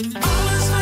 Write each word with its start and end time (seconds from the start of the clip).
is 0.00 0.77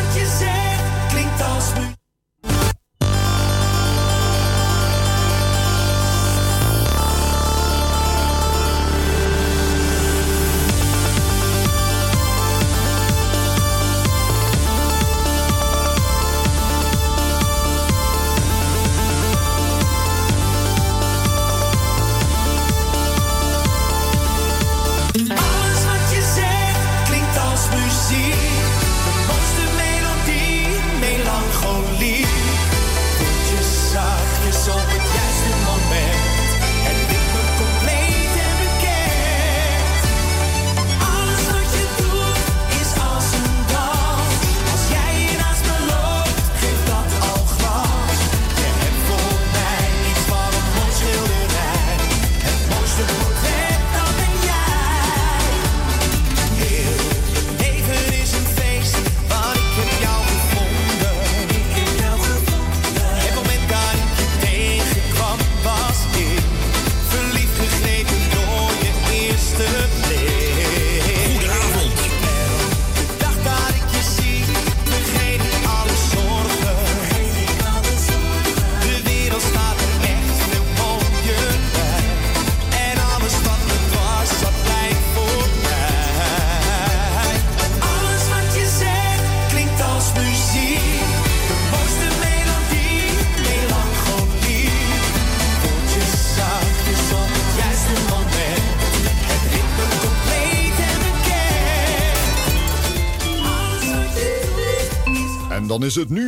het 105.97 106.09
nu 106.09 106.26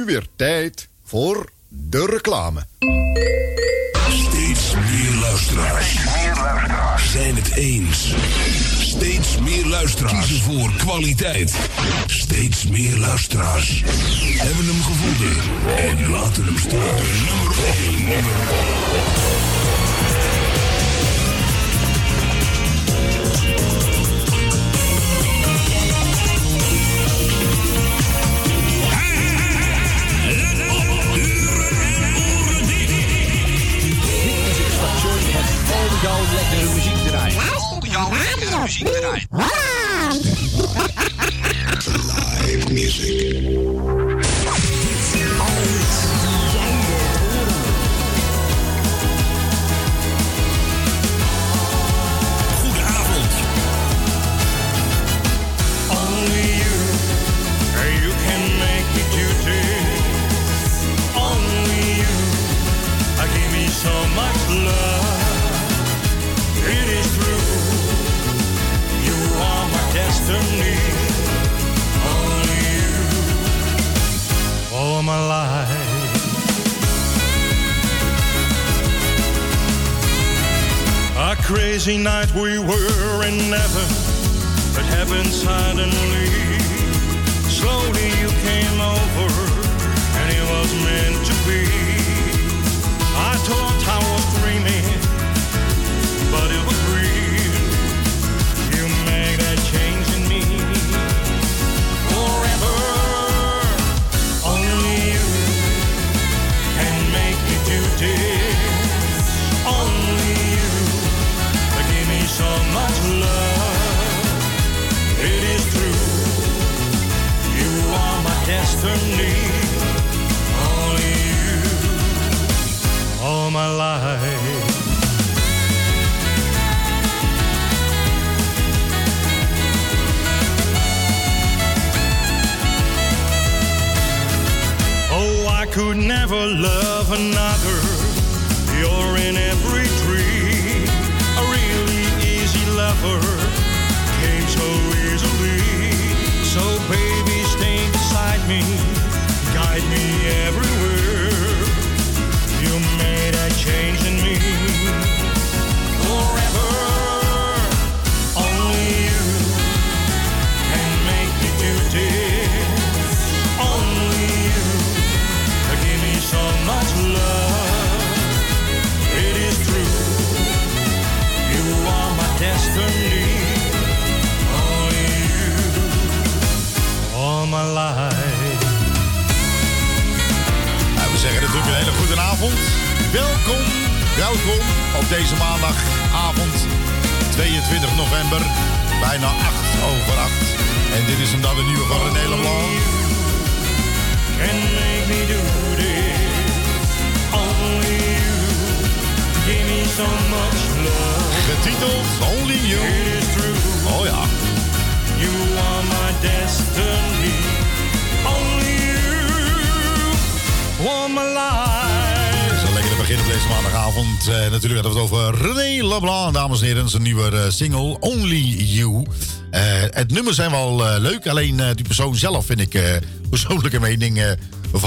heren. 216.69 216.89
Zijn 216.89 217.01
nieuwe 217.03 217.29
eh, 217.29 217.49
single, 217.49 217.99
Only 217.99 218.55
You. 218.57 219.05
Eh, 219.51 219.61
het 219.89 220.11
nummer 220.11 220.33
zijn 220.33 220.51
wel 220.51 220.87
eh, 220.87 220.99
leuk, 221.01 221.27
alleen 221.27 221.55
die 221.75 221.85
persoon 221.85 222.15
zelf 222.15 222.45
vind 222.45 222.59
ik, 222.59 223.01
persoonlijke 223.29 223.79
mening, 223.79 224.35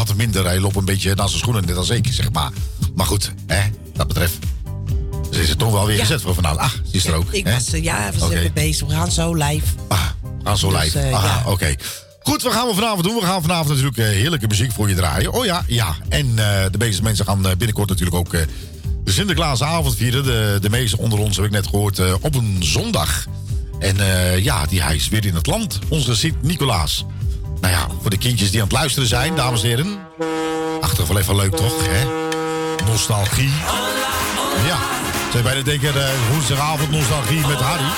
hem 0.08 0.16
minder. 0.16 0.44
Hij 0.44 0.60
loopt 0.60 0.76
een 0.76 0.84
beetje 0.84 1.14
naar 1.14 1.28
zijn 1.28 1.40
schoenen, 1.40 1.66
net 1.66 1.76
als 1.76 1.90
ik, 1.90 2.06
zeg 2.10 2.32
maar. 2.32 2.50
Maar 2.94 3.06
goed, 3.06 3.32
hè, 3.46 3.62
dat 3.94 4.08
betreft. 4.08 4.38
Ze 5.30 5.42
is 5.42 5.50
er 5.50 5.56
toch 5.56 5.72
wel 5.72 5.86
weer 5.86 5.96
Ja. 5.96 6.02
gezet 6.02 6.20
voor 6.20 6.34
vanavond. 6.34 6.60
Ah, 6.60 6.70
ze 6.70 6.96
is 6.96 7.06
er 7.06 7.14
ook. 7.14 7.32
Ik 7.32 7.44
hè? 7.44 7.52
was, 7.52 7.70
ja, 7.70 8.10
we 8.12 8.18
zijn 8.18 8.32
even 8.32 8.52
bezig. 8.52 8.86
We 8.88 8.94
gaan 8.94 9.10
zo 9.12 9.34
live. 9.34 9.66
Ah, 9.88 10.06
aan 10.42 10.58
zo 10.58 10.70
Dus, 10.70 10.82
live. 10.82 10.98
ja. 10.98 11.42
oké. 11.46 11.74
Goed, 12.22 12.42
wat 12.42 12.52
gaan 12.52 12.68
we 12.68 12.74
vanavond 12.74 13.04
doen? 13.04 13.14
We 13.14 13.24
gaan 13.26 13.42
vanavond 13.42 13.68
natuurlijk 13.68 13.96
heerlijke 13.96 14.46
muziek 14.46 14.72
voor 14.72 14.88
je 14.88 14.94
draaien. 14.94 15.32
Oh 15.32 15.44
ja, 15.44 15.64
ja. 15.66 15.96
En 16.08 16.34
de 16.70 16.78
meeste 16.78 17.02
mensen 17.02 17.24
gaan 17.24 17.42
binnenkort 17.42 17.88
natuurlijk 17.88 18.16
ook 18.16 18.34
Sinterklaasavond 19.04 19.96
vieren. 19.96 20.24
De, 20.24 20.58
de 20.60 20.70
meeste 20.70 20.98
onder 20.98 21.18
ons, 21.18 21.36
heb 21.36 21.44
ik 21.44 21.50
net 21.50 21.66
gehoord, 21.66 21.98
eh, 21.98 22.14
op 22.20 22.34
een 22.34 22.56
zondag. 22.60 23.26
En 23.78 24.00
eh, 24.00 24.38
ja, 24.38 24.66
die, 24.66 24.82
hij 24.82 24.94
is 24.94 25.08
weer 25.08 25.26
in 25.26 25.34
het 25.34 25.46
land. 25.46 25.78
Onze 25.88 26.16
Sint-Nicolaas. 26.16 27.04
Nou 27.60 27.72
ja, 27.72 27.86
voor 28.00 28.10
de 28.10 28.18
kindjes 28.18 28.50
die 28.50 28.60
aan 28.60 28.66
het 28.66 28.76
luisteren 28.76 29.08
zijn, 29.08 29.34
dames 29.34 29.62
en 29.62 29.68
heren. 29.68 29.98
Achteraf 30.80 31.08
wel 31.08 31.18
even 31.18 31.36
leuk, 31.36 31.56
toch? 31.56 31.74
Hè? 31.80 32.04
Nostalgie. 32.86 33.52
Ja, 34.66 34.78
je 35.32 35.42
bijna 35.42 35.62
denken, 35.62 36.06
eh, 36.06 36.10
woensdagavond 36.30 36.90
nostalgie 36.90 37.46
met 37.46 37.58
Harry. 37.60 37.90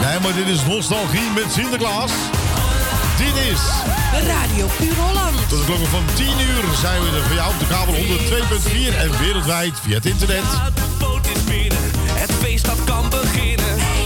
Nee, 0.00 0.20
maar 0.20 0.34
dit 0.34 0.46
is 0.46 0.64
nostalgie 0.64 1.30
met 1.34 1.52
Sinterklaas. 1.52 2.12
Dit 3.16 3.36
is 3.52 3.60
Radio 4.26 4.66
Puur 4.78 4.94
Holland. 4.94 5.48
tot 5.48 5.58
de 5.58 5.64
klokken 5.64 5.86
van 5.86 6.04
10 6.14 6.26
uur 6.26 6.74
zijn 6.80 7.02
we 7.02 7.16
er 7.16 7.22
voor 7.22 7.34
jou 7.34 7.52
op 7.52 7.58
de 7.58 7.66
kabel 7.66 7.94
102.4 7.94 8.98
en 8.98 9.18
wereldwijd 9.18 9.80
via 9.80 9.94
het 9.94 10.06
internet. 10.06 10.44
De 10.74 10.82
boot 10.98 11.26
is 11.26 11.44
binnen, 11.44 11.78
het 12.12 12.32
feest 12.32 12.64
dat 12.64 12.84
kan 12.84 13.10
beginnen. 13.10 14.05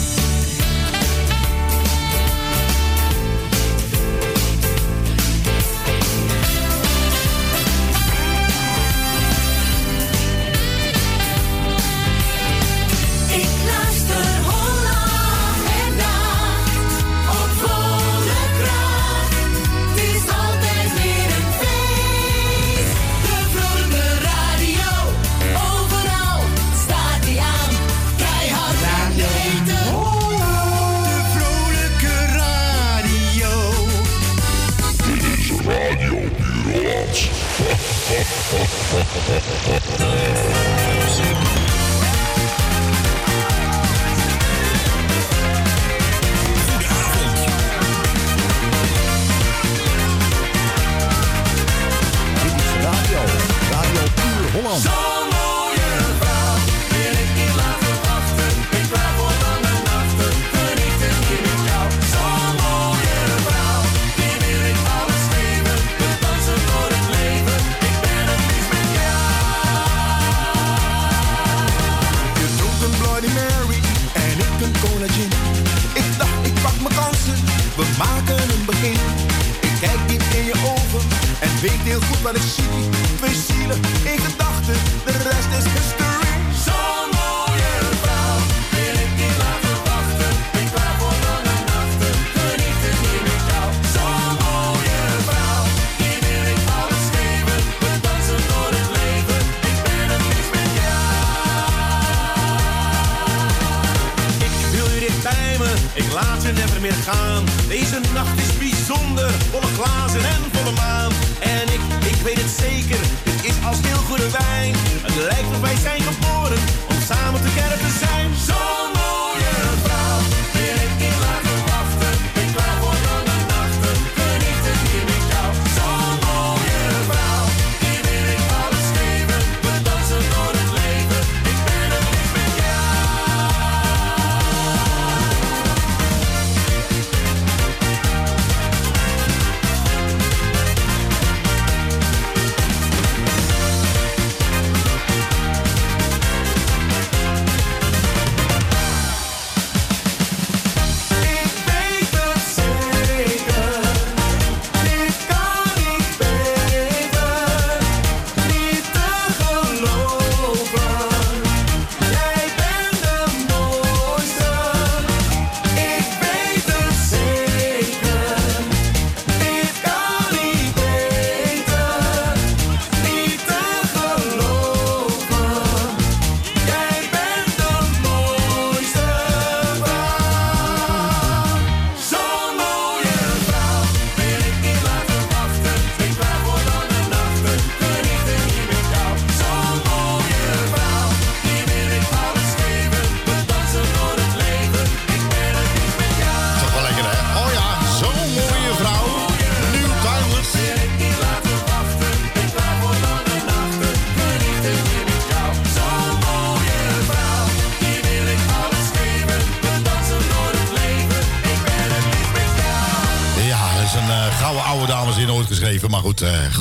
Never 106.53 106.81
meer 106.81 106.99
gaan. 107.09 107.43
Deze 107.67 107.99
nacht 108.13 108.37
is 108.39 108.57
bijzonder, 108.57 109.29
volle 109.51 109.71
glazen 109.77 110.23
en 110.23 110.41
volle 110.51 110.71
maan. 110.75 111.11
En 111.39 111.65
ik, 111.75 111.81
ik 112.11 112.15
weet 112.23 112.41
het 112.41 112.53
zeker, 112.59 112.99
dit 113.23 113.43
is 113.43 113.55
als 113.65 113.77
heel 113.81 114.01
goede 114.09 114.29
wijn. 114.29 114.73
Het 115.01 115.15
lijkt 115.15 115.49
of 115.55 115.61
wij 115.61 115.75
zijn 115.75 116.01
geboren 116.01 116.30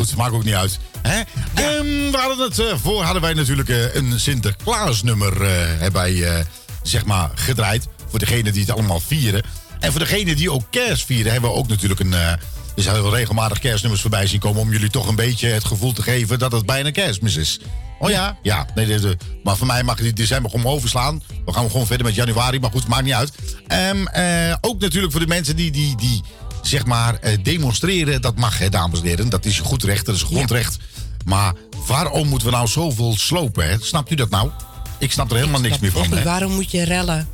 goed, 0.07 0.17
maakt 0.17 0.33
ook 0.33 0.45
niet 0.45 0.55
uit. 0.55 0.79
Hè? 1.03 1.21
Ehm, 1.55 2.11
we 2.11 2.17
hadden 2.19 2.47
het 2.49 2.59
eh, 2.59 2.67
voor, 2.83 3.03
hadden 3.03 3.23
wij 3.23 3.35
natuurlijk 3.35 3.69
eh, 3.69 3.95
een 3.95 4.21
Sinterklaasnummer 4.21 5.43
eh 5.43 5.51
hebben 5.81 6.01
wij, 6.01 6.23
eh, 6.23 6.45
zeg 6.83 7.05
maar, 7.05 7.31
gedraaid. 7.35 7.89
Voor 8.09 8.19
degenen 8.19 8.53
die 8.53 8.63
het 8.63 8.71
allemaal 8.71 9.01
vieren. 9.01 9.43
En 9.81 9.91
voor 9.91 10.01
degenen 10.01 10.37
die 10.37 10.53
ook 10.53 10.65
kerst 10.71 11.05
vieren, 11.07 11.33
hebben 11.33 11.51
we 11.51 11.57
ook 11.57 11.69
natuurlijk 11.69 12.01
een... 12.01 12.15
eh 12.15 12.33
er 12.77 12.83
zijn 12.83 13.03
wel 13.03 13.15
regelmatig 13.15 13.59
kerstnummers 13.59 14.01
voorbij 14.03 14.27
zien 14.27 14.41
komen... 14.41 14.61
om 14.61 14.73
jullie 14.73 14.91
toch 14.91 15.09
een 15.09 15.15
beetje 15.15 15.49
het 15.49 15.65
gevoel 15.65 15.93
te 15.93 16.03
geven 16.03 16.39
dat 16.39 16.53
het 16.53 16.67
bijna 16.67 16.91
kerstmis 16.91 17.37
is. 17.37 17.61
Oh 17.99 18.11
ja? 18.11 18.39
Ja. 18.43 18.67
Nee, 18.75 18.99
maar 19.43 19.57
voor 19.57 19.67
mij 19.67 19.83
mag 19.83 19.97
je 19.97 20.03
die 20.03 20.13
december 20.13 20.51
gewoon 20.51 20.67
overslaan. 20.73 21.23
We 21.45 21.53
gaan 21.53 21.71
gewoon 21.71 21.87
verder 21.87 22.07
met 22.07 22.15
januari, 22.15 22.61
maar 22.61 22.71
goed, 22.71 22.87
maakt 22.87 23.05
niet 23.05 23.13
uit. 23.15 23.33
Eh, 23.67 24.55
ook 24.61 24.81
natuurlijk 24.81 25.13
voor 25.13 25.21
de 25.21 25.27
mensen 25.27 25.57
die, 25.57 25.71
die, 25.71 25.97
die 25.97 26.23
zeg 26.71 26.87
maar, 26.87 27.15
eh, 27.15 27.39
demonstreren. 27.43 28.23
Dat 28.23 28.37
mag, 28.37 28.59
hè, 28.59 28.69
dames 28.69 29.01
en 29.01 29.07
heren. 29.07 29.29
Dat 29.29 29.45
is 29.45 29.57
je 29.57 29.63
goed 29.63 29.83
recht, 29.83 30.07
dat 30.07 30.15
is 30.15 30.21
een 30.21 30.27
grondrecht. 30.27 30.79
Maar 31.25 31.55
waarom 31.87 32.29
moeten 32.29 32.49
we 32.49 32.55
nou 32.55 32.69
zoveel 32.69 33.17
slopen, 33.17 33.69
hè? 33.69 33.77
Snapt 33.81 34.11
u 34.11 34.15
dat 34.15 34.31
nou? 34.31 34.51
Ik 34.99 35.13
snap 35.13 35.31
er 35.31 35.37
helemaal 35.37 35.61
niks 35.61 35.79
meer 35.79 35.91
van, 35.91 36.13
hè? 36.13 36.23
waarom 36.23 36.53
moet 36.53 36.71
je 36.71 36.85
rellen? 36.85 37.29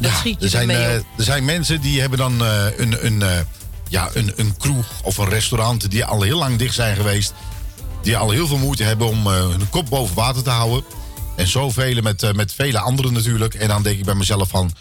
Dat 0.00 0.12
schiet 0.12 0.36
je 0.38 0.44
er 0.44 0.50
zijn, 0.50 0.70
eh, 0.70 0.94
er 0.94 1.04
zijn 1.16 1.44
mensen 1.44 1.80
die 1.80 2.00
hebben 2.00 2.18
dan 2.18 2.44
eh, 2.44 2.64
een, 2.76 3.06
een, 3.06 3.46
ja, 3.88 4.10
een, 4.14 4.32
een 4.36 4.56
kroeg 4.56 4.86
of 5.02 5.18
een 5.18 5.28
restaurant 5.28 5.90
die 5.90 6.04
al 6.04 6.22
heel 6.22 6.38
lang 6.38 6.58
dicht 6.58 6.74
zijn 6.74 6.96
geweest. 6.96 7.34
Die 8.02 8.16
al 8.16 8.30
heel 8.30 8.46
veel 8.46 8.58
moeite 8.58 8.82
hebben 8.82 9.08
om 9.08 9.26
hun 9.26 9.68
kop 9.70 9.88
boven 9.88 10.14
water 10.14 10.42
te 10.42 10.50
houden. 10.50 10.84
En 11.36 11.48
zoveel 11.48 12.02
met, 12.02 12.34
met 12.34 12.52
vele 12.52 12.78
anderen 12.78 13.12
natuurlijk. 13.12 13.54
En 13.54 13.68
dan 13.68 13.82
denk 13.82 13.98
ik 13.98 14.04
bij 14.04 14.14
mezelf 14.14 14.48
van, 14.48 14.72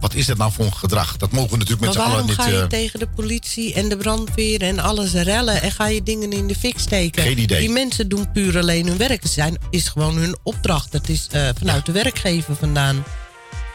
wat 0.00 0.14
is 0.14 0.26
dat 0.26 0.36
nou 0.36 0.52
voor 0.52 0.64
een 0.64 0.74
gedrag? 0.74 1.16
Dat 1.16 1.30
mogen 1.30 1.50
we 1.50 1.56
natuurlijk 1.56 1.84
met 1.84 1.92
z'n 1.92 1.98
allen 1.98 2.10
waarom 2.10 2.26
niet... 2.28 2.36
ga 2.36 2.46
je 2.46 2.60
eh, 2.60 2.66
tegen 2.66 2.98
de 2.98 3.08
politie 3.08 3.74
en 3.74 3.88
de 3.88 3.96
brandweer 3.96 4.62
en 4.62 4.78
alles 4.78 5.12
rellen 5.12 5.62
en 5.62 5.70
ga 5.72 5.86
je 5.86 6.02
dingen 6.02 6.32
in 6.32 6.46
de 6.46 6.54
fik 6.54 6.78
steken? 6.78 7.22
Geen 7.22 7.38
idee. 7.38 7.60
Die 7.60 7.70
mensen 7.70 8.08
doen 8.08 8.32
puur 8.32 8.58
alleen 8.58 8.86
hun 8.86 8.96
werk. 8.96 9.22
Het 9.22 9.32
zijn, 9.32 9.56
is 9.70 9.88
gewoon 9.88 10.16
hun 10.16 10.36
opdracht. 10.42 10.92
Het 10.92 11.08
is 11.08 11.26
eh, 11.30 11.48
vanuit 11.58 11.86
de 11.86 11.92
werkgever 11.92 12.56
vandaan. 12.56 13.04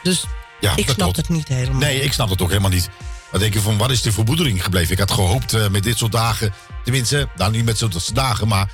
Dus 0.04 0.24
Ja, 0.60 0.72
ik 0.72 0.76
dat 0.76 0.86
snap 0.86 0.98
klopt. 0.98 1.16
het 1.18 1.30
niet 1.30 1.48
helemaal. 1.48 1.80
Nee, 1.80 2.02
ik 2.02 2.14
snap 2.14 2.30
het 2.30 2.42
ook 2.42 2.50
helemaal 2.50 2.70
niet. 2.70 2.90
Dan 3.32 3.40
denk 3.40 3.54
je 3.54 3.62
van, 3.62 3.78
wat 3.78 3.92
is 3.92 4.02
de 4.02 4.12
verboedering 4.12 4.64
gebleven? 4.64 4.92
Ik 4.92 5.00
had 5.00 5.12
gehoopt 5.12 5.54
eh, 5.54 5.68
met 5.70 5.84
dit 5.84 5.98
soort 5.98 6.12
dagen, 6.12 6.54
tenminste, 6.84 7.28
nou 7.36 7.52
niet 7.52 7.66
met 7.66 7.78
zo'n 7.78 7.92
dagen, 8.14 8.48
maar 8.48 8.72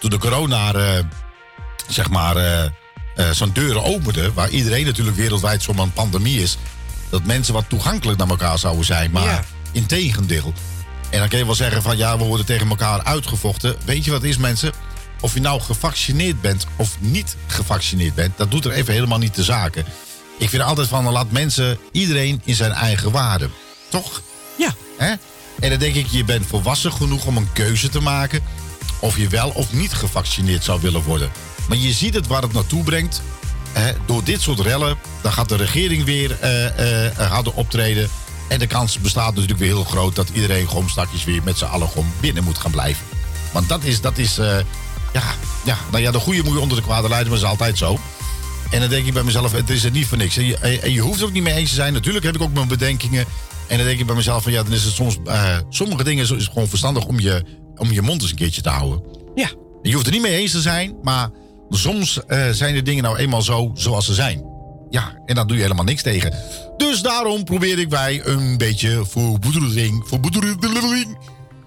toen 0.00 0.10
de 0.10 0.18
corona, 0.18 0.72
zeg 1.88 2.10
maar, 2.10 2.70
zo'n 3.32 3.52
deuren 3.52 3.84
opende, 3.84 4.32
waar 4.32 4.50
iedereen 4.50 4.84
natuurlijk 4.84 5.16
wereldwijd 5.16 5.62
zo'n 5.62 5.92
pandemie 5.92 6.42
is, 6.42 6.56
dat 7.10 7.24
mensen 7.24 7.54
wat 7.54 7.68
toegankelijk 7.68 8.18
naar 8.18 8.28
elkaar 8.28 8.58
zouden 8.58 8.84
zijn, 8.84 9.10
maar 9.10 9.24
Ja. 9.24 9.44
integendeel. 9.72 10.52
En 11.10 11.18
dan 11.18 11.28
kun 11.28 11.38
je 11.38 11.44
wel 11.46 11.54
zeggen 11.54 11.82
van, 11.82 11.96
ja, 11.96 12.18
we 12.18 12.24
worden 12.24 12.46
tegen 12.46 12.68
elkaar 12.68 13.02
uitgevochten. 13.04 13.76
Weet 13.84 14.04
je 14.04 14.10
wat 14.10 14.22
is, 14.22 14.36
mensen? 14.36 14.72
Of 15.20 15.34
je 15.34 15.40
nou 15.40 15.60
gevaccineerd 15.60 16.40
bent 16.40 16.66
of 16.76 16.96
niet 16.98 17.36
gevaccineerd 17.46 18.14
bent, 18.14 18.36
dat 18.36 18.50
doet 18.50 18.64
er 18.64 18.70
even 18.70 18.92
helemaal 18.94 19.18
niet 19.18 19.34
de 19.34 19.44
zaken. 19.44 19.84
Ik 20.38 20.48
vind 20.48 20.62
altijd 20.62 20.88
van, 20.88 21.08
laat 21.10 21.30
mensen, 21.30 21.78
iedereen 21.92 22.40
in 22.44 22.54
zijn 22.54 22.72
eigen 22.72 23.10
waarde. 23.10 23.48
Toch? 23.88 24.22
Ja. 24.58 24.74
En 25.60 25.70
dan 25.70 25.78
denk 25.78 25.94
ik, 25.94 26.06
je 26.06 26.24
bent 26.24 26.46
volwassen 26.46 26.92
genoeg 26.92 27.24
om 27.26 27.36
een 27.36 27.52
keuze 27.52 27.88
te 27.88 28.00
maken. 28.00 28.40
of 29.00 29.16
je 29.16 29.28
wel 29.28 29.48
of 29.50 29.72
niet 29.72 29.92
gevaccineerd 29.92 30.64
zou 30.64 30.80
willen 30.80 31.02
worden. 31.02 31.30
Maar 31.68 31.76
je 31.76 31.92
ziet 31.92 32.14
het 32.14 32.26
waar 32.26 32.42
het 32.42 32.52
naartoe 32.52 32.82
brengt. 32.82 33.22
Door 34.06 34.24
dit 34.24 34.40
soort 34.40 34.60
rellen, 34.60 34.98
dan 35.22 35.32
gaat 35.32 35.48
de 35.48 35.56
regering 35.56 36.04
weer 36.04 36.36
eh, 36.40 37.06
eh, 37.06 37.30
harder 37.30 37.52
optreden. 37.54 38.08
En 38.48 38.58
de 38.58 38.66
kans 38.66 38.98
bestaat 38.98 39.32
natuurlijk 39.32 39.58
weer 39.58 39.68
heel 39.68 39.84
groot 39.84 40.16
dat 40.16 40.28
iedereen 40.32 40.68
gewoon 40.68 40.88
straks 40.88 41.24
weer 41.24 41.42
met 41.42 41.58
z'n 41.58 41.64
allen 41.64 41.88
gewoon 41.88 42.12
binnen 42.20 42.44
moet 42.44 42.58
gaan 42.58 42.70
blijven. 42.70 43.06
Want 43.52 43.68
dat 43.68 43.84
is, 43.84 44.00
dat 44.00 44.18
is 44.18 44.38
eh, 44.38 44.58
ja, 45.12 45.22
ja, 45.64 45.78
nou 45.90 46.02
ja, 46.02 46.10
de 46.10 46.18
goede 46.18 46.42
moet 46.42 46.52
je 46.52 46.60
onder 46.60 46.76
de 46.76 46.82
kwade 46.82 47.08
leiden, 47.08 47.30
maar 47.30 47.40
dat 47.40 47.48
is 47.48 47.54
altijd 47.54 47.78
zo. 47.78 47.98
En 48.70 48.80
dan 48.80 48.88
denk 48.88 49.06
ik 49.06 49.12
bij 49.12 49.22
mezelf, 49.22 49.52
het 49.52 49.70
is 49.70 49.84
er 49.84 49.90
niet 49.90 50.06
voor 50.06 50.18
niks. 50.18 50.36
En 50.36 50.44
je, 50.44 50.58
en 50.58 50.92
je 50.92 51.00
hoeft 51.00 51.18
het 51.18 51.28
ook 51.28 51.32
niet 51.32 51.42
mee 51.42 51.54
eens 51.54 51.68
te 51.68 51.74
zijn. 51.74 51.92
Natuurlijk 51.92 52.24
heb 52.24 52.34
ik 52.34 52.42
ook 52.42 52.52
mijn 52.52 52.68
bedenkingen. 52.68 53.24
En 53.66 53.76
dan 53.76 53.86
denk 53.86 53.98
ik 53.98 54.06
bij 54.06 54.14
mezelf 54.14 54.42
van 54.42 54.52
ja, 54.52 54.62
dan 54.62 54.72
is 54.72 54.84
het 54.84 54.94
soms... 54.94 55.18
eh, 55.24 55.56
sommige 55.68 56.04
dingen 56.04 56.22
is 56.22 56.30
het 56.30 56.42
gewoon 56.52 56.68
verstandig 56.68 57.04
om 57.04 57.20
je, 57.20 57.44
om 57.76 57.92
je 57.92 58.02
mond 58.02 58.22
eens 58.22 58.30
een 58.30 58.36
keertje 58.36 58.62
te 58.62 58.68
houden. 58.68 59.02
Ja. 59.34 59.50
Je 59.82 59.92
hoeft 59.92 60.04
het 60.04 60.14
niet 60.14 60.22
mee 60.22 60.36
eens 60.36 60.50
te 60.50 60.60
zijn, 60.60 60.96
maar 61.02 61.30
soms 61.70 62.24
eh, 62.26 62.48
zijn 62.50 62.74
de 62.74 62.82
dingen 62.82 63.02
nou 63.02 63.16
eenmaal 63.16 63.42
zo 63.42 63.70
zoals 63.74 64.06
ze 64.06 64.14
zijn. 64.14 64.44
Ja, 64.90 65.18
en 65.26 65.34
daar 65.34 65.46
doe 65.46 65.56
je 65.56 65.62
helemaal 65.62 65.84
niks 65.84 66.02
tegen. 66.02 66.34
Dus 66.76 67.02
daarom 67.02 67.44
probeer 67.44 67.78
ik 67.78 67.90
wij 67.90 68.20
een 68.24 68.56
beetje. 68.58 69.04
Verboedering... 69.06 70.04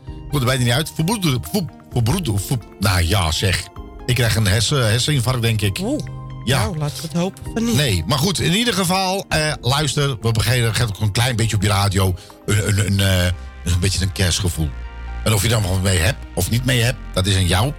Ik 0.06 0.30
kom 0.30 0.40
er 0.40 0.46
bijna 0.46 0.64
niet 0.64 0.74
uit. 0.74 0.92
Verboedering... 0.96 1.46
Ver, 1.52 1.66
verbroeder- 1.92 2.40
ver- 2.40 2.58
nou 2.80 3.04
ja, 3.04 3.32
zeg. 3.32 3.68
Ik 4.06 4.16
krijg 4.16 4.36
een 4.36 4.48
hersen, 4.48 4.90
herseninfarct, 4.90 5.42
denk 5.42 5.62
ik. 5.62 5.80
Oeh. 5.82 6.04
Ja. 6.44 6.60
Nou, 6.60 6.78
laten 6.78 6.96
we 6.96 7.02
het 7.08 7.18
hopen 7.18 7.44
van 7.54 7.66
niet. 7.66 7.76
Nee, 7.76 8.04
maar 8.08 8.18
goed, 8.18 8.40
in 8.40 8.54
ieder 8.54 8.74
geval, 8.74 9.26
eh, 9.30 9.54
luister, 9.62 10.18
we 10.22 10.32
beginnen 10.32 10.70
ook 10.82 11.00
een 11.00 11.12
klein 11.12 11.36
beetje 11.36 11.56
op 11.56 11.62
je 11.62 11.68
radio. 11.68 12.14
Een, 12.46 12.68
een, 12.68 12.86
een, 12.86 13.00
eh, 13.00 13.26
een 13.74 13.80
beetje 13.80 14.02
een 14.02 14.12
kerstgevoel. 14.12 14.70
En 15.24 15.34
of 15.34 15.42
je 15.42 15.48
dan 15.50 15.62
wat 15.64 15.82
mee 15.82 15.98
hebt 15.98 16.18
of 16.36 16.50
niet 16.50 16.66
mee 16.66 16.82
hebt, 16.82 16.98
dat 17.14 17.26
is 17.26 17.36
aan 17.36 17.48
jou. 17.48 17.74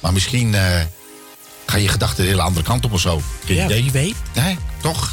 Maar 0.00 0.12
misschien 0.12 0.54
eh 0.54 0.80
ga 1.66 1.76
je 1.76 1.88
gedachten 1.88 2.22
de 2.24 2.30
hele 2.30 2.42
andere 2.42 2.64
kant 2.66 2.84
op 2.84 2.92
of 2.92 3.00
zo. 3.00 3.22
Geen 3.44 3.56
Ja, 3.56 3.64
idee. 3.64 3.90
weet. 3.90 4.16
Nee, 4.34 4.58
toch? 4.80 5.12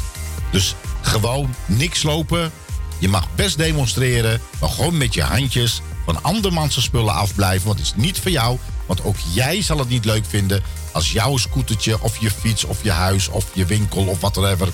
Dus 0.50 0.74
gewoon 1.00 1.54
niks 1.66 2.02
lopen. 2.02 2.52
Je 2.98 3.08
mag 3.08 3.26
best 3.34 3.58
demonstreren, 3.58 4.40
maar 4.60 4.68
gewoon 4.70 4.96
met 4.96 5.14
je 5.14 5.22
handjes 5.22 5.80
van 6.04 6.22
andermans 6.22 6.82
spullen 6.82 7.14
afblijven. 7.14 7.66
Want 7.66 7.78
het 7.78 7.86
is 7.88 7.94
niet 7.96 8.18
voor 8.18 8.30
jou. 8.30 8.58
Want 8.86 9.04
ook 9.04 9.16
jij 9.32 9.62
zal 9.62 9.78
het 9.78 9.88
niet 9.88 10.04
leuk 10.04 10.24
vinden 10.28 10.62
als 10.92 11.12
jouw 11.12 11.36
scootertje 11.36 12.02
of 12.02 12.16
je 12.20 12.30
fiets 12.30 12.64
of 12.64 12.82
je 12.82 12.90
huis 12.90 13.28
of 13.28 13.44
je 13.52 13.64
winkel 13.64 14.04
of 14.06 14.20
whatever 14.20 14.68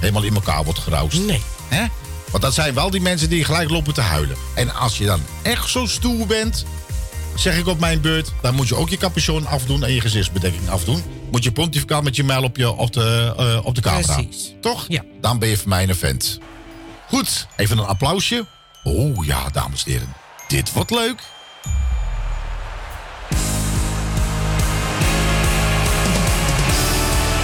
helemaal 0.00 0.22
in 0.22 0.34
elkaar 0.34 0.64
wordt 0.64 0.78
geroust. 0.78 1.18
Nee. 1.20 1.42
Hè? 1.68 1.84
Want 2.30 2.42
dat 2.42 2.54
zijn 2.54 2.74
wel 2.74 2.90
die 2.90 3.00
mensen 3.00 3.28
die 3.28 3.44
gelijk 3.44 3.70
lopen 3.70 3.94
te 3.94 4.00
huilen. 4.00 4.36
En 4.54 4.74
als 4.74 4.98
je 4.98 5.04
dan 5.04 5.20
echt 5.42 5.68
zo 5.70 5.86
stoer 5.86 6.26
bent, 6.26 6.64
zeg 7.34 7.56
ik 7.56 7.66
op 7.66 7.80
mijn 7.80 8.00
beurt, 8.00 8.32
dan 8.42 8.54
moet 8.54 8.68
je 8.68 8.76
ook 8.76 8.88
je 8.88 8.96
capuchon 8.96 9.46
afdoen 9.46 9.84
en 9.84 9.92
je 9.92 10.00
gezichtsbedekking 10.00 10.68
afdoen. 10.68 11.02
Moet 11.32 11.44
je 11.44 11.52
pontificaal 11.52 12.02
met 12.02 12.16
je 12.16 12.24
mijl 12.24 12.42
op, 12.42 12.56
je, 12.56 12.72
op, 12.72 12.92
de, 12.92 13.34
eh, 13.36 13.66
op 13.66 13.74
de 13.74 13.80
camera. 13.80 14.14
Precies. 14.14 14.54
Toch? 14.60 14.84
Ja. 14.88 15.02
Dan 15.20 15.38
ben 15.38 15.48
je 15.48 15.56
voor 15.56 15.68
mij 15.68 15.88
een 15.88 15.94
vent. 15.94 16.38
Goed, 17.08 17.46
even 17.56 17.78
een 17.78 17.84
applausje. 17.84 18.46
Oh 18.82 19.24
ja, 19.24 19.48
dames 19.48 19.84
en 19.84 19.90
heren. 19.90 20.14
Dit 20.48 20.72
wordt 20.72 20.90
leuk. 20.90 21.22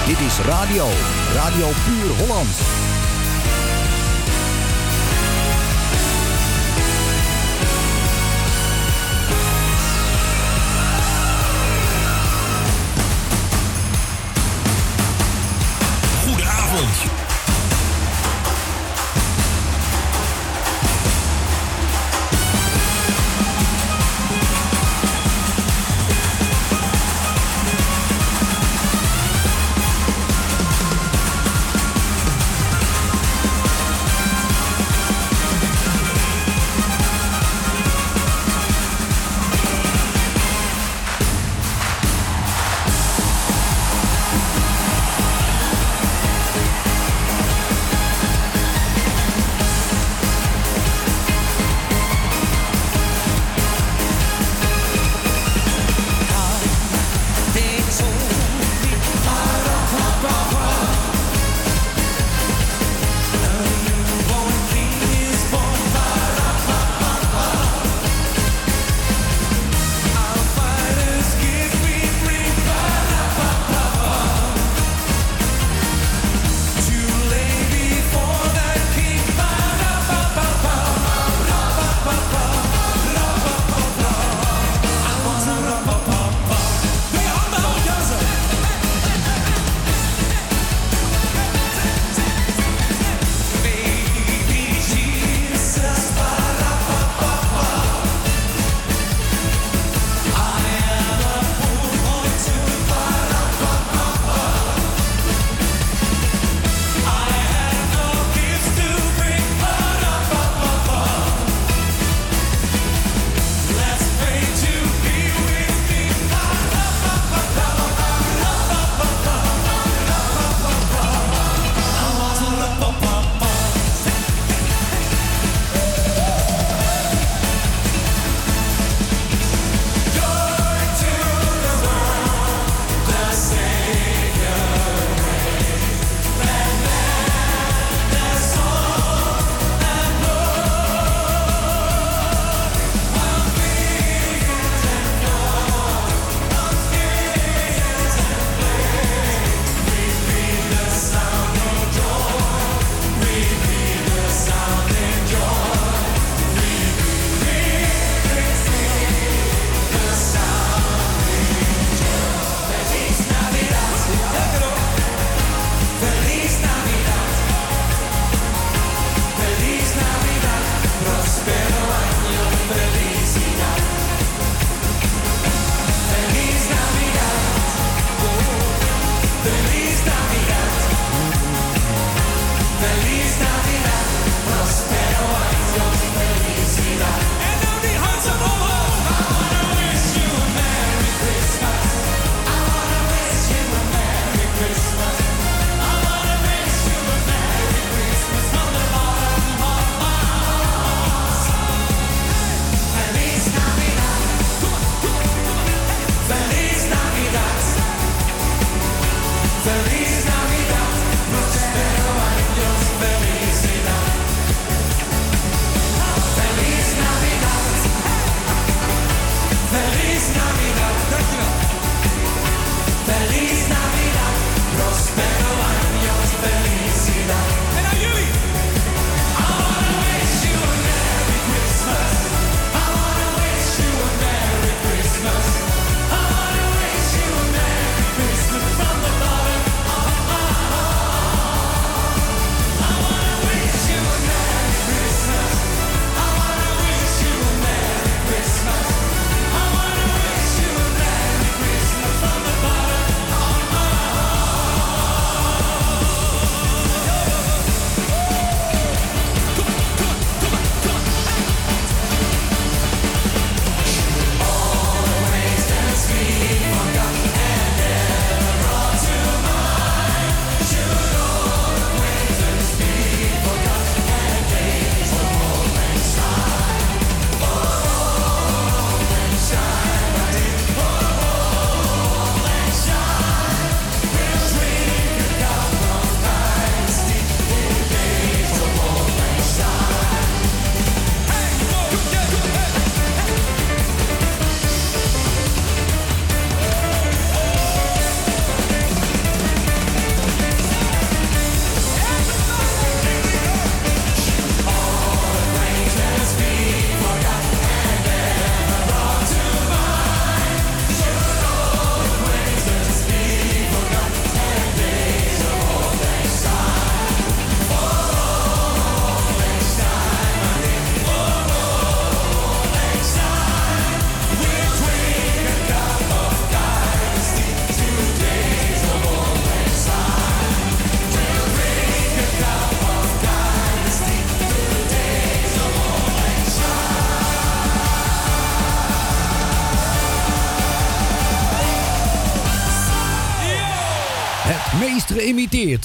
Dit 0.07 0.19
is 0.19 0.39
radio. 0.39 0.89
Radio 1.35 1.71
Puur 1.85 2.17
Holland. 2.19 2.57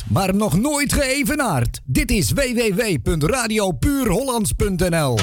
Maar 0.10 0.36
nog 0.36 0.58
nooit 0.58 0.93
geëvenaard. 0.93 1.82
Dit 1.86 2.12
is 2.12 2.32
www.radiopuurhollands.nl 2.32 5.17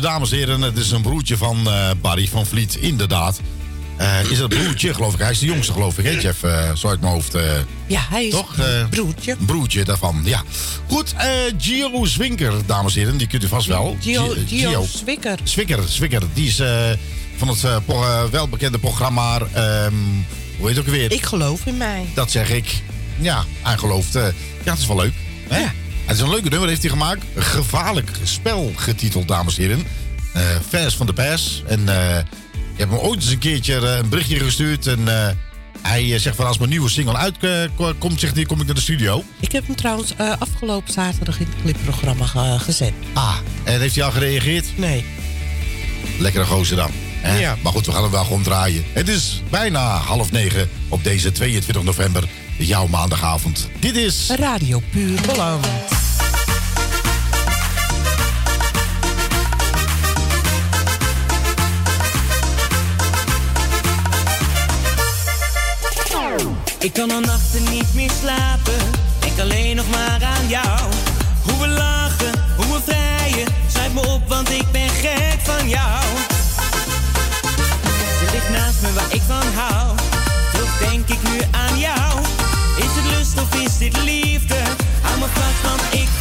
dames 0.00 0.30
en 0.32 0.36
heren. 0.38 0.60
Het 0.62 0.76
is 0.76 0.90
een 0.90 1.02
broertje 1.02 1.36
van 1.36 1.66
eh, 1.70 1.90
Barry 2.00 2.28
van 2.28 2.46
Vliet, 2.46 2.74
inderdaad. 2.74 3.40
Eh, 3.96 4.30
is 4.30 4.38
dat 4.38 4.48
broertje, 4.48 4.94
geloof 4.94 5.12
ik? 5.14 5.18
Hij 5.20 5.30
is 5.30 5.38
de 5.38 5.46
jongste, 5.46 5.72
geloof 5.72 5.98
ik, 5.98 6.04
hè, 6.04 6.10
Jeff? 6.10 6.42
eh 6.42 6.74
zo 6.74 6.88
uit 6.88 7.00
mijn 7.00 7.12
hoofd. 7.12 7.36
Ja, 7.86 8.00
hij 8.10 8.24
is 8.26 8.32
Toch? 8.32 8.54
broertje. 8.90 9.36
broertje 9.46 9.84
daarvan, 9.84 10.20
ja. 10.24 10.42
Goed, 10.88 11.14
Gio 11.58 12.04
Zwinker, 12.04 12.52
dames 12.66 12.94
en 12.96 13.00
heren. 13.00 13.16
Die 13.16 13.26
kunt 13.26 13.44
u 13.44 13.48
vast 13.48 13.66
wel. 13.66 13.96
Gio, 14.00 14.28
Gi- 14.28 14.58
Gio 14.58 14.86
Zwikker. 14.92 15.38
Zwikker, 15.42 15.78
Zwikker. 15.88 16.22
Die 16.32 16.46
is 16.46 16.62
van 17.36 17.48
het 17.48 17.64
welbekende 18.30 18.78
programma... 18.78 19.38
ehm, 19.52 19.92
hoe 20.58 20.66
heet 20.68 20.76
het 20.76 20.86
ook 20.86 20.92
weer? 20.92 21.12
Ik 21.12 21.24
geloof 21.26 21.66
in 21.66 21.76
mij. 21.76 22.06
Dat 22.14 22.30
zeg 22.30 22.50
ik. 22.50 22.82
Ja, 23.18 23.44
hij 23.62 23.76
gelooft. 23.76 24.12
ja, 24.12 24.30
het 24.64 24.78
is 24.78 24.86
wel 24.86 24.96
leuk. 24.96 25.12
Hè? 25.48 25.64
Het 26.06 26.16
is 26.16 26.22
een 26.22 26.30
leuke 26.30 26.48
nummer, 26.48 26.68
heeft 26.68 26.82
hij 26.82 26.90
gemaakt. 26.90 27.22
Gevaarlijk 27.36 28.10
spel 28.22 28.72
getiteld, 28.76 29.28
dames 29.28 29.56
en 29.58 29.62
heren. 29.62 29.86
Eh 30.32 30.42
vers 30.68 30.94
van 30.94 31.06
de 31.06 31.12
pers. 31.12 31.62
En 31.66 31.88
eh 31.88 32.18
ik 32.74 32.82
heb 32.82 32.90
hem 32.90 32.98
ooit 32.98 33.20
eens 33.20 33.30
een 33.30 33.38
keertje 33.38 33.76
eh, 33.76 33.96
een 33.96 34.08
berichtje 34.08 34.38
gestuurd. 34.38 34.86
En 34.86 35.00
hij 35.82 36.18
zegt 36.18 36.36
van 36.36 36.46
als 36.46 36.58
mijn 36.58 36.70
nieuwe 36.70 36.88
single 36.88 37.16
uitkomt, 37.16 38.20
zegt 38.20 38.34
hij, 38.34 38.44
kom 38.44 38.60
ik 38.60 38.66
naar 38.66 38.74
de 38.74 38.80
studio. 38.80 39.24
Ik 39.40 39.52
heb 39.52 39.66
hem 39.66 39.76
trouwens 39.76 40.14
afgelopen 40.38 40.92
zaterdag 40.92 41.38
in 41.40 41.46
het 41.46 41.62
clipprogramma 41.62 42.26
ge- 42.26 42.58
gezet. 42.58 42.92
Ah, 43.12 43.36
en 43.64 43.80
heeft 43.80 43.94
hij 43.94 44.04
al 44.04 44.10
gereageerd? 44.10 44.64
Nee. 44.78 45.04
Lekkere 46.18 46.44
gozer 46.44 46.76
dan. 46.76 46.90
hè? 47.20 47.38
Ja. 47.38 47.56
Maar 47.62 47.72
goed, 47.72 47.86
we 47.86 47.92
gaan 47.92 48.02
hem 48.02 48.10
wel 48.10 48.24
gewoon 48.24 48.42
draaien. 48.42 48.84
Het 48.92 49.08
is 49.08 49.42
bijna 49.50 49.96
half 49.96 50.32
negen 50.32 50.68
op 50.88 51.04
deze 51.04 51.32
22 51.32 51.82
november, 51.84 52.24
jouw 52.58 52.86
maandagavond. 52.86 53.68
Dit 53.80 53.96
is 53.96 54.30
Radio 54.30 54.80
Puur 54.90 55.18
Holland. 55.26 55.66
Ik 66.78 66.92
kan 66.92 67.10
al 67.10 67.20
nachten 67.20 67.62
niet 67.70 67.94
meer 67.94 68.10
slapen, 68.22 68.90
denk 69.18 69.38
alleen 69.38 69.76
nog 69.76 69.90
maar 69.90 70.24
aan 70.24 70.48
jou. 70.48 70.80
Hoe 71.42 71.60
we 71.60 71.68
lachen, 71.68 72.32
hoe 72.56 72.66
we 72.66 72.80
vrijen, 72.84 73.46
Schrijf 73.72 73.92
me 73.92 74.00
op 74.00 74.28
want 74.28 74.50
ik 74.50 74.70
ben 74.72 74.88
gek 74.88 75.38
van 75.42 75.68
jou. 75.68 76.04
Ze 78.18 78.24
ligt 78.32 78.48
naast 78.50 78.82
me 78.82 78.92
waar 78.92 79.14
ik 79.14 79.22
van 79.26 79.52
hou, 79.54 79.96
toch 80.52 80.78
denk 80.88 81.08
ik 81.08 81.22
nu 81.22 81.40
aan 81.50 81.78
jou. 81.78 82.35
Stof 83.26 83.54
of 83.54 83.62
is 83.62 83.78
dit 83.78 84.02
liefde? 84.02 84.54
Hou 85.02 85.18
me 85.18 85.26
vast, 85.34 85.62
want 85.62 85.82
ik 85.92 86.15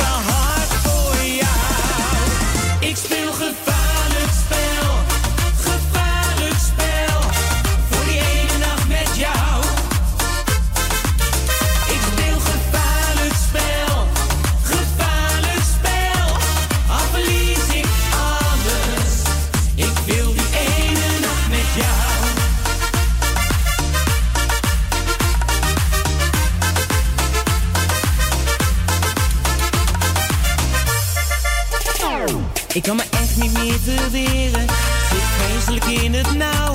Ik 32.75 32.83
kan 32.83 32.95
me 32.95 33.03
echt 33.09 33.37
niet 33.37 33.53
meer 33.53 33.79
verweren. 33.83 34.67
Zit 35.09 35.23
vreselijk 35.37 35.85
in 35.85 36.13
het 36.13 36.33
nauw. 36.33 36.71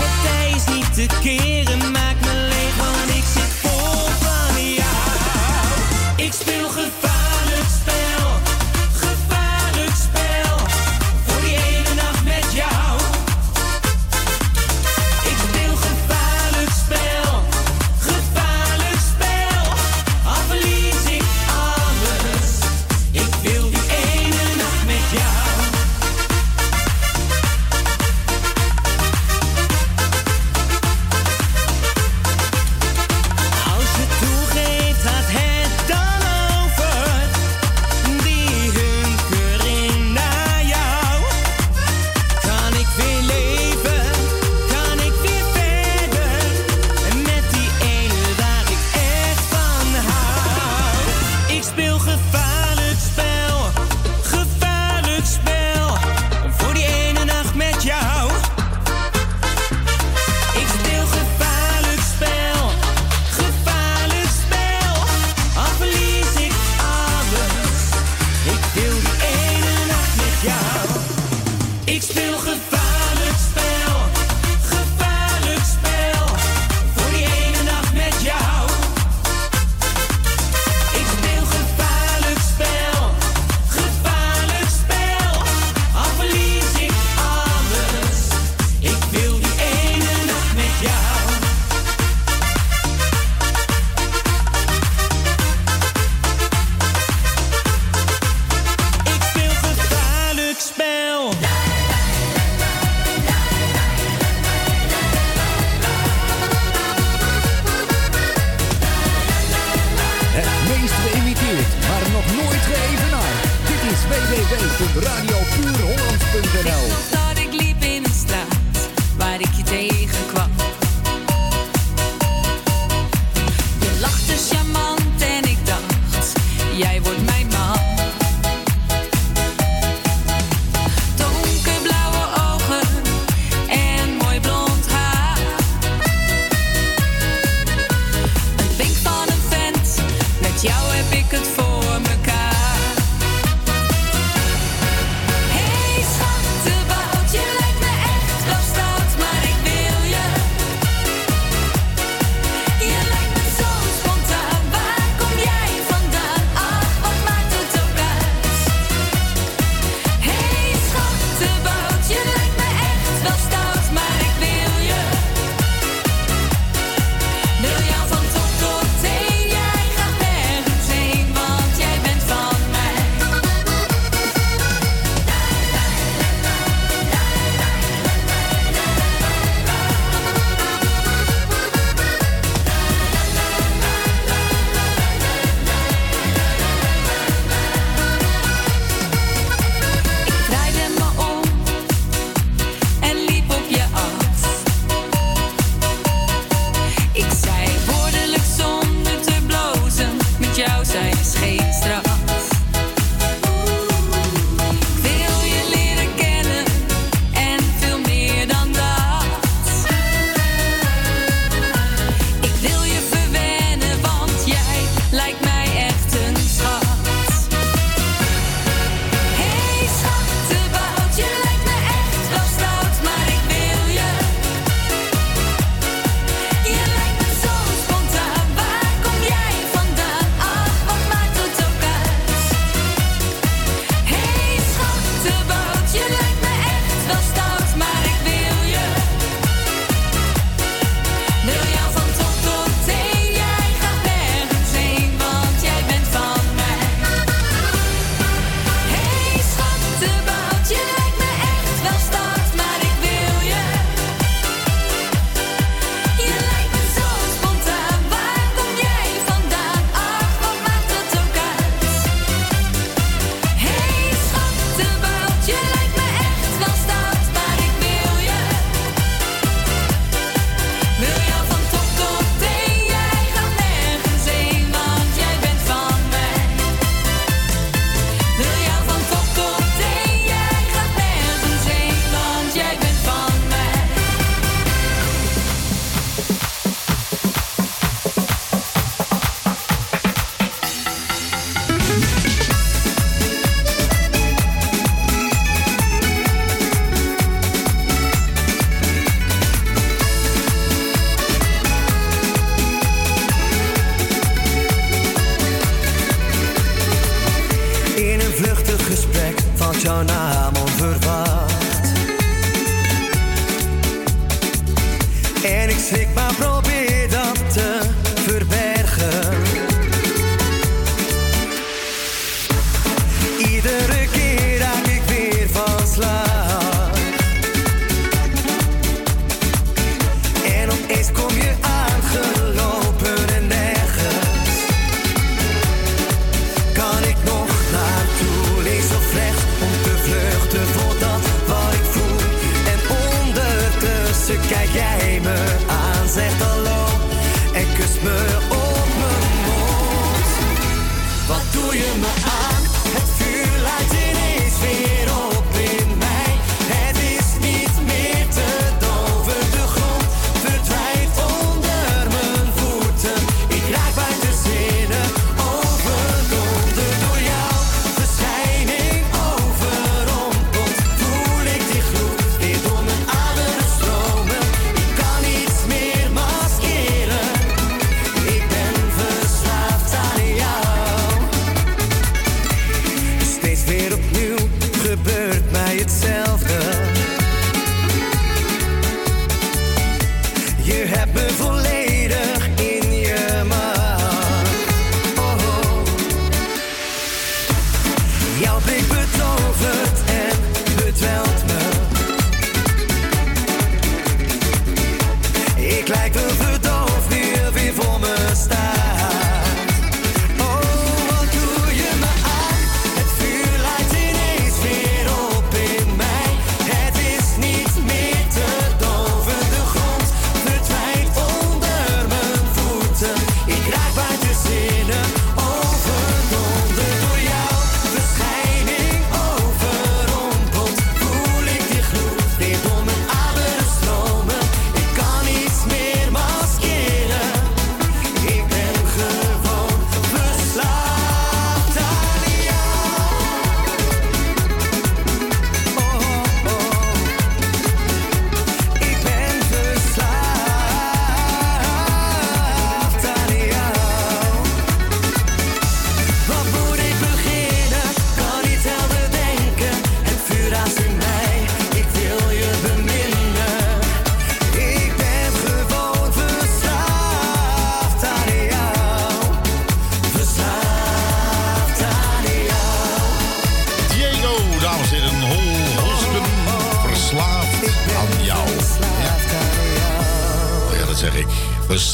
Het 0.00 0.22
tij 0.22 0.50
is 0.56 0.74
niet 0.74 0.94
te 0.94 1.18
keren, 1.20 1.90
maar 1.92 2.13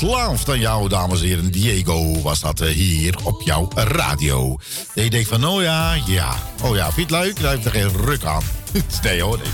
Verslaafd 0.01 0.49
aan 0.49 0.61
jou, 0.61 0.89
dames 0.89 1.21
en 1.21 1.27
heren. 1.27 1.51
Diego 1.51 2.21
was 2.23 2.41
dat 2.41 2.61
eh, 2.61 2.69
hier 2.69 3.15
op 3.23 3.43
jouw 3.43 3.69
radio. 3.75 4.57
En 4.95 5.05
je 5.05 5.11
denkt 5.11 5.29
van, 5.29 5.47
oh 5.47 5.63
ja, 5.63 5.95
ja. 6.07 6.35
Oh 6.63 6.77
ja, 6.77 6.93
vind 6.93 7.11
je 7.11 7.17
het 7.17 7.25
leuk? 7.25 7.41
Daar 7.41 7.51
heeft 7.53 7.65
er 7.65 7.71
geen 7.71 7.89
ruk 7.97 8.25
aan. 8.25 8.43
nee 9.03 9.23
hoor, 9.23 9.39
deze. 9.39 9.51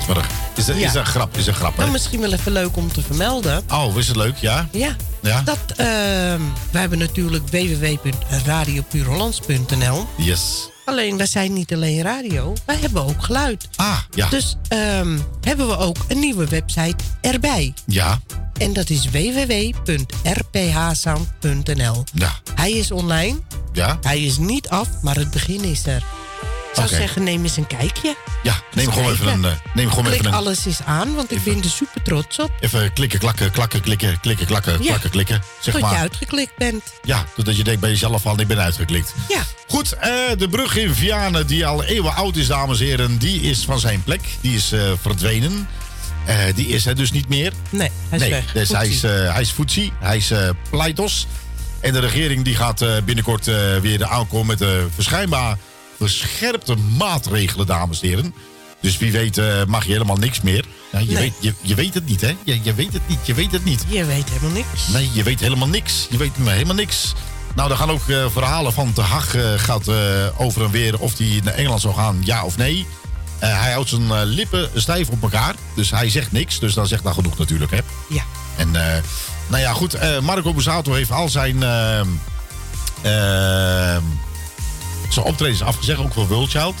Is, 0.00 0.06
een, 0.16 0.22
is, 0.56 0.68
een, 0.68 0.76
is 0.76 0.92
Ja. 0.92 0.98
een 1.00 1.06
grap, 1.06 1.36
is 1.36 1.46
een 1.46 1.54
grap, 1.54 1.72
hè? 1.72 1.78
Nou, 1.80 1.90
misschien 1.92 2.20
wel 2.20 2.32
even 2.32 2.52
leuk 2.52 2.76
om 2.76 2.92
te 2.92 3.02
vermelden. 3.02 3.62
Oh, 3.72 3.96
is 3.96 4.06
het 4.08 4.16
leuk, 4.16 4.36
ja? 4.36 4.68
Ja. 4.72 4.96
Ja? 5.22 5.42
Dat, 5.42 5.58
ehm 5.76 6.40
wij 6.70 6.80
hebben 6.80 6.98
natuurlijk 6.98 7.48
www.radiopuurhollands.nl. 7.48 10.06
Yes. 10.16 10.68
Alleen, 10.90 11.16
wij 11.16 11.26
zijn 11.26 11.52
niet 11.52 11.74
alleen 11.74 12.02
radio, 12.02 12.54
wij 12.66 12.76
hebben 12.76 13.04
ook 13.04 13.22
geluid. 13.22 13.68
Ah, 13.76 13.98
ja. 14.10 14.28
Dus 14.28 14.56
ehm, 14.68 15.18
hebben 15.40 15.68
we 15.68 15.76
ook 15.76 15.96
een 16.08 16.18
nieuwe 16.18 16.46
website 16.46 17.04
erbij. 17.20 17.74
Ja. 17.86 18.20
En 18.58 18.72
dat 18.72 18.90
is 18.90 19.10
www.rphsound.nl. 19.10 22.04
Ja. 22.14 22.32
Hij 22.54 22.72
is 22.72 22.90
online. 22.90 23.38
Ja? 23.72 23.98
Hij 24.02 24.20
is 24.20 24.38
niet 24.38 24.68
af, 24.68 24.88
maar 25.02 25.16
het 25.16 25.30
begin 25.30 25.64
is 25.64 25.86
er. 25.86 26.04
Ik 26.70 26.76
zou 26.76 26.88
zeggen, 26.88 27.22
neem 27.22 27.42
eens 27.42 27.56
een 27.56 27.66
kijkje. 27.66 28.16
Ja, 28.42 28.60
neem 28.74 28.92
gewoon 28.92 29.12
even 29.12 29.26
een... 29.26 29.44
eh, 29.44 29.50
neem 29.74 29.88
gewoon 29.88 30.04
Klik 30.04 30.14
even 30.18 30.26
een... 30.26 30.34
alles 30.34 30.64
eens 30.66 30.80
aan, 30.84 31.14
want 31.14 31.32
ik 31.32 31.42
ben 31.44 31.62
er 31.62 31.68
super 31.70 32.02
trots 32.02 32.38
op. 32.38 32.50
Even 32.60 32.92
klikken, 32.92 33.18
klakken, 33.18 33.50
klakken, 33.50 33.80
klikken, 33.80 34.20
klikken, 34.20 34.46
klakken, 34.46 34.72
Ja. 34.82 34.88
klakken, 34.88 35.10
klikken. 35.10 35.42
Zeg 35.60 35.74
tot 35.74 35.82
maar. 35.82 35.92
je 35.92 35.98
uitgeklikt 35.98 36.56
bent. 36.58 36.82
Ja, 37.02 37.24
totdat 37.36 37.56
je 37.56 37.64
denkt 37.64 37.80
bij 37.80 37.90
jezelf 37.90 38.22
van 38.22 38.40
ik 38.40 38.46
ben 38.46 38.58
uitgeklikt. 38.60 39.14
Ja. 39.28 39.42
Goed, 39.68 39.92
eh, 39.92 40.10
de 40.38 40.48
brug 40.50 40.76
in 40.76 40.94
Vianen, 40.94 41.46
die 41.46 41.66
al 41.66 41.84
eeuwen 41.84 42.14
oud 42.14 42.36
is, 42.36 42.46
dames 42.46 42.80
en 42.80 42.86
heren, 42.86 43.18
die 43.18 43.40
is 43.40 43.64
van 43.64 43.78
zijn 43.80 44.02
plek. 44.02 44.20
Die 44.40 44.54
is 44.56 44.72
eh, 44.72 44.80
verdwenen. 45.00 45.68
Die 46.54 46.66
is 46.66 46.86
er 46.86 46.96
dus 46.96 47.12
niet 47.12 47.28
meer. 47.28 47.52
Nee, 47.70 47.90
hij 48.08 48.18
is 48.18 48.24
nee, 48.24 48.30
weg. 48.30 48.52
Dus 48.52 48.68
hij 48.68 48.88
is, 48.88 49.02
hij 49.02 49.40
is 49.40 49.52
voetsie, 49.52 49.92
hij 50.00 50.16
is 50.16 50.32
pleitos. 50.70 51.26
En 51.80 51.92
de 51.92 51.98
regering 51.98 52.44
die 52.44 52.56
gaat 52.56 52.84
binnenkort 53.04 53.44
weer 53.80 54.04
aankomen 54.04 54.46
met 54.46 54.60
uh, 54.60 54.68
verschijnbaar 54.94 55.56
verscherpte 56.00 56.76
maatregelen, 56.76 57.66
dames 57.66 58.00
en 58.00 58.08
heren. 58.08 58.34
Dus 58.80 58.98
wie 58.98 59.12
weet 59.12 59.38
eh, 59.38 59.64
mag 59.66 59.84
je 59.84 59.92
helemaal 59.92 60.16
niks 60.16 60.40
meer. 60.40 60.64
Je, 60.92 60.98
Nee. 60.98 61.06
weet, 61.16 61.32
je, 61.40 61.54
je 61.62 61.74
weet 61.74 61.94
het 61.94 62.06
niet, 62.06 62.20
hè? 62.20 62.36
Je, 62.44 62.60
je 62.62 62.74
weet 62.74 62.92
het 62.92 63.08
niet, 63.08 63.18
je 63.26 63.34
weet 63.34 63.52
het 63.52 63.64
niet. 63.64 63.84
Je 63.88 64.04
weet 64.04 64.28
helemaal 64.28 64.50
niks. 64.50 64.88
Nee, 64.92 65.10
je 65.12 65.22
weet 65.22 65.40
helemaal 65.40 65.68
niks. 65.68 66.06
Je 66.10 66.16
weet 66.16 66.32
helemaal 66.36 66.74
niks. 66.74 67.12
Nou, 67.54 67.70
er 67.70 67.76
gaan 67.76 67.90
ook 67.90 68.08
eh, 68.08 68.24
verhalen 68.30 68.72
van 68.72 68.92
Te 68.92 69.00
Hag 69.00 69.34
eh, 69.34 69.42
gaat 69.56 69.88
over 70.36 70.64
en 70.64 70.70
weer 70.70 70.98
of 70.98 71.18
hij 71.18 71.40
naar 71.44 71.54
Engeland 71.54 71.80
zou 71.80 71.94
gaan, 71.94 72.20
ja 72.24 72.44
of 72.44 72.56
nee. 72.56 72.86
Hij 73.38 73.72
houdt 73.72 73.88
zijn 73.88 74.24
lippen 74.24 74.70
stijf 74.74 75.08
op 75.08 75.22
elkaar. 75.22 75.54
Dus 75.74 75.90
hij 75.90 76.10
zegt 76.10 76.32
niks. 76.32 76.58
Dus 76.58 76.74
dan 76.74 76.86
zegt 76.86 77.02
dat 77.04 77.14
genoeg 77.14 77.38
natuurlijk, 77.38 77.70
hè? 77.70 77.78
Ja. 78.08 78.22
En 78.56 78.70
nou 79.48 79.62
ja, 79.62 79.72
goed. 79.72 80.20
Marco 80.22 80.54
Bussato 80.54 80.92
heeft 80.92 81.10
al 81.10 81.28
zijn, 81.28 81.62
eh, 85.10 85.16
eh, 85.16 85.22
zijn 85.22 85.26
optredens 85.26 85.62
afgezegd. 85.62 85.98
Ook 86.00 86.12
voor 86.12 86.26
World 86.28 86.50
Child. 86.50 86.74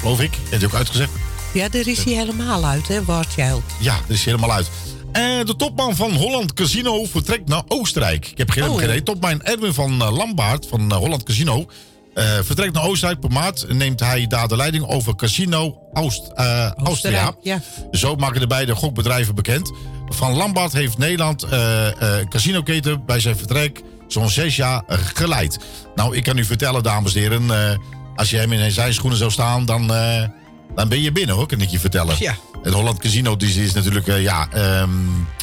Geloof 0.00 0.20
ik. 0.20 0.30
Heeft 0.48 0.62
hij 0.62 0.64
ook 0.70 0.74
uitgezegd. 0.78 1.10
Ja, 1.52 1.68
daar 1.68 1.86
is 1.86 2.04
hij 2.04 2.12
helemaal 2.14 2.64
uit, 2.64 2.88
hè, 2.88 3.04
Warchild. 3.04 3.62
Ja, 3.80 3.96
dat 4.06 4.16
is 4.16 4.24
helemaal 4.24 4.52
uit. 4.52 4.70
En 5.12 5.46
de 5.46 5.56
topman 5.56 5.96
van 5.96 6.12
Holland 6.12 6.52
Casino 6.54 7.04
vertrekt 7.04 7.48
naar 7.48 7.62
Oostenrijk. 7.68 8.26
Ik 8.30 8.38
heb 8.38 8.50
geen, 8.50 8.68
Oh. 8.68 8.82
idee. 8.82 9.02
Topman 9.02 9.42
Erwin 9.42 9.74
van 9.74 10.02
uh, 10.02 10.16
Lambaard 10.16 10.66
van 10.68 10.90
eh, 10.90 10.96
Holland 10.96 11.22
Casino... 11.22 11.66
eh, 12.14 12.24
vertrekt 12.42 12.72
naar 12.74 12.84
Oostenrijk. 12.84 13.20
Per 13.20 13.30
maand 13.30 13.66
neemt 13.68 14.00
hij 14.00 14.26
daar 14.26 14.48
de 14.48 14.56
leiding 14.56 14.86
over 14.86 15.16
Casino 15.16 15.78
Oost, 15.92 16.30
eh, 16.34 16.70
Austria. 16.70 17.34
ja. 17.42 17.60
Zo 17.90 18.16
maken 18.16 18.40
de 18.40 18.46
beide 18.46 18.74
gokbedrijven 18.74 19.34
bekend. 19.34 19.72
Van 20.08 20.32
Lambaard 20.32 20.72
heeft 20.72 20.98
Nederland 20.98 21.42
eh 21.42 21.86
eh, 21.88 22.18
een 22.20 22.28
casinoketen 22.28 23.04
bij 23.06 23.20
zijn 23.20 23.36
vertrek 23.36 23.82
zo'n 24.12 24.30
zes 24.30 24.56
jaar 24.56 24.82
geleid. 24.88 25.58
Nou, 25.94 26.16
ik 26.16 26.22
kan 26.22 26.36
u 26.36 26.44
vertellen, 26.44 26.82
dames 26.82 27.14
en 27.14 27.20
heren... 27.20 27.70
eh, 27.70 27.76
als 28.16 28.30
je 28.30 28.36
hem 28.36 28.52
in 28.52 28.70
zijn 28.70 28.94
schoenen 28.94 29.18
zou 29.18 29.30
staan, 29.30 29.64
dan, 29.64 29.94
eh, 29.94 30.28
dan 30.74 30.88
ben 30.88 31.00
je 31.00 31.12
binnen 31.12 31.34
hoor, 31.34 31.46
kan 31.46 31.60
ik 31.60 31.68
je 31.68 31.80
vertellen. 31.80 32.16
Ja. 32.18 32.36
Het 32.62 32.72
Holland 32.72 32.98
Casino 32.98 33.36
die 33.36 33.62
is, 33.64 33.72
natuurlijk, 33.72 34.06
eh, 34.06 34.22
ja, 34.22 34.48
ehm, 34.50 34.90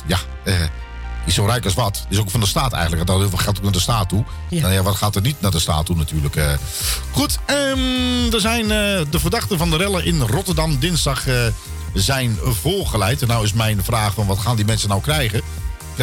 ja 0.05 0.17
is 1.26 1.36
zo 1.36 1.45
rijk 1.45 1.65
als 1.65 1.74
wat. 1.74 2.05
Is 2.09 2.17
ook 2.17 2.30
van 2.30 2.39
de 2.39 2.45
staat 2.45 2.74
eigenlijk. 2.74 3.01
Het 3.01 3.11
gaat 3.11 3.20
heel 3.20 3.30
veel 3.30 3.38
geld 3.38 3.57
ook 3.57 3.63
naar 3.63 3.72
de 3.72 3.80
staat 3.80 4.09
toe. 4.09 4.24
Ja. 4.49 4.61
Nou 4.61 4.74
ja, 4.74 4.82
wat 4.82 4.95
gaat 4.95 5.15
er 5.15 5.22
niet 5.22 5.41
naar 5.41 5.51
de 5.51 5.59
staat 5.59 5.86
toe 5.86 5.95
natuurlijk. 5.95 6.36
Goed, 7.11 7.39
ehm, 7.45 8.34
er 8.34 8.39
zijn 8.39 8.67
de 9.09 9.20
verdachten 9.20 9.57
van 9.57 9.70
de 9.70 9.78
rellen 9.78 10.05
in 10.05 10.22
Rotterdam 10.22 10.80
dinsdag 10.80 11.26
zijn 11.93 12.38
voorgeleid. 12.41 13.22
En 13.22 13.28
nou 13.28 13.43
is 13.43 13.53
mijn 13.53 13.84
vraag 13.84 14.13
van 14.13 14.28
wat 14.28 14.39
gaan 14.39 14.55
die 14.55 14.65
mensen 14.65 14.89
nou 14.89 15.01
krijgen? 15.01 15.41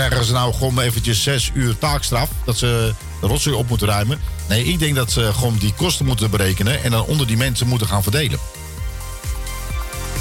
Krijgen 0.05 0.24
ze 0.24 0.32
nou 0.32 0.55
gewoon 0.55 0.80
eventjes 0.80 1.22
zes 1.22 1.51
uur 1.55 1.78
taakstraf? 1.78 2.28
Dat 2.44 2.57
ze 2.57 2.94
de 3.20 3.26
rotzooi 3.26 3.57
op 3.57 3.68
moeten 3.68 3.86
ruimen? 3.86 4.20
Nee, 4.49 4.64
ik 4.64 4.78
denk 4.78 4.94
dat 4.94 5.12
ze 5.12 5.32
gewoon 5.32 5.57
die 5.57 5.74
kosten 5.74 6.07
moeten 6.07 6.30
berekenen... 6.30 6.82
en 6.82 6.90
dan 6.90 7.05
onder 7.05 7.26
die 7.26 7.36
mensen 7.36 7.66
moeten 7.66 7.86
gaan 7.86 8.03
verdelen. 8.03 8.38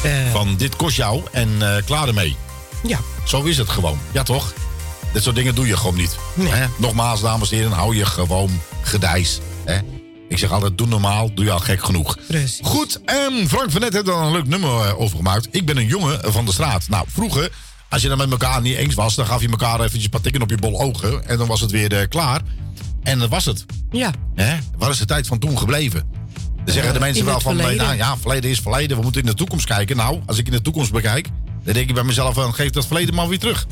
Eh, 0.03 0.31
Van 0.31 0.55
dit 0.55 0.75
kost 0.75 0.95
jou 0.95 1.21
en 1.31 1.49
eh, 1.59 1.83
klaar 1.85 2.07
ermee. 2.07 2.35
Ja. 2.83 2.99
Zo 3.25 3.43
is 3.43 3.57
het 3.57 3.69
gewoon. 3.69 3.99
Ja, 4.11 4.23
toch? 4.23 4.53
Dit 5.13 5.23
soort 5.23 5.35
dingen 5.35 5.55
doe 5.55 5.67
je 5.67 5.77
gewoon 5.77 5.95
niet. 5.95 6.17
Hè? 6.39 6.65
Nogmaals, 6.77 7.21
dames 7.21 7.51
en 7.51 7.57
heren, 7.57 7.71
hou 7.71 7.95
je 7.95 8.05
gewoon 8.05 8.61
gedijs. 8.81 9.39
Hè? 9.65 9.79
Ik 10.29 10.37
zeg 10.37 10.51
altijd, 10.51 10.77
doe 10.77 10.87
normaal, 10.87 11.33
doe 11.33 11.45
je 11.45 11.51
al 11.51 11.59
gek 11.59 11.83
genoeg. 11.83 12.17
Precies. 12.27 12.59
Goed, 12.63 12.99
en 13.05 13.47
Frank 13.49 13.71
van 13.71 13.81
Net 13.81 13.93
heeft 13.93 14.07
er 14.07 14.13
een 14.13 14.31
leuk 14.31 14.47
nummer 14.47 14.85
eh, 14.87 14.99
over 14.99 15.17
gemaakt. 15.17 15.47
Ik 15.51 15.65
ben 15.65 15.77
een 15.77 15.87
jongen 15.87 16.19
van 16.23 16.45
de 16.45 16.51
straat. 16.51 16.87
Nou, 16.89 17.05
vroeger, 17.09 17.51
als 17.95 18.03
je 18.03 18.09
dan 18.09 18.17
met 18.17 18.31
elkaar 18.31 18.61
niet 18.61 18.75
eens 18.77 18.93
was... 18.93 19.15
dan 19.15 19.25
gaf 19.25 19.41
je 19.41 19.49
elkaar 19.49 19.79
eventjes 19.79 20.03
een 20.03 20.09
paar 20.09 20.21
tikken 20.21 20.41
op 20.41 20.49
je 20.49 20.57
bol 20.57 20.81
ogen... 20.81 21.27
en 21.27 21.37
dan 21.37 21.47
was 21.47 21.61
het 21.61 21.71
weer 21.71 21.93
eh, 21.99 22.07
klaar. 22.07 22.41
En 23.03 23.19
dat 23.19 23.29
was 23.29 23.45
het. 23.45 23.65
Ja. 23.91 24.11
Hè? 24.35 24.57
Waar 24.77 24.89
is 24.89 24.97
de 24.97 25.05
tijd 25.05 25.27
van 25.27 25.39
toen 25.39 25.57
gebleven? 25.57 26.03
Dan 26.65 26.73
zeggen 26.73 26.93
de 26.93 26.99
Eh, 26.99 27.05
mensen 27.05 27.25
wel 27.25 27.39
van, 27.39 27.55
verleden. 27.55 27.85
nou 27.85 27.97
ja, 27.97 28.17
verleden 28.17 28.49
is 28.49 28.59
verleden. 28.59 28.97
We 28.97 29.03
moeten 29.03 29.21
in 29.21 29.27
de 29.27 29.33
toekomst 29.33 29.65
kijken. 29.65 29.95
Nou, 29.97 30.19
als 30.25 30.37
ik 30.37 30.45
in 30.45 30.51
de 30.51 30.61
toekomst 30.61 30.91
bekijk, 30.91 31.27
dan 31.63 31.73
denk 31.73 31.87
ik 31.89 31.95
bij 31.95 32.03
mezelf, 32.03 32.33
van, 32.33 32.53
geef 32.53 32.69
dat 32.69 32.85
verleden 32.85 33.15
maar 33.15 33.27
weer 33.27 33.39
terug. 33.39 33.65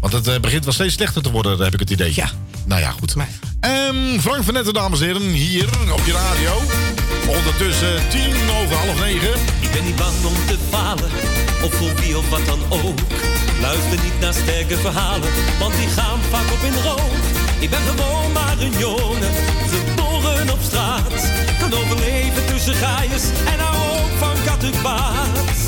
Want 0.00 0.12
het 0.12 0.26
eh, 0.28 0.40
begint 0.40 0.64
wel 0.64 0.72
steeds 0.72 0.94
slechter 0.94 1.22
te 1.22 1.30
worden, 1.30 1.58
heb 1.58 1.74
ik 1.74 1.80
het 1.80 1.90
idee. 1.90 2.12
Ja. 2.14 2.30
Nou 2.66 2.80
ja, 2.80 2.90
goed. 2.90 3.14
Ehm, 3.60 4.18
Frank 4.20 4.44
van 4.44 4.54
Netten, 4.54 4.74
dames 4.74 5.00
en 5.00 5.06
heren, 5.06 5.22
hier 5.22 5.68
op 5.92 6.02
je 6.06 6.12
radio. 6.12 6.60
Ondertussen 7.36 8.08
tien 8.08 8.34
over 8.62 8.76
half 8.76 9.00
negen. 9.00 9.32
Ik 9.60 9.70
ben 9.72 9.84
niet 9.84 9.96
bang 9.96 10.24
om 10.24 10.34
te 10.46 10.56
falen, 10.70 11.10
of 11.64 11.74
voor 11.74 11.94
wie 11.94 12.18
of 12.18 12.28
wat 12.28 12.46
dan 12.46 12.60
ook. 12.68 12.98
Luister 13.60 14.02
niet 14.02 14.20
naar 14.20 14.34
sterke 14.34 14.76
verhalen, 14.76 15.30
want 15.58 15.74
die 15.74 15.88
gaan 15.88 16.20
vaak 16.30 16.52
op 16.52 16.62
in 16.62 16.82
rook. 16.82 17.14
Ik 17.58 17.70
ben 17.70 17.80
gewoon 17.80 18.32
maar 18.32 18.58
een 18.58 18.78
jongen, 18.78 19.32
geboren 19.72 20.50
op 20.50 20.58
straat. 20.62 21.32
Kan 21.60 21.74
overleven 21.74 22.46
tussen 22.46 22.74
gaaiers 22.74 23.24
en 23.52 23.58
hou 23.58 23.76
ook 23.76 24.12
van 24.18 24.36
kattenpaard. 24.44 25.58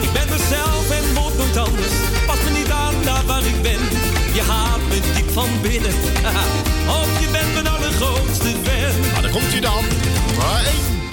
Ik 0.00 0.12
ben 0.12 0.28
mezelf 0.30 0.90
en 0.90 1.14
word 1.14 1.36
nooit 1.36 1.56
anders. 1.56 1.94
Pas 2.26 2.38
me 2.44 2.50
niet 2.58 2.70
aan 2.70 2.94
daar 3.04 3.24
waar 3.26 3.44
ik 3.44 3.62
ben. 3.62 3.80
Je 4.32 4.42
haat 4.42 4.80
me 4.88 4.98
diep 5.14 5.30
van 5.32 5.48
binnen. 5.62 5.94
of 7.00 7.20
je 7.20 7.28
bent 7.32 7.52
mijn 7.54 7.68
allergrootste 7.68 8.50
fan. 8.64 9.00
Nou, 9.10 9.22
daar 9.22 9.30
komt 9.30 9.52
hij 9.52 9.60
dan. 9.60 9.84
Maar 10.38 10.64
1, 10.64 11.03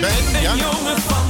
Ben, 0.00 0.40
ja. 0.42 0.52
Een 0.52 0.58
jongen 0.58 1.02
van 1.02 1.27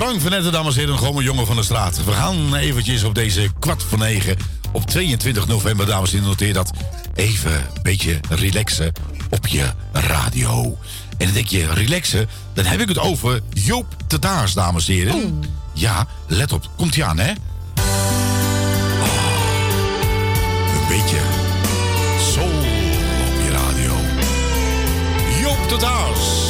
Frank 0.00 0.20
van 0.20 0.30
Netten, 0.30 0.52
dames 0.52 0.74
en 0.74 0.80
heren, 0.80 0.98
gewoon 0.98 1.16
een 1.16 1.22
jongen 1.22 1.46
van 1.46 1.56
de 1.56 1.62
straat. 1.62 2.04
We 2.04 2.12
gaan 2.12 2.54
eventjes 2.54 3.02
op 3.02 3.14
deze 3.14 3.50
kwart 3.58 3.82
voor 3.82 3.98
negen 3.98 4.36
op 4.72 4.86
22 4.86 5.46
november, 5.46 5.86
dames 5.86 6.10
en 6.10 6.14
heren, 6.14 6.28
noteer 6.28 6.52
dat. 6.52 6.70
Even 7.14 7.52
een 7.52 7.82
beetje 7.82 8.20
relaxen 8.28 8.92
op 9.30 9.46
je 9.46 9.66
radio. 9.92 10.78
En 11.18 11.26
dan 11.26 11.34
denk 11.34 11.46
je, 11.46 11.72
relaxen, 11.72 12.28
dan 12.54 12.64
heb 12.64 12.80
ik 12.80 12.88
het 12.88 12.98
over 12.98 13.40
Joop 13.52 13.86
de 14.06 14.18
Daars, 14.18 14.52
dames 14.52 14.88
en 14.88 14.94
heren. 14.94 15.42
Ja, 15.74 16.06
let 16.26 16.52
op, 16.52 16.70
komt 16.76 16.94
hij 16.94 17.04
aan, 17.04 17.18
hè? 17.18 17.32
Oh, 19.00 19.30
een 20.80 20.88
beetje 20.88 21.20
soul 22.32 22.58
op 23.26 23.42
je 23.44 23.50
radio. 23.50 23.92
Joop 25.40 25.68
de 25.68 25.76
Daars, 25.78 26.49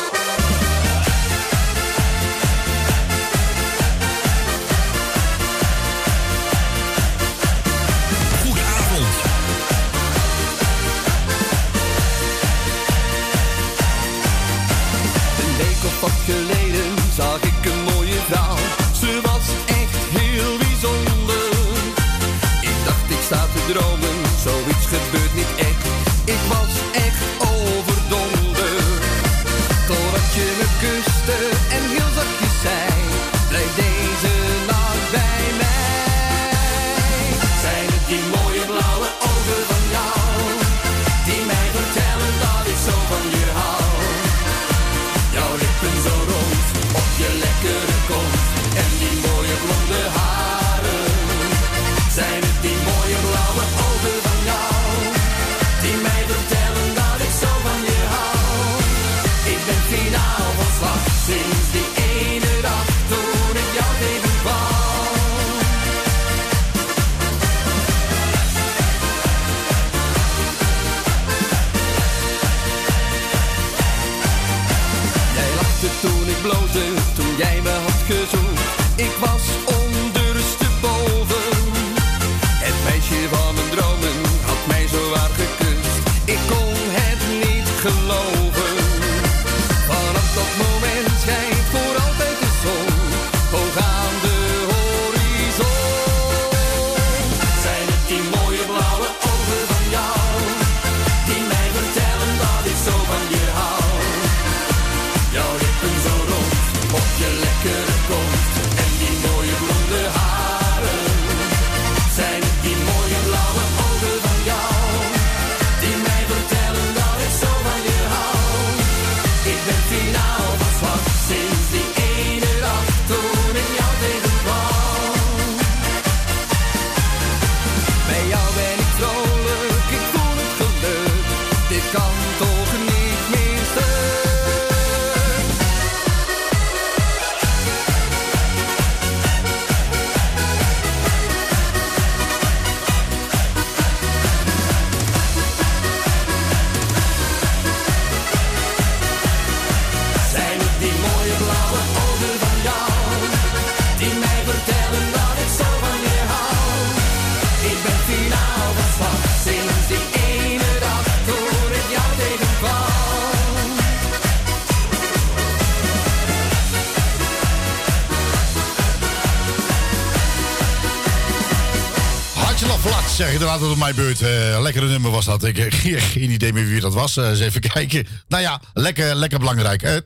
Er 173.41 173.47
altijd 173.47 173.71
op 173.71 173.77
mijn 173.77 173.95
beurt. 173.95 174.21
Eh, 174.21 174.61
lekkere 174.61 174.87
nummer 174.87 175.11
was 175.11 175.25
dat. 175.25 175.43
Ik 175.43 175.57
heb 175.57 175.73
geen, 176.13 176.31
idee 176.31 176.53
meer 176.53 176.65
wie 176.65 176.79
dat 176.81 176.93
was. 176.93 177.17
Eh, 177.17 177.29
eens 177.29 177.39
even 177.39 177.61
kijken. 177.61 178.07
Nou 178.27 178.43
ja, 178.43 178.61
lekker, 178.73 179.15
lekker 179.15 179.39
belangrijk. 179.39 179.81
Eh, 179.81 179.95
eh, 179.95 180.01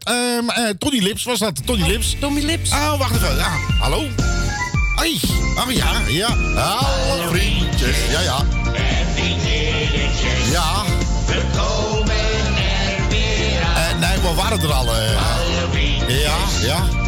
Tony 0.79 0.99
Lips 0.99 1.23
was 1.23 1.39
dat. 1.39 1.65
Tony 1.65 1.87
Lips. 1.87 2.15
Tommy 2.19 2.41
Lips. 2.41 2.69
Oh, 2.71 2.97
wacht 2.97 3.15
even. 3.15 3.35
Ja, 3.35 3.51
hallo? 3.79 4.03
Hoi. 4.95 5.19
Oh 5.65 5.71
ja, 5.71 5.91
ja. 6.07 6.27
Hallo 6.55 7.27
vriendjes. 7.29 7.97
Ja, 8.11 8.21
ja. 8.21 8.45
Ja. 10.51 10.83
We 11.27 11.41
komen 11.55 12.15
er 12.57 13.09
weer 13.09 13.61
aan. 13.63 14.01
Eh, 14.01 14.09
nee, 14.09 14.19
we 14.21 14.33
waren 14.35 14.61
er 14.61 14.71
al. 14.71 14.95
eh. 14.95 16.21
ja, 16.21 16.37
ja. 16.61 17.04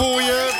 Voor 0.00 0.22
je. 0.22 0.59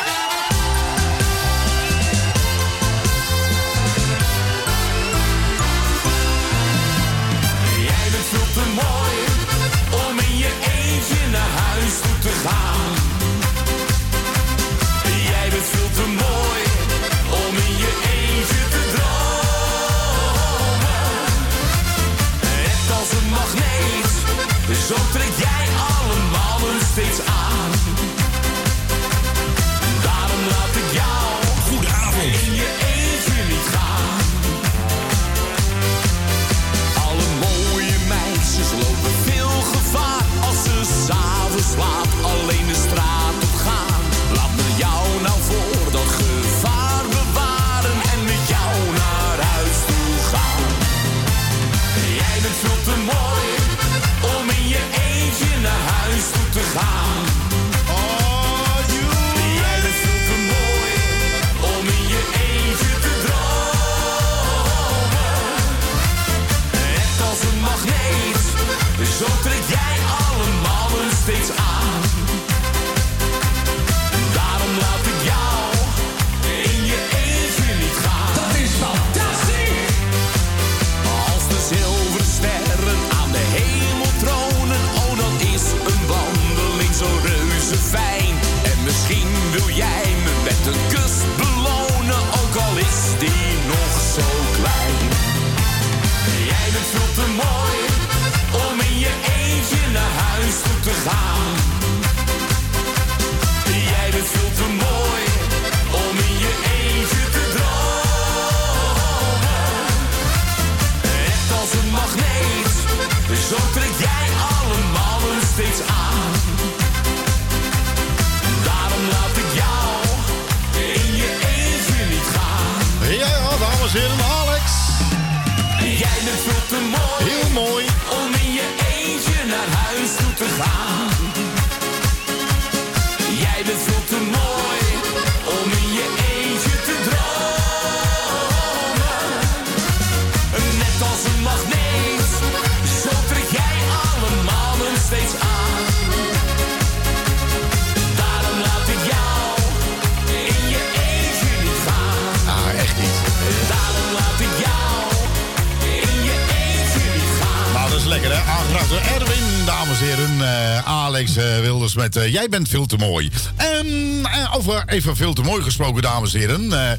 Met 161.95 162.17
eh, 162.17 162.33
Jij 162.33 162.49
bent 162.49 162.69
veel 162.69 162.87
te 162.87 162.97
mooi. 162.97 163.31
En 163.57 163.87
eh, 164.25 164.55
over 164.57 164.83
even 164.87 165.17
veel 165.17 165.33
te 165.33 165.43
mooi 165.43 165.63
gesproken, 165.63 166.03
dames 166.03 166.35
en 166.35 166.41
heren. 166.41 166.73
Eh, 166.73 166.93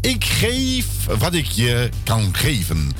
ik 0.00 0.24
geef 0.24 0.86
wat 1.18 1.34
ik 1.34 1.46
je 1.46 1.88
kan 2.04 2.28
geven. 2.32 2.92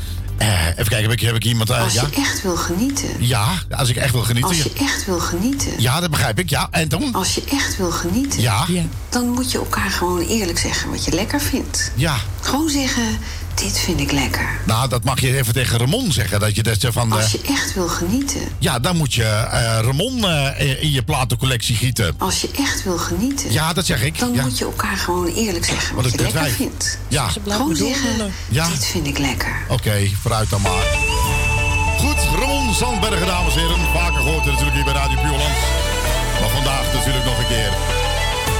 Eh, 0.43 0.67
even 0.67 0.89
kijken, 0.89 1.03
heb 1.03 1.13
ik, 1.13 1.21
heb 1.21 1.35
ik 1.35 1.45
iemand... 1.45 1.71
Als 1.71 1.93
ja? 1.93 2.07
je 2.11 2.17
echt 2.17 2.43
wil 2.43 2.57
genieten. 2.57 3.09
ja, 3.19 3.63
als 3.71 3.89
ik 3.89 3.97
echt 3.97 4.13
wil 4.13 4.23
genieten. 4.23 4.51
Als 4.51 4.63
je 4.63 4.73
echt 4.79 5.05
wil 5.05 5.19
genieten. 5.19 5.81
Ja, 5.81 6.01
dat 6.01 6.11
begrijp 6.11 6.39
ik. 6.39 6.51
Ja, 6.51 6.69
en 6.71 6.89
dan? 6.89 7.13
Als 7.13 7.35
je 7.35 7.45
echt 7.51 7.77
wil 7.77 7.91
genieten. 7.91 8.41
Ja. 8.41 8.65
Ja. 8.69 8.83
Dan 9.09 9.29
moet 9.29 9.53
je 9.53 9.59
elkaar 9.59 9.91
gewoon 9.91 10.21
eerlijk 10.21 10.59
zeggen 10.59 10.91
wat 10.91 11.05
je 11.05 11.13
lekker 11.13 11.41
vindt. 11.41 11.93
Ja. 11.95 12.17
Gewoon 12.41 12.69
zeggen, 12.69 13.19
dit 13.63 13.79
vind 13.79 14.01
ik 14.01 14.13
lekker. 14.13 14.49
Nou, 14.67 14.89
dat 14.89 15.05
mag 15.05 15.21
je 15.21 15.37
even 15.37 15.53
tegen 15.53 15.79
Ramon 15.79 16.13
zeggen. 16.13 16.41
Dat 16.41 16.55
je 16.57 16.63
dat 16.63 16.77
van... 16.91 17.11
eh, 17.13 17.17
Als 17.17 17.33
je 17.33 17.41
echt 17.49 17.75
wil 17.75 17.89
genieten. 17.89 18.41
ja, 18.59 18.79
dan 18.79 18.97
moet 18.97 19.15
je 19.15 19.25
eh, 19.25 19.79
Ramon 19.83 20.25
eh, 20.29 20.83
in 20.83 20.93
je 20.93 21.03
platencollectie 21.03 21.77
gieten. 21.77 22.15
Als 22.19 22.41
je 22.41 22.51
echt 22.59 22.85
wil 22.85 22.99
genieten. 22.99 23.53
Ja, 23.53 23.73
dat 23.73 23.87
zeg 23.87 24.03
ik. 24.03 24.19
Dan 24.19 24.33
ja. 24.33 24.43
moet 24.43 24.59
je 24.59 24.65
elkaar 24.65 24.97
gewoon 24.97 25.27
eerlijk 25.27 25.65
zeggen 25.65 25.95
Wat 25.95 26.05
wat 26.05 26.13
een 26.21 26.27
je 26.27 26.33
lekker 26.33 26.53
vindt. 26.53 26.99
Ja. 27.09 27.29
Gewoon 27.49 27.77
zeggen, 27.77 28.33
Ja. 28.49 28.69
dit 28.69 28.85
vind 28.85 29.07
ik 29.07 29.19
lekker. 29.19 29.55
Oké, 29.69 30.09
vooruit 30.21 30.51
dan 30.51 30.61
maar. 30.63 30.85
Goed, 31.99 32.39
Ramon 32.41 32.75
Zandbergen, 32.75 33.27
dames 33.27 33.55
en 33.55 33.61
heren. 33.61 33.79
Vaker 33.95 34.21
gehoord 34.21 34.45
natuurlijk 34.45 34.75
hier 34.75 34.85
bij 34.85 34.93
Radio 34.93 35.17
Puurland. 35.21 35.57
Maar 36.41 36.51
vandaag 36.55 36.93
natuurlijk 36.95 37.25
nog 37.25 37.39
een 37.39 37.47
keer. 37.47 37.73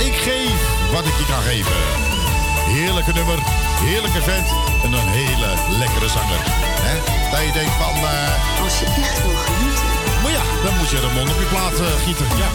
Ik 0.07 0.15
geef 0.15 0.59
wat 0.93 1.05
ik 1.07 1.17
je 1.19 1.25
kan 1.33 1.43
geven. 1.43 1.73
Heerlijke 2.75 3.13
nummer, 3.13 3.39
heerlijke 3.89 4.23
vent 4.31 4.49
en 4.85 4.93
een 4.93 5.09
hele 5.21 5.49
lekkere 5.79 6.09
zanger. 6.09 6.43
Hè? 6.87 6.95
Dat 7.31 7.41
je 7.47 7.53
denkt 7.53 7.77
van... 7.83 7.95
eh, 7.95 8.63
Als 8.65 8.79
je 8.81 8.87
echt 9.03 9.19
wil 9.23 9.37
genieten. 9.47 9.87
Maar 10.23 10.33
ja, 10.39 10.45
dan 10.65 10.73
moet 10.79 10.91
je 10.91 11.01
Ramon 11.01 11.29
op 11.35 11.39
je 11.45 11.49
plaat 11.55 11.77
eh, 11.81 11.87
gieten. 12.05 12.27
Ja. 12.43 12.51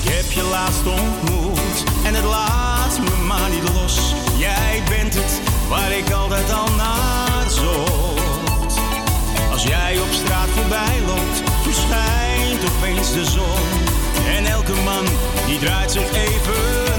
Ik 0.00 0.04
heb 0.04 0.30
je 0.38 0.42
laatst 0.42 0.84
ontmoet 0.86 1.78
en 2.06 2.14
het 2.14 2.24
laat 2.24 2.94
me 3.04 3.24
maar 3.26 3.50
niet 3.50 3.68
los. 3.74 3.96
Jij 4.36 4.82
bent 4.88 5.14
het 5.14 5.40
waar 5.68 5.92
ik 5.92 6.10
altijd 6.10 6.52
al 6.52 6.68
naar 6.76 7.50
zocht. 7.50 8.74
Als 9.52 9.62
jij 9.62 9.98
op 9.98 10.12
straat 10.12 10.48
voorbij 10.56 10.96
loopt, 11.06 11.38
verschijnt 11.62 12.60
opeens 12.70 13.12
de 13.12 13.24
zon. 13.24 13.64
En 14.36 14.46
elke 14.46 14.74
man 14.84 15.04
die 15.46 15.58
draait 15.58 15.92
zich 15.92 16.10
even 16.12 16.91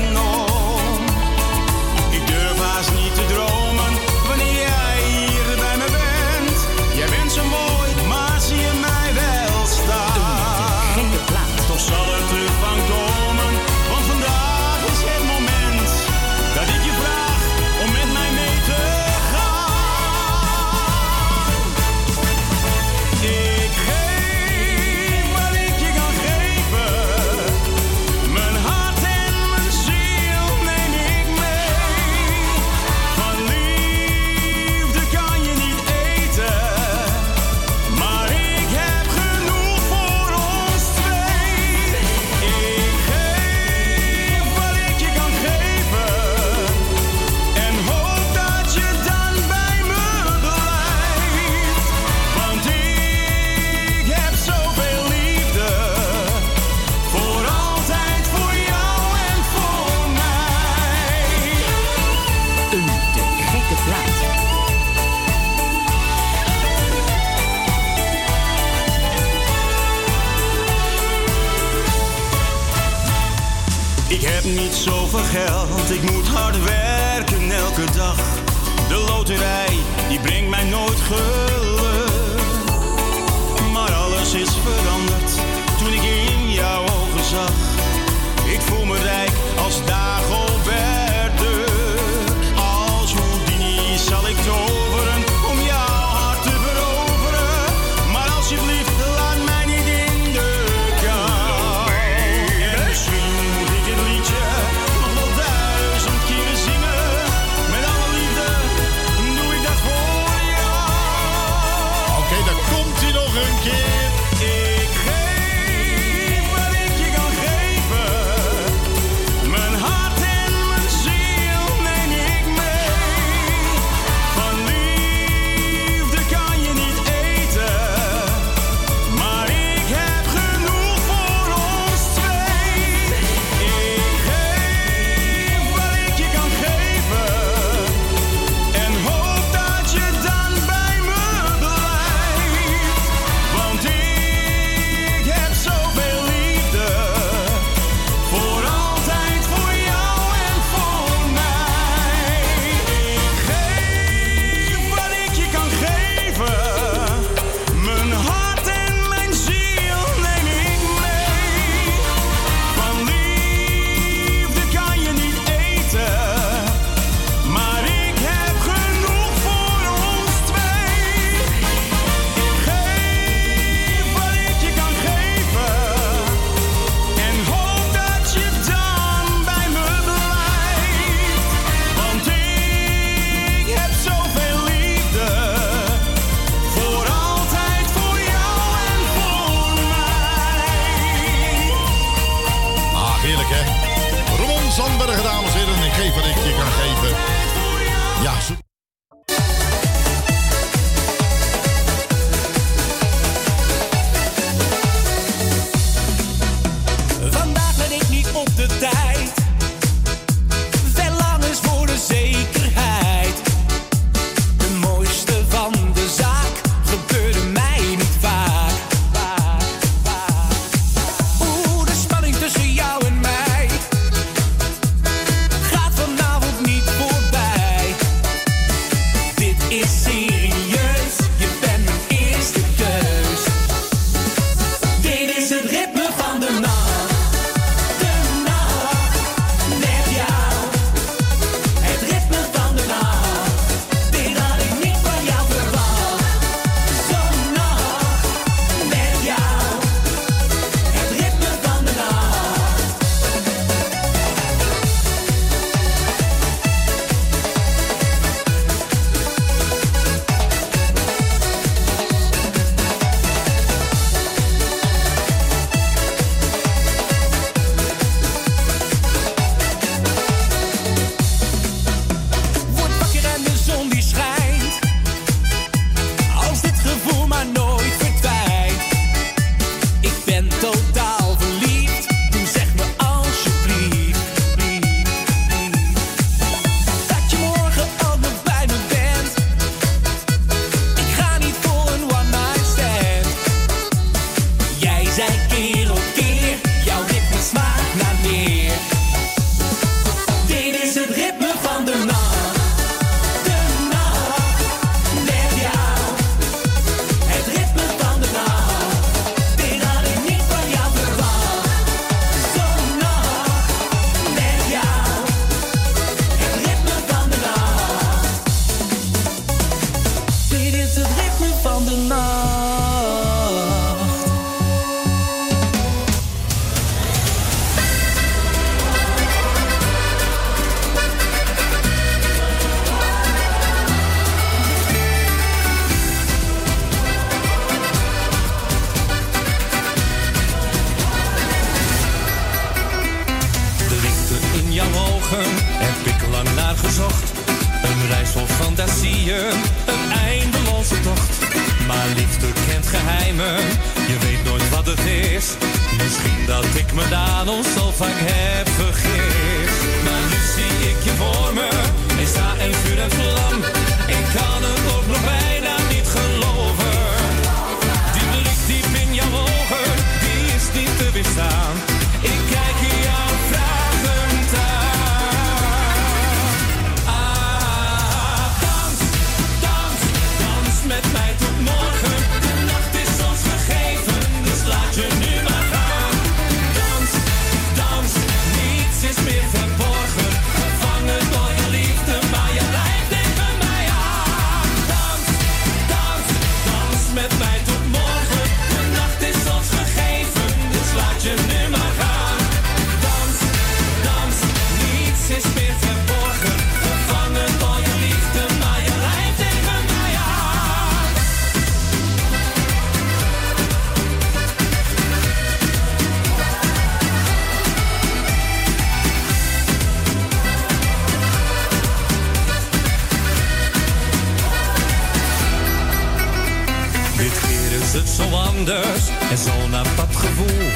En 429.33 429.39
zo 429.39 429.67
naar 429.69 429.87
dat 429.95 430.15
gevoel 430.15 430.67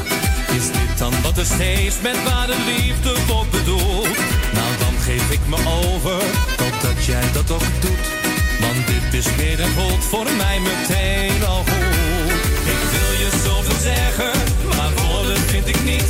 is 0.57 0.65
dit 0.65 0.97
dan 0.97 1.13
wat 1.21 1.37
er 1.37 1.45
steeds 1.45 1.95
met 2.01 2.23
waarde 2.23 2.53
liefde 2.65 3.13
wordt 3.27 3.51
bedoeld. 3.51 4.17
Nou 4.53 4.71
dan 4.79 4.93
geef 4.99 5.31
ik 5.31 5.39
me 5.47 5.55
over, 5.55 6.21
hoop 6.61 6.81
dat 6.81 7.05
jij 7.05 7.31
dat 7.33 7.51
ook 7.51 7.81
doet. 7.81 8.05
Want 8.59 8.87
dit 8.87 9.13
is 9.13 9.35
meer 9.35 9.59
een 9.59 9.71
voelt 9.71 10.03
voor 10.03 10.27
mij 10.37 10.59
meteen 10.59 11.45
al 11.45 11.63
goed. 11.69 12.31
Ik 12.75 12.83
wil 12.93 13.11
je 13.23 13.29
zoveel 13.43 13.79
zeggen, 13.81 14.31
maar 14.75 14.91
woorden 15.05 15.37
vind 15.37 15.67
ik 15.67 15.83
niet 15.83 16.07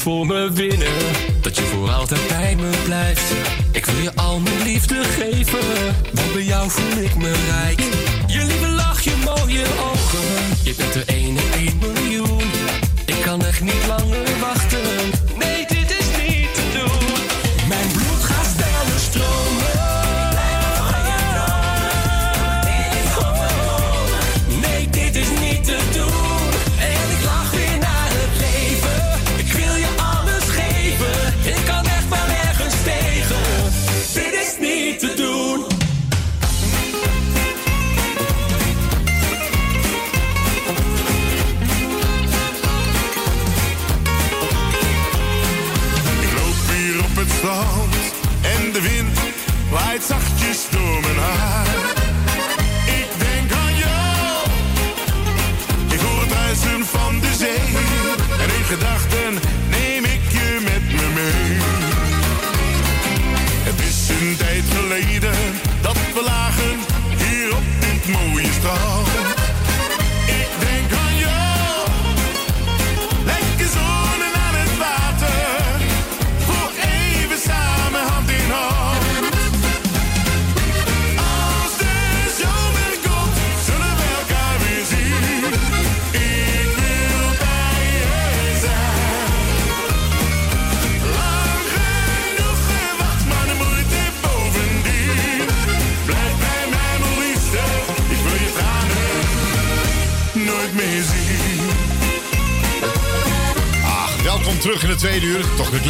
voor 0.00 0.26
me 0.26 0.52
winnen. 0.52 0.88
Dat 1.40 1.56
je 1.56 1.62
voor 1.62 1.90
altijd 1.90 2.28
bij 2.28 2.56
me 2.56 2.70
blijft. 2.84 3.32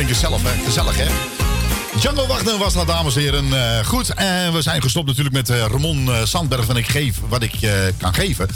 klinkt 0.04 0.20
gezellig, 0.20 0.42
hè? 0.42 0.64
Gezellig, 0.64 0.96
hè? 0.96 1.06
Django 1.98 2.26
Wachten 2.26 2.58
was 2.58 2.72
dat, 2.72 2.86
dames 2.86 3.16
en 3.16 3.22
heren. 3.22 3.52
Eh, 3.52 3.86
goed, 3.86 4.14
en 4.14 4.52
we 4.52 4.62
zijn 4.62 4.82
gestopt 4.82 5.06
natuurlijk 5.06 5.34
met 5.34 5.50
eh, 5.50 5.58
Ramon 5.58 6.12
eh, 6.12 6.24
Sandberg. 6.24 6.64
van 6.64 6.76
ik 6.76 6.88
geef 6.88 7.16
wat 7.28 7.42
ik 7.42 7.52
kan 7.96 8.14
geven. 8.14 8.48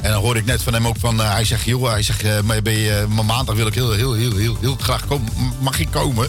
En 0.00 0.10
dan 0.10 0.22
hoor 0.22 0.36
ik 0.36 0.44
net 0.44 0.62
van 0.62 0.72
hem 0.72 0.86
ook 0.86 0.96
van... 0.98 1.18
hij 1.18 1.44
zegt, 1.44 1.64
joh, 1.64 1.90
hij 1.90 2.02
zegt, 2.02 2.22
ben 2.62 2.72
je, 2.72 3.06
maandag 3.26 3.54
wil 3.54 3.66
ik 3.66 3.74
heel, 3.74 3.92
heel, 3.92 4.12
heel, 4.12 4.36
heel, 4.36 4.56
heel 4.60 4.76
graag 4.80 5.06
komen. 5.06 5.32
Mag 5.60 5.78
ik 5.78 5.88
komen? 5.90 6.28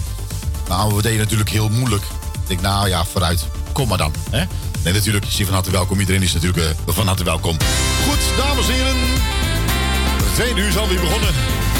Nou, 0.67 0.95
we 0.95 1.01
deden 1.01 1.19
natuurlijk 1.19 1.49
heel 1.49 1.69
moeilijk. 1.69 2.03
Ik 2.41 2.47
denk, 2.47 2.61
nou 2.61 2.89
ja, 2.89 3.05
vooruit. 3.05 3.45
Kom 3.71 3.87
maar 3.87 3.97
dan, 3.97 4.13
hè? 4.29 4.43
Nee, 4.83 4.93
natuurlijk, 4.93 5.25
je 5.25 5.45
van 5.45 5.53
harte 5.53 5.71
welkom. 5.71 5.99
Iedereen 5.99 6.21
is 6.21 6.33
natuurlijk 6.33 6.75
van 6.87 7.07
harte 7.07 7.23
welkom. 7.23 7.57
Goed, 8.09 8.37
dames 8.37 8.67
en 8.67 8.73
heren. 8.73 8.95
we 10.35 10.61
uur 10.61 10.67
is 10.67 10.77
alweer 10.77 10.99
begonnen. 10.99 11.33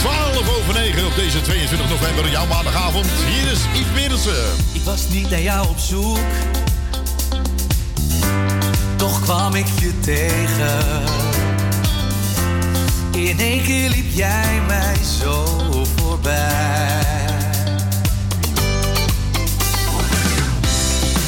12 0.04 0.60
over 0.60 0.74
9 0.74 1.06
op 1.06 1.16
deze 1.16 1.41
22 1.41 1.89
november, 1.89 2.30
jouw 2.30 2.45
maandagavond. 2.45 3.06
Hier 3.06 3.51
is 3.51 3.60
Yves 3.74 4.01
Middelsen. 4.01 4.45
Ik 4.72 4.82
was 4.84 5.08
niet 5.10 5.30
naar 5.30 5.41
jou 5.41 5.68
op 5.68 5.78
zoek. 5.78 6.18
Toch 8.95 9.22
kwam 9.22 9.56
ik 9.56 9.66
je 9.80 9.99
tegen. 9.99 11.04
In 13.12 13.39
één 13.39 13.64
keer 13.64 13.89
liep 13.89 14.14
jij 14.14 14.62
mij 14.68 14.95
zo 15.20 15.45
voorbij. 15.95 17.01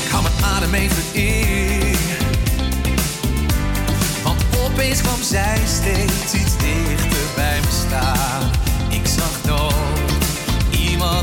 Ik 0.04 0.10
ga 0.10 0.22
mijn 0.22 0.34
adem 0.44 0.74
even 0.74 1.04
in. 1.14 1.98
Want 4.24 4.44
opeens 4.66 5.02
kwam 5.02 5.24
zij 5.24 5.60
steeds 5.68 6.34
iets 6.34 6.58
dichter 6.58 7.26
bij 7.36 7.60
me 7.60 7.86
staan. 7.88 8.65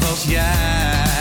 als 0.00 0.24
jij. 0.24 1.11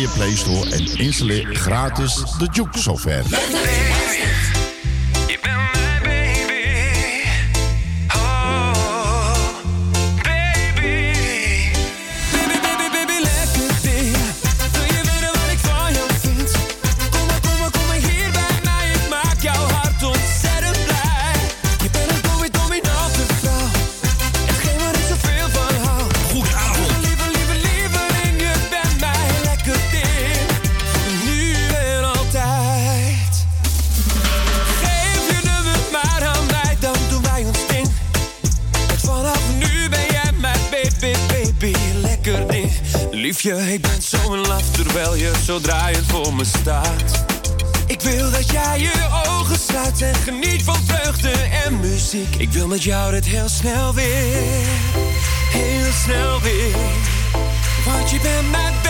je 0.00 0.08
Play 0.08 0.36
Store 0.36 0.66
en 0.76 0.98
installeer 0.98 1.46
gratis 1.52 2.24
de 2.38 2.48
Juke 2.52 2.78
software. 2.78 4.03
en 50.02 50.14
geniet 50.14 50.62
van 50.62 50.76
vreugde 50.86 51.30
en 51.64 51.80
muziek. 51.80 52.34
Ik 52.36 52.52
wil 52.52 52.66
met 52.66 52.82
jou 52.82 53.14
het 53.14 53.24
heel 53.24 53.48
snel 53.48 53.94
weer, 53.94 54.66
heel 55.50 55.92
snel 55.92 56.40
weer. 56.40 56.76
Want 57.84 58.10
je 58.10 58.20
bent 58.22 58.50
mijn 58.50 58.83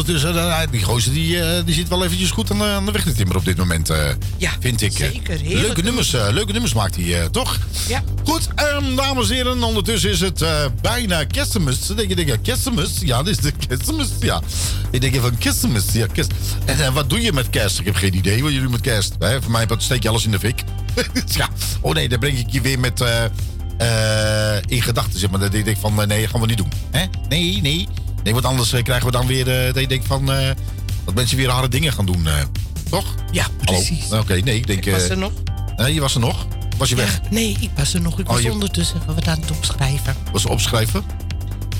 ondertussen, 0.00 0.36
eh, 0.38 0.58
die 0.70 0.82
gozer 0.82 1.12
die, 1.12 1.40
eh, 1.42 1.64
die 1.64 1.74
zit 1.74 1.88
wel 1.88 2.04
eventjes 2.04 2.30
goed 2.30 2.50
aan, 2.50 2.58
de- 2.58 2.64
aan 2.64 2.86
de 2.86 2.92
weg 2.92 3.02
te 3.02 3.12
timmeren 3.12 3.40
op 3.40 3.44
dit 3.46 3.56
moment, 3.56 3.90
eh, 3.90 4.08
Ja, 4.36 4.50
vind 4.60 4.82
ik. 4.82 4.92
zeker. 4.96 5.40
Leuke 5.44 5.82
nummers, 5.82 6.10
leuke 6.10 6.52
nummers 6.52 6.74
maakt 6.74 6.96
hij, 6.96 7.28
toch? 7.28 7.58
Ja. 7.88 8.02
Goed, 8.24 8.48
ehm, 8.54 8.96
dames 8.96 9.28
en 9.28 9.34
heren, 9.34 9.62
ondertussen 9.62 10.10
is 10.10 10.20
het 10.20 10.44
bijna 10.82 11.24
kerstmis. 11.24 11.86
Dan 11.86 11.96
denk 11.96 12.08
je, 12.08 12.14
denk 12.16 12.28
je, 12.28 12.38
kerstmis? 12.38 12.90
Ja, 13.00 13.22
dit 13.22 13.36
is 13.36 13.42
de 13.44 13.52
kerstmis, 13.66 14.08
ja. 14.20 14.40
Ik 14.90 15.00
denk 15.00 15.16
van 15.16 15.38
kerstmis, 15.38 15.84
ja, 15.92 16.06
kerst. 16.12 16.30
En 16.64 16.92
wat 16.92 17.10
doe 17.10 17.20
je 17.20 17.32
met 17.32 17.50
kerst? 17.50 17.78
Ik 17.78 17.84
heb 17.84 17.94
geen 17.94 18.14
idee 18.16 18.34
wat 18.42 18.46
jullie 18.50 18.60
doen 18.62 18.70
met 18.70 18.80
kerst. 18.80 19.14
Hè? 19.18 19.42
Voor 19.42 19.50
mij 19.50 19.66
steek 19.78 20.02
je 20.02 20.08
alles 20.08 20.24
in 20.24 20.30
de 20.30 20.38
fik. 20.38 20.62
ja. 21.38 21.48
Oh 21.80 21.94
nee, 21.94 22.08
dan 22.08 22.18
breng 22.18 22.38
ik 22.38 22.46
je 22.50 22.60
weer 22.60 22.78
met... 22.78 23.04
in 24.66 24.82
gedachten, 24.82 25.18
zeg 25.20 25.30
maar. 25.30 25.40
Dat 25.40 25.54
ik 25.54 25.64
denk 25.64 25.76
van, 25.78 25.94
nee, 26.08 26.20
dat 26.20 26.30
gaan 26.30 26.40
we 26.40 26.46
niet 26.46 26.56
doen. 26.56 26.72
Hè? 26.90 27.04
Nee, 27.28 27.60
nee. 27.62 27.88
Nee, 28.26 28.34
want 28.34 28.46
anders 28.46 28.72
eh, 28.72 28.82
krijgen 28.82 29.06
we 29.06 29.12
dan 29.12 29.26
weer... 29.26 29.48
eh, 29.66 29.72
dat 29.72 29.82
je 29.82 29.88
denkt 29.88 30.06
van... 30.06 30.32
eh, 30.32 30.50
dat 31.04 31.14
mensen 31.14 31.36
weer 31.36 31.46
rare 31.46 31.68
dingen 31.68 31.92
gaan 31.92 32.06
doen, 32.06 32.26
eh, 32.26 32.34
toch? 32.90 33.14
Ja, 33.30 33.46
precies. 33.64 34.12
Oké, 34.12 34.34
nee, 34.34 34.56
ik 34.56 34.66
denk... 34.66 34.84
Ik 34.86 34.92
was 34.92 35.02
eh, 35.02 35.10
er 35.10 35.18
nog. 35.18 35.32
Nee, 35.76 35.94
je 35.94 36.00
was 36.00 36.14
er 36.14 36.20
nog? 36.20 36.46
Was 36.76 36.88
je 36.88 36.94
weg? 36.94 37.20
Nee, 37.30 37.56
ik 37.60 37.70
was 37.76 37.94
er 37.94 38.00
nog. 38.00 38.18
Ik 38.18 38.26
Oh, 38.28 38.32
was 38.34 38.42
je- 38.42 38.52
ondertussen 38.52 39.02
wat 39.06 39.28
aan 39.28 39.40
het 39.40 39.50
opschrijven. 39.50 40.14
Was 40.32 40.42
ze 40.42 40.48
opschrijven? 40.48 41.04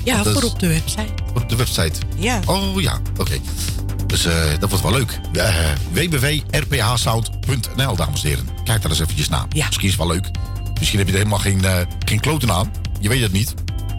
Ja, 0.03 0.17
Dat 0.17 0.25
is- 0.25 0.33
voor 0.33 0.43
op 0.43 0.59
de 0.59 0.67
website. 0.67 1.13
Op 1.35 1.49
de 1.49 1.55
website? 1.55 1.99
Ja. 2.17 2.39
Oh 2.45 2.81
ja, 2.81 2.99
oké. 3.17 3.37
Dus 4.05 4.25
eh, 4.25 4.33
dat 4.59 4.69
wordt 4.69 4.83
wel 4.83 4.93
leuk. 4.93 5.19
Uh, 5.33 5.55
www.rphsound.nl, 5.91 7.95
dames 7.95 8.23
en 8.23 8.29
heren. 8.29 8.45
Kijk 8.63 8.81
daar 8.81 8.91
eens 8.91 8.99
eventjes 8.99 9.29
naar. 9.29 9.45
Ja. 9.49 9.65
Misschien 9.65 9.87
is 9.89 9.95
het 9.97 10.07
wel 10.07 10.15
leuk. 10.15 10.29
Misschien 10.79 10.99
heb 10.99 11.07
je 11.07 11.13
er 11.13 11.19
helemaal 11.19 11.39
geen, 11.39 11.65
eh, 11.65 11.75
geen 12.05 12.19
kloten 12.19 12.51
aan. 12.51 12.71
Je 12.99 13.09
weet 13.09 13.21
het 13.21 13.31
niet. 13.31 13.53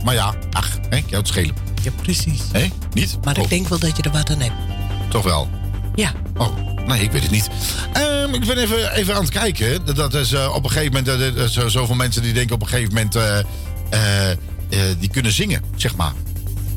Maar 0.04 0.14
ja, 0.14 0.34
ach, 0.52 0.78
hè, 0.88 1.02
jou 1.06 1.22
te 1.22 1.30
schelen. 1.32 1.54
Ja, 1.82 1.90
precies. 2.02 2.40
Hé, 2.52 2.68
niet? 2.92 3.18
Maar 3.24 3.36
Oh, 3.36 3.42
ik 3.42 3.48
denk 3.50 3.68
wel 3.68 3.78
dat 3.78 3.96
je 3.96 4.02
er 4.02 4.10
wat 4.10 4.30
aan 4.30 4.40
hebt. 4.40 4.54
Toch 5.08 5.24
wel? 5.24 5.48
Ja. 5.94 6.12
Oh, 6.36 6.48
nee, 6.86 7.02
ik 7.02 7.10
weet 7.10 7.22
het 7.22 7.30
niet. 7.30 7.48
Ehm, 7.92 8.34
ik 8.34 8.46
ben 8.46 8.58
even, 8.58 8.92
even 8.92 9.14
aan 9.14 9.20
het 9.22 9.30
kijken. 9.30 9.94
Dat- 9.94 10.14
is 10.14 10.32
eh, 10.32 10.52
op 10.54 10.64
een 10.64 10.70
gegeven 10.70 10.92
moment... 10.92 11.36
eh, 11.36 11.42
eh, 11.42 11.48
zo, 11.48 11.68
zoveel 11.68 11.94
mensen 11.94 12.22
die 12.22 12.32
denken 12.32 12.54
op 12.54 12.60
een 12.62 12.68
gegeven 12.68 12.94
moment... 12.94 13.18
die 14.98 15.10
kunnen 15.10 15.32
zingen, 15.32 15.62
zeg 15.76 15.96
maar. 15.96 16.12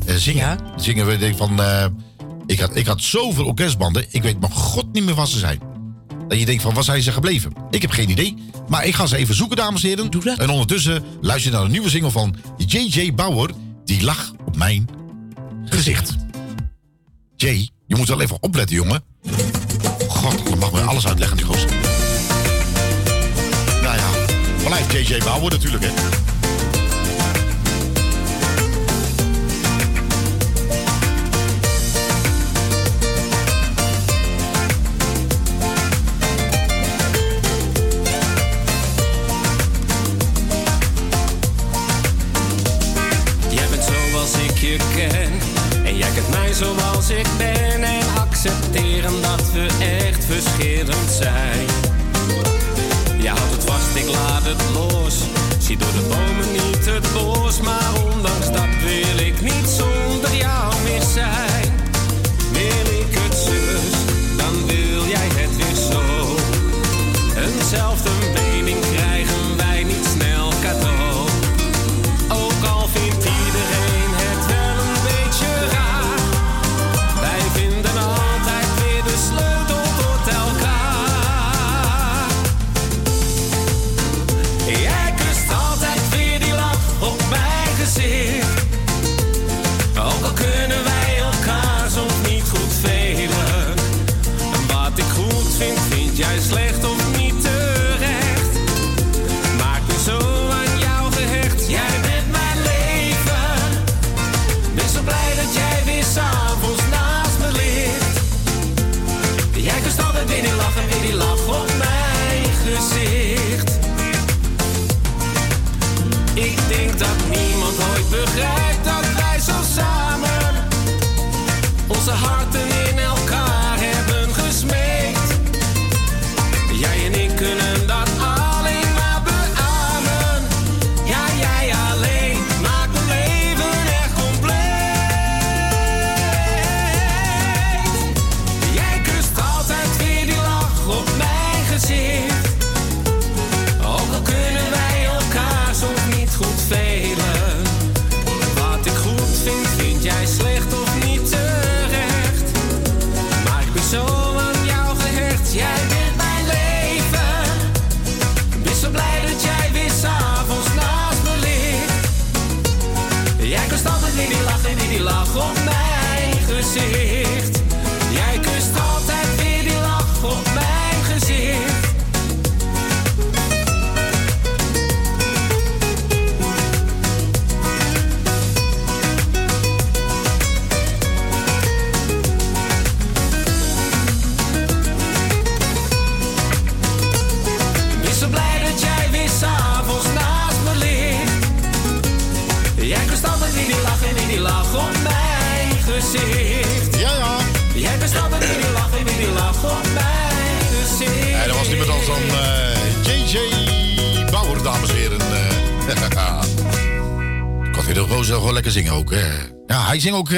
Zingen. 0.06 0.58
Zingen, 0.76 1.06
we 1.06 1.18
denken 1.18 1.38
van... 1.38 1.60
ik, 2.46 2.60
had, 2.60 2.76
ik 2.76 2.86
had 2.86 3.02
zoveel 3.02 3.44
orkestbanden. 3.44 4.04
Ik 4.10 4.22
weet 4.22 4.40
mijn 4.40 4.52
god 4.52 4.92
niet 4.92 5.04
meer 5.04 5.14
waar 5.14 5.26
ze 5.28 5.38
zijn. 5.38 5.60
Dat 6.28 6.38
je 6.38 6.46
denkt 6.46 6.62
van, 6.62 6.74
waar 6.74 6.84
zijn 6.84 7.02
ze 7.02 7.12
gebleven? 7.12 7.52
Ik 7.70 7.82
heb 7.82 7.90
geen 7.90 8.10
idee. 8.10 8.34
Maar 8.68 8.86
ik 8.86 8.94
ga 8.94 9.06
ze 9.06 9.16
even 9.16 9.34
zoeken, 9.34 9.56
dames 9.56 9.82
en 9.82 9.88
heren. 9.88 10.10
Doe 10.10 10.24
dat. 10.24 10.38
En 10.38 10.50
ondertussen 10.50 11.04
luister 11.20 11.50
je 11.50 11.56
naar 11.56 11.64
een 11.66 11.70
nieuwe 11.72 11.90
single 11.90 12.10
van 12.10 12.36
J.J. 12.66 13.14
Bauer. 13.14 13.50
Die 13.84 14.02
lag 14.02 14.32
op 14.44 14.56
mijn 14.56 14.88
gezicht. 15.64 16.16
Jay, 17.36 17.70
je 17.86 17.96
moet 17.96 18.08
wel 18.08 18.20
even 18.20 18.42
opletten, 18.42 18.76
jongen. 18.76 19.02
God, 20.08 20.48
je 20.48 20.56
mag 20.56 20.72
me 20.72 20.80
alles 20.80 21.06
uitleggen, 21.06 21.36
die 21.36 21.46
gozer. 21.46 21.70
Nou 23.82 23.96
ja, 23.96 24.10
blijft 24.66 24.92
J.J. 24.92 25.18
Bauer 25.24 25.50
natuurlijk, 25.50 25.84
hè. 25.84 25.90
Zoals 46.54 47.10
ik 47.10 47.26
ben. 47.38 47.82
En 47.82 48.06
accepteren 48.20 49.22
dat 49.22 49.52
we 49.52 49.66
echt 49.80 50.24
verschillend 50.24 51.10
zijn. 51.10 51.61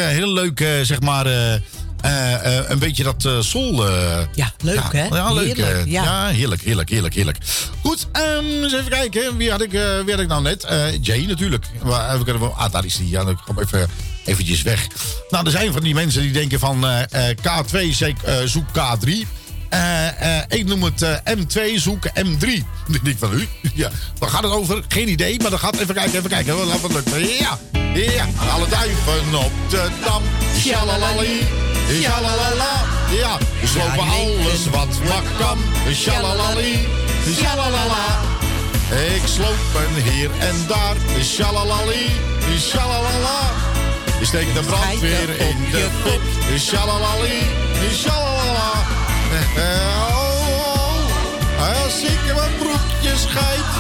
Heel 0.01 0.33
leuk, 0.33 0.61
eh, 0.61 0.69
zeg 0.83 1.01
maar, 1.01 1.27
eh, 1.27 1.55
eh, 2.05 2.59
eh, 2.59 2.65
een 2.69 2.79
beetje 2.79 3.03
dat 3.03 3.25
eh 3.25 3.39
eh, 3.39 4.27
Ja, 4.35 4.53
leuk 4.63 4.93
hè? 4.93 5.05
Ja, 5.07 5.33
leuk. 5.33 5.57
Heerlijk, 5.57 5.87
eh, 5.87 5.93
ja. 5.93 6.03
ja, 6.03 6.27
heerlijk, 6.27 6.63
heerlijk, 6.63 6.91
heerlijk, 6.91 7.15
heerlijk. 7.15 7.39
Goed, 7.83 8.07
ehm, 8.13 8.45
eens 8.63 8.73
even 8.73 8.89
kijken. 8.89 9.37
Wie 9.37 9.51
had 9.51 9.63
ik, 9.63 9.73
eh, 9.73 10.01
wie 10.05 10.11
had 10.11 10.23
ik 10.23 10.29
nou 10.29 10.43
net? 10.43 10.65
Eh, 10.65 11.03
Jay 11.03 11.25
natuurlijk. 11.25 11.67
Waar, 11.83 12.13
even 12.13 12.25
kunnen 12.25 12.43
we, 12.43 12.49
ah, 12.49 12.73
daar 12.73 12.85
is 12.85 12.97
hij. 12.97 13.07
Ja, 13.07 13.25
dan 13.25 13.41
kom 13.45 13.59
even 13.61 13.89
eventjes 14.25 14.63
weg. 14.63 14.87
Nou, 15.31 15.45
er 15.45 15.51
zijn 15.51 15.73
van 15.73 15.83
die 15.83 15.95
mensen 15.95 16.23
die 16.23 16.33
denken 16.33 16.59
van 16.59 16.87
eh, 16.87 17.31
eh, 17.31 17.37
K2 17.37 17.91
zeek, 17.91 18.23
eh, 18.23 18.37
zoek 18.45 18.67
K3. 18.73 19.27
Eh, 19.69 20.37
eh, 20.39 20.43
ik 20.49 20.67
noem 20.67 20.83
het 20.83 21.03
eh, 21.03 21.17
M2 21.37 21.77
zoek 21.77 22.07
M3. 22.07 22.49
Ik 22.93 23.05
denk 23.05 23.19
van 23.19 23.33
u. 23.33 23.49
Ja, 23.75 23.91
waar 24.19 24.31
gaat 24.31 24.43
het 24.43 24.53
over? 24.53 24.83
Geen 24.89 25.09
idee, 25.09 25.41
maar 25.41 25.51
dan 25.51 25.59
gaat 25.59 25.79
even 25.79 25.95
kijken, 25.95 26.19
even 26.19 26.31
kijken. 26.31 26.81
Wat 26.81 26.93
lukt. 26.93 27.39
Ja, 27.39 27.59
ja. 27.95 28.27
Alle 28.53 28.69
duiven 28.69 29.35
op 29.35 29.53
de 29.69 29.89
dam. 30.05 30.23
Shalalali. 30.59 31.47
Shalalala. 32.03 32.85
Ja, 33.11 33.39
we 33.61 33.67
slopen 33.67 34.09
alles 34.09 34.67
wat 34.71 35.09
maar 35.09 35.23
kan. 35.39 35.59
Shalalali. 35.95 36.89
Shalalala. 37.37 38.05
Ik 39.15 39.23
slopen 39.25 40.03
hier 40.03 40.31
en 40.39 40.65
daar. 40.69 40.97
Shalalali. 41.23 42.11
Shalalala. 42.59 43.41
Je 44.19 44.27
steekt 44.27 44.55
de 44.55 44.61
brandweer 44.61 45.41
in 45.41 45.57
de 45.71 45.89
pik. 46.03 46.61
Shalalali. 46.61 47.43
Shalalala. 47.93 48.73
Oh, 49.57 50.49
oh. 50.49 51.83
Als 51.85 52.03
ik 52.03 52.35
mijn 52.35 52.57
broekje 52.59 53.17
scheid, 53.17 53.71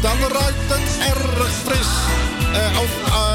dan 0.00 0.18
ruikt 0.18 0.68
het 0.68 1.14
erg 1.14 1.50
fris. 1.64 1.88
Eh, 2.52 2.80
of, 2.80 2.90
eh, 3.08 3.29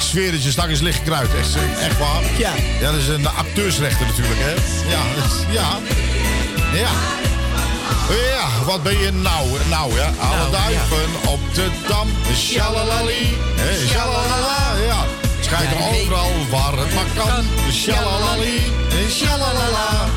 ik 0.00 0.06
zweer 0.06 0.32
het 0.32 0.42
je, 0.44 0.50
straks 0.50 0.72
is 0.72 0.80
licht 0.80 1.02
kruid. 1.02 1.28
Echt, 1.34 1.56
echt 1.80 1.98
waar. 1.98 2.22
Ja. 2.38 2.50
Ja, 2.80 2.90
dat 2.92 3.00
is 3.00 3.08
een 3.08 3.28
acteursrechten 3.28 4.06
natuurlijk, 4.06 4.40
hè. 4.40 4.50
Ja, 4.90 5.02
dus- 5.14 5.44
ja. 5.50 5.78
Ja. 6.72 6.88
Ja, 8.32 8.64
wat 8.64 8.82
ben 8.82 8.98
je 8.98 9.10
nou? 9.12 9.48
Nou 9.68 9.94
ja, 9.94 10.12
alle 10.18 10.36
Nou, 10.36 10.50
duiven 10.50 11.28
op 11.28 11.40
de 11.54 11.68
dam. 11.88 12.08
Shalalali. 12.36 13.36
hè, 13.56 13.86
Shalalala, 13.86 14.74
ja. 14.86 15.04
Schijnt 15.40 15.70
Ja, 15.78 15.86
overal 15.86 16.30
waar 16.50 16.72
het 16.78 16.94
maar 16.94 17.24
kan. 17.24 17.44
Shalalali. 17.72 18.62
Shalalala. 19.10 20.08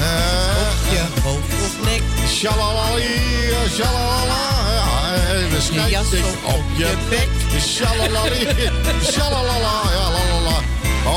Eh, 0.00 0.92
Je 0.92 1.04
hoofd 1.22 1.52
of 1.64 1.84
nek. 1.84 2.02
Shalalali, 2.28 3.02
eh, 3.02 3.70
shalalala. 3.74 4.65
En 5.36 5.50
dan 5.50 5.60
schijnt 5.62 5.90
jas 5.90 6.12
ik 6.12 6.24
op 6.24 6.54
op 6.54 6.64
je 6.76 6.94
bek. 7.08 7.28
Shalalali, 7.60 8.46
shalalala, 9.12 9.82
ja, 9.92 10.10
lalala. 10.10 10.58
Oh, 11.04 11.12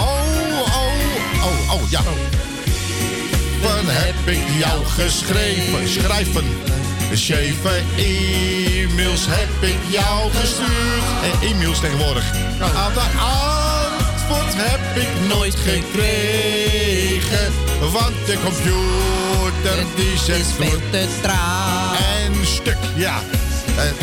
oh, 0.59 1.45
oh, 1.45 1.73
oh, 1.73 1.89
ja. 1.89 2.01
Van 3.61 3.85
heb 3.85 4.27
ik 4.35 4.43
jou 4.59 4.85
geschreven, 4.85 5.89
schrijven. 5.89 6.45
Zeven 7.13 7.83
e-mails 7.97 9.25
heb 9.27 9.69
ik 9.69 9.77
jou 9.87 10.31
gestuurd. 10.31 11.03
En 11.23 11.47
e-mails 11.47 11.79
tegenwoordig. 11.79 12.23
Aan 12.61 12.93
de 12.93 13.01
antwoord 13.19 14.53
heb 14.55 15.03
ik 15.03 15.27
nooit 15.27 15.55
gekregen. 15.55 17.53
Want 17.91 18.15
de 18.25 18.37
computer 18.43 19.85
die 19.95 20.17
zegt 20.17 20.39
Is 20.39 20.53
veel 20.57 20.79
te 20.91 21.07
traag. 21.21 21.99
en 22.25 22.45
stuk, 22.45 22.77
ja. 22.95 23.21
En, 23.79 23.95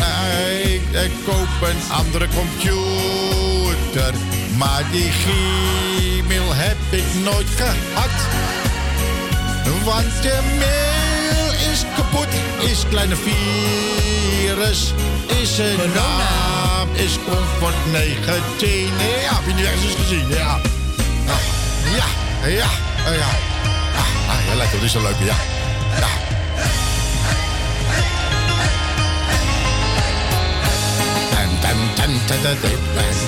ik, 0.63 0.81
ik 1.03 1.11
koop 1.25 1.69
een 1.69 1.91
andere 1.91 2.27
computer. 2.35 4.13
Maar 4.57 4.83
die 4.91 5.11
Gmail 5.11 6.53
heb 6.53 6.77
ik 6.89 7.05
nooit 7.23 7.47
gehad. 7.55 8.15
Want 9.83 10.23
je 10.23 10.39
mail 10.59 11.71
is 11.71 11.83
kapot, 11.95 12.27
is 12.59 12.83
kleine 12.89 13.15
virus, 13.15 14.93
is 15.41 15.57
een 15.57 15.91
naam, 15.93 16.87
is 16.93 17.17
comfort 17.25 17.75
19. 17.91 18.69
Ja, 19.21 19.35
heb 19.35 19.47
je 19.47 19.53
nu 19.53 19.63
ergens 19.65 19.83
eens 19.83 19.95
gezien? 19.95 20.27
Ja. 20.27 20.59
Ja, 21.95 22.05
ja, 22.45 22.47
ja, 22.47 22.67
ja. 23.05 23.11
ja. 23.13 23.29
Ah, 24.27 24.45
ja, 24.47 24.55
lekker, 24.55 24.79
dit 24.79 24.87
is 24.87 24.93
een 24.93 25.01
leuke. 25.01 25.23
Ja. 25.23 25.56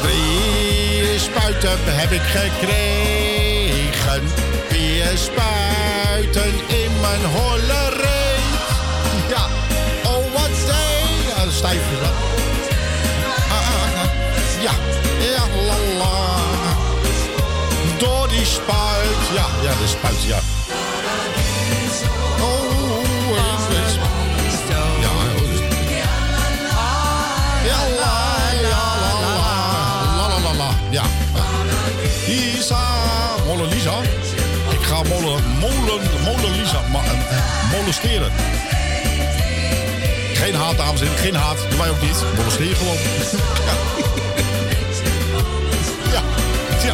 Drie 0.02 1.20
spuiten 1.20 1.80
heb 1.86 2.12
ik 2.12 2.22
gekregen. 2.22 4.24
Vier 4.70 5.06
spuiten 5.16 6.54
in 6.68 6.92
mijn 7.02 7.26
holle 7.26 7.90
reet. 7.90 8.58
Ja, 9.30 9.46
oh 10.04 10.34
wat 10.34 10.50
zei. 10.66 10.78
Ja, 11.28 11.52
stijf. 11.52 11.82
Ah, 12.02 12.10
ah, 13.50 14.02
ah. 14.02 14.10
Ja, 14.62 14.72
ja, 15.20 15.44
la 15.66 15.78
la. 15.98 16.38
Door 17.98 18.28
die 18.28 18.46
spuit. 18.46 19.30
Ja, 19.34 19.46
ja, 19.62 19.70
de 19.70 19.88
spuit, 19.88 20.24
ja. 20.24 20.40
Molen, 35.04 35.44
molen, 35.60 36.02
molen 36.24 36.52
Lisa 36.52 36.82
eh, 36.94 37.78
molesteren. 37.78 38.32
Geen 40.34 40.56
haat, 40.56 40.78
dames 40.78 41.02
en 41.02 41.08
heren, 41.08 41.24
geen 41.24 41.36
haat. 41.36 41.58
Doe 41.70 41.80
wij 41.80 41.90
ook 41.90 42.02
niet. 42.02 42.24
Molesteer 42.36 42.76
gewoon. 42.76 42.98
ja. 43.66 43.74
ja, 46.14 46.22
ja. 46.84 46.94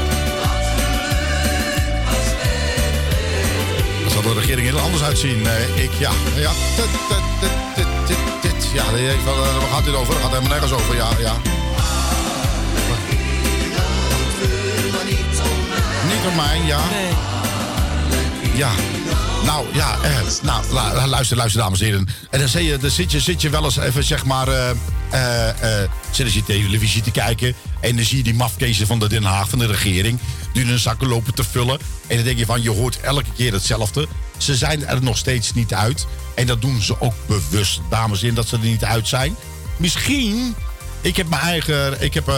Zal 4.10 4.22
de 4.22 4.34
regering 4.40 4.68
heel 4.68 4.80
anders 4.80 5.04
uitzien. 5.04 5.48
Eh, 5.48 5.84
ik, 5.84 5.92
ja, 5.98 6.12
ja. 6.36 6.52
Ja, 8.74 8.84
eh, 8.84 9.24
waar 9.24 9.68
gaat 9.72 9.86
dit 9.86 9.96
over? 9.96 10.14
Dat 10.14 10.22
gaat 10.22 10.32
helemaal 10.32 10.52
nergens 10.52 10.72
over, 10.72 10.96
ja, 10.96 11.10
ja. 11.20 11.34
Niet 16.08 16.26
om 16.30 16.36
mij, 16.36 16.62
ja. 16.66 16.80
Ja. 18.56 18.72
Nou, 19.44 19.66
ja, 19.74 19.98
eh, 20.02 20.20
nou, 20.42 20.64
luister, 21.08 21.38
luister, 21.38 21.62
dames 21.62 21.80
en 21.80 21.86
heren. 21.86 22.08
En 22.30 22.40
dan, 22.40 22.64
je, 22.64 22.78
dan 22.78 22.90
zit, 22.90 23.12
je, 23.12 23.20
zit 23.20 23.42
je 23.42 23.50
wel 23.50 23.64
eens 23.64 23.78
even, 23.78 24.04
zeg 24.04 24.26
maar, 24.26 24.48
eh 24.48 24.70
eh 25.10 25.84
eh, 25.84 25.90
zit 26.12 26.34
je 26.34 26.44
televisie 26.44 27.02
te 27.02 27.12
kijken. 27.12 27.54
En 27.80 27.96
dan 27.96 28.06
zie 28.06 28.18
je 28.18 28.24
die 28.24 28.34
mafkezen 28.34 28.88
van 28.88 29.00
de 29.00 29.10
Den 29.10 29.24
Haag, 29.24 29.50
van 29.50 29.60
de 29.60 29.66
regering, 29.66 30.20
die 30.54 30.66
hun 30.66 30.80
zakken 30.80 31.08
lopen 31.08 31.34
te 31.34 31.44
vullen. 31.44 31.80
En 32.08 32.16
dan 32.16 32.26
denk 32.26 32.38
je 32.38 32.46
van, 32.46 32.62
je 32.62 32.70
hoort 32.70 33.00
elke 33.00 33.32
keer 33.36 33.54
hetzelfde. 33.54 34.08
Ze 34.38 34.56
zijn 34.56 34.86
er 34.86 35.04
nog 35.04 35.18
steeds 35.18 35.54
niet 35.54 35.74
uit. 35.74 36.08
En 36.36 36.48
dat 36.48 36.62
doen 36.62 36.82
ze 36.82 37.02
ook 37.02 37.14
bewust, 37.28 37.82
dames 37.90 38.18
en 38.18 38.22
heren, 38.22 38.36
dat 38.36 38.48
ze 38.48 38.56
er 38.56 38.62
niet 38.62 38.84
uit 38.84 39.08
zijn. 39.08 39.36
Misschien 39.78 40.56
ik 41.02 41.18
heb 41.18 41.30
mijn 41.30 41.42
eigen. 41.42 42.02
Ik 42.02 42.14
heb, 42.14 42.34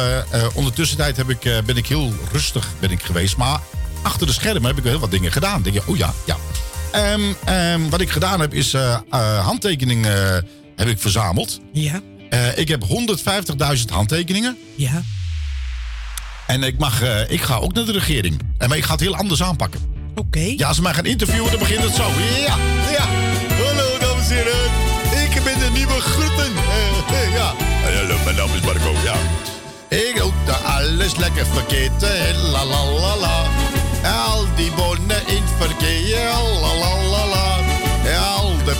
ondertussen 0.53 0.97
tijd 0.97 1.17
heb 1.17 1.29
ik, 1.29 1.63
ben 1.65 1.77
ik 1.77 1.87
heel 1.87 2.13
rustig 2.31 2.67
ben 2.79 2.91
ik 2.91 3.01
geweest. 3.03 3.37
Maar 3.37 3.59
achter 4.03 4.27
de 4.27 4.33
schermen 4.33 4.65
heb 4.65 4.77
ik 4.77 4.83
heel 4.83 4.99
wat 4.99 5.11
dingen 5.11 5.31
gedaan. 5.31 5.61
Denk 5.61 5.75
je, 5.75 5.81
oh 5.85 5.97
ja, 5.97 6.13
ja. 6.25 6.37
Ehm, 6.91 7.33
ehm, 7.45 7.89
wat 7.89 8.01
ik 8.01 8.09
gedaan 8.09 8.39
heb, 8.39 8.53
is 8.53 8.73
eh, 8.73 8.93
eh, 9.09 9.45
handtekeningen 9.45 10.35
eh, 10.35 10.43
heb 10.75 10.87
ik 10.87 10.99
verzameld. 10.99 11.59
Ja. 11.73 12.01
Ik 12.55 12.67
heb 12.67 12.83
150.000 12.83 13.89
handtekeningen. 13.89 14.57
Ja. 14.75 15.03
En 16.47 16.63
ik, 16.63 16.77
mag, 16.77 17.01
ik 17.27 17.41
ga 17.41 17.55
ook 17.55 17.73
naar 17.73 17.85
de 17.85 17.91
regering. 17.91 18.41
En 18.57 18.69
maar 18.69 18.77
ik 18.77 18.83
ga 18.83 18.91
het 18.91 19.01
heel 19.01 19.15
anders 19.15 19.43
aanpakken. 19.43 19.81
Oké. 20.15 20.39
Ja, 20.39 20.67
als 20.67 20.75
ze 20.75 20.81
mij 20.81 20.93
gaan 20.93 21.05
interviewen, 21.05 21.49
dan 21.49 21.59
begint 21.59 21.83
het 21.83 21.95
zo. 21.95 22.09
Ja, 22.45 22.57
ja. 22.91 23.05
Hallo, 23.65 23.97
dames 23.99 24.29
en 24.29 24.35
heren. 24.35 24.71
Ik 25.23 25.43
ben 25.43 25.59
de 25.59 25.69
nieuwe 25.73 25.99
groeten. 26.01 26.51
Ja. 27.33 27.53
Hallo, 27.83 28.23
mijn 28.23 28.35
naam 28.35 28.49
is 28.55 28.61
Marco, 28.61 28.91
ja. 29.03 29.15
Ik 29.97 30.15
doe 30.45 30.53
alles 30.53 31.15
lekker 31.15 31.45
verkeerd. 31.45 32.01
La 32.51 32.65
la 32.65 32.83
la 32.85 33.17
la. 33.17 33.36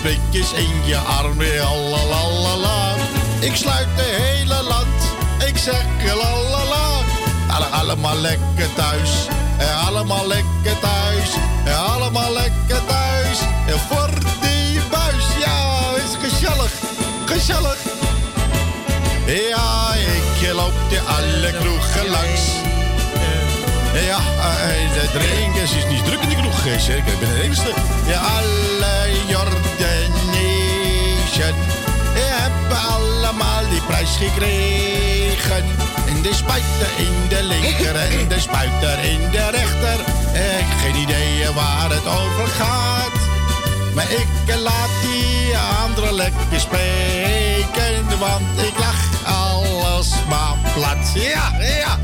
In 0.08 0.86
je 0.86 0.98
arm. 0.98 1.44
La. 2.62 2.96
Ik 3.40 3.56
sluit 3.56 3.88
de 3.96 4.04
hele 4.04 4.64
land. 4.64 4.88
Ik 5.48 5.58
zeg 5.58 5.86
la 6.04 6.50
la 6.52 6.66
la. 6.66 7.02
Alle, 7.48 7.66
allemaal 7.66 8.16
lekker 8.16 8.74
thuis. 8.76 9.28
En 9.58 9.76
allemaal 9.86 10.28
lekker 10.28 10.80
thuis. 10.82 11.30
En 11.66 11.78
allemaal 11.78 12.34
lekker 12.34 12.86
thuis. 12.88 13.40
En 13.68 13.80
voor 13.80 14.10
die 14.42 14.82
buis. 14.92 15.26
Ja, 15.40 15.92
is 15.96 16.30
gezellig. 16.30 16.72
Gezellig. 17.26 17.78
Ja, 19.26 19.94
ik 19.94 20.54
loop 20.54 20.74
de 20.90 21.00
alle 21.02 21.52
kroegen 21.60 22.10
langs. 22.10 22.42
Ja, 23.94 24.18
eh, 24.18 24.94
de 24.94 25.20
drinkers 25.20 25.72
is 25.72 25.86
niet 25.90 26.06
druk 26.06 26.20
in 26.20 26.30
de 26.30 26.36
kroeg, 26.36 26.66
eh, 26.66 26.80
zeker. 26.80 27.14
Ik 27.14 27.20
ben 27.20 27.30
de 27.30 27.42
enigste. 27.42 27.74
Ja, 28.06 28.20
alle 28.20 28.88
Jordanezen 31.38 31.88
hebben 32.18 32.78
allemaal 32.78 33.70
die 33.70 33.82
prijs 33.82 34.16
gekregen. 34.16 35.66
En 36.08 36.22
de 36.22 36.34
spuiter 36.34 36.90
in 36.98 37.28
de 37.30 37.44
linker 37.44 37.96
en 37.96 38.28
de 38.28 38.40
spuiter 38.40 39.00
in 39.04 39.32
de 39.32 39.50
rechter. 39.52 40.00
Ik 40.60 40.70
geen 40.82 40.96
idee 40.96 41.54
waar 41.54 41.90
het 41.90 42.08
over 42.08 42.48
gaat. 42.48 43.16
Maar 43.94 44.12
ik 44.12 44.56
laat 44.64 44.90
die 45.02 45.58
anderen 45.84 46.14
lekker 46.14 46.60
spreken, 46.60 48.20
want 48.20 48.62
ik 48.62 48.80
lach 48.80 49.04
alles 49.24 50.10
maar 50.30 50.56
plat. 50.74 51.12
Ja, 51.14 51.52
ja, 51.60 52.00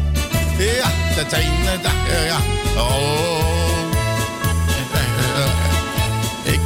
ja, 0.57 0.89
dat 1.15 1.29
dag, 1.81 1.93
ja, 2.07 2.21
ja. 2.25 2.37
Oh. 2.81 3.52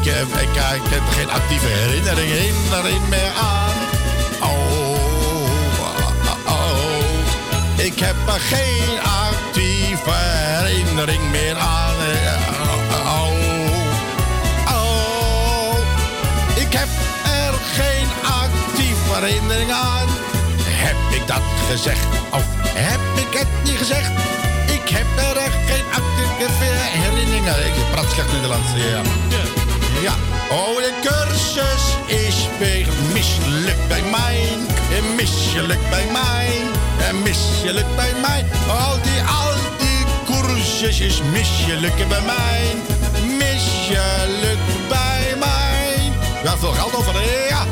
Ik, 0.01 0.93
heb 0.93 1.03
geen 1.11 1.29
actieve 1.29 1.67
herinnering, 1.67 3.07
meer 3.09 3.31
aan. 3.41 3.75
Oh, 4.41 4.49
oh, 5.79 6.51
oh. 6.51 7.85
Ik 7.85 7.99
heb 7.99 8.15
er 8.27 8.39
geen 8.39 8.99
actieve 9.01 10.11
herinnering 10.11 11.31
meer 11.31 11.57
aan. 11.57 11.95
Eh, 11.95 12.47
Oh, 13.09 13.31
oh. 14.67 15.77
Ik 16.55 16.73
heb 16.73 16.87
er 17.23 17.53
geen 17.83 18.07
actieve 18.23 19.13
herinnering 19.13 19.71
aan. 19.71 20.07
Heb 20.61 21.21
ik 21.21 21.27
dat 21.27 21.41
gezegd? 21.69 22.05
Of 22.31 22.45
heb 22.73 22.99
ik 23.15 23.37
het 23.39 23.47
niet 23.63 23.77
gezegd? 23.77 24.11
Ik 24.67 24.89
heb 24.89 25.07
er 25.17 25.37
echt 25.37 25.57
geen 25.71 25.85
actieve 25.91 26.71
herinneringen. 26.73 27.65
Ik 27.65 27.91
praat 27.91 28.11
slecht 28.11 28.31
Nederlands, 28.31 28.67
ja. 28.75 29.56
Ja. 30.01 30.13
Oh, 30.49 30.75
de 30.75 30.93
cursus 31.01 31.83
is 32.05 32.47
weer 32.59 32.87
mislukt 33.13 33.87
bij 33.87 34.03
mij. 34.11 34.47
En 34.97 35.15
mislukt 35.15 35.89
bij 35.89 36.05
mij. 36.11 36.47
En 37.07 37.21
mislukt 37.21 37.95
bij 37.95 38.13
mij. 38.21 38.45
Al 38.67 39.01
die, 39.01 39.21
al 39.21 39.53
die 39.77 40.05
cursus 40.25 40.99
is 40.99 41.21
mislukt 41.31 42.07
bij 42.07 42.21
mij. 42.21 42.75
Mislukt 43.37 44.87
bij 44.89 45.35
mij. 45.39 46.11
Ja, 46.43 46.57
veel 46.57 46.71
geld 46.71 46.95
over, 46.95 47.13
ja. 47.49 47.65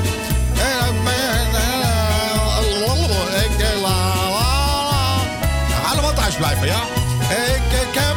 Allemaal 5.91 6.13
thuis 6.13 6.35
blijven, 6.35 6.67
ja. 6.67 6.81
Ik, 7.29 7.79
ik 7.81 7.93
heb 7.93 8.15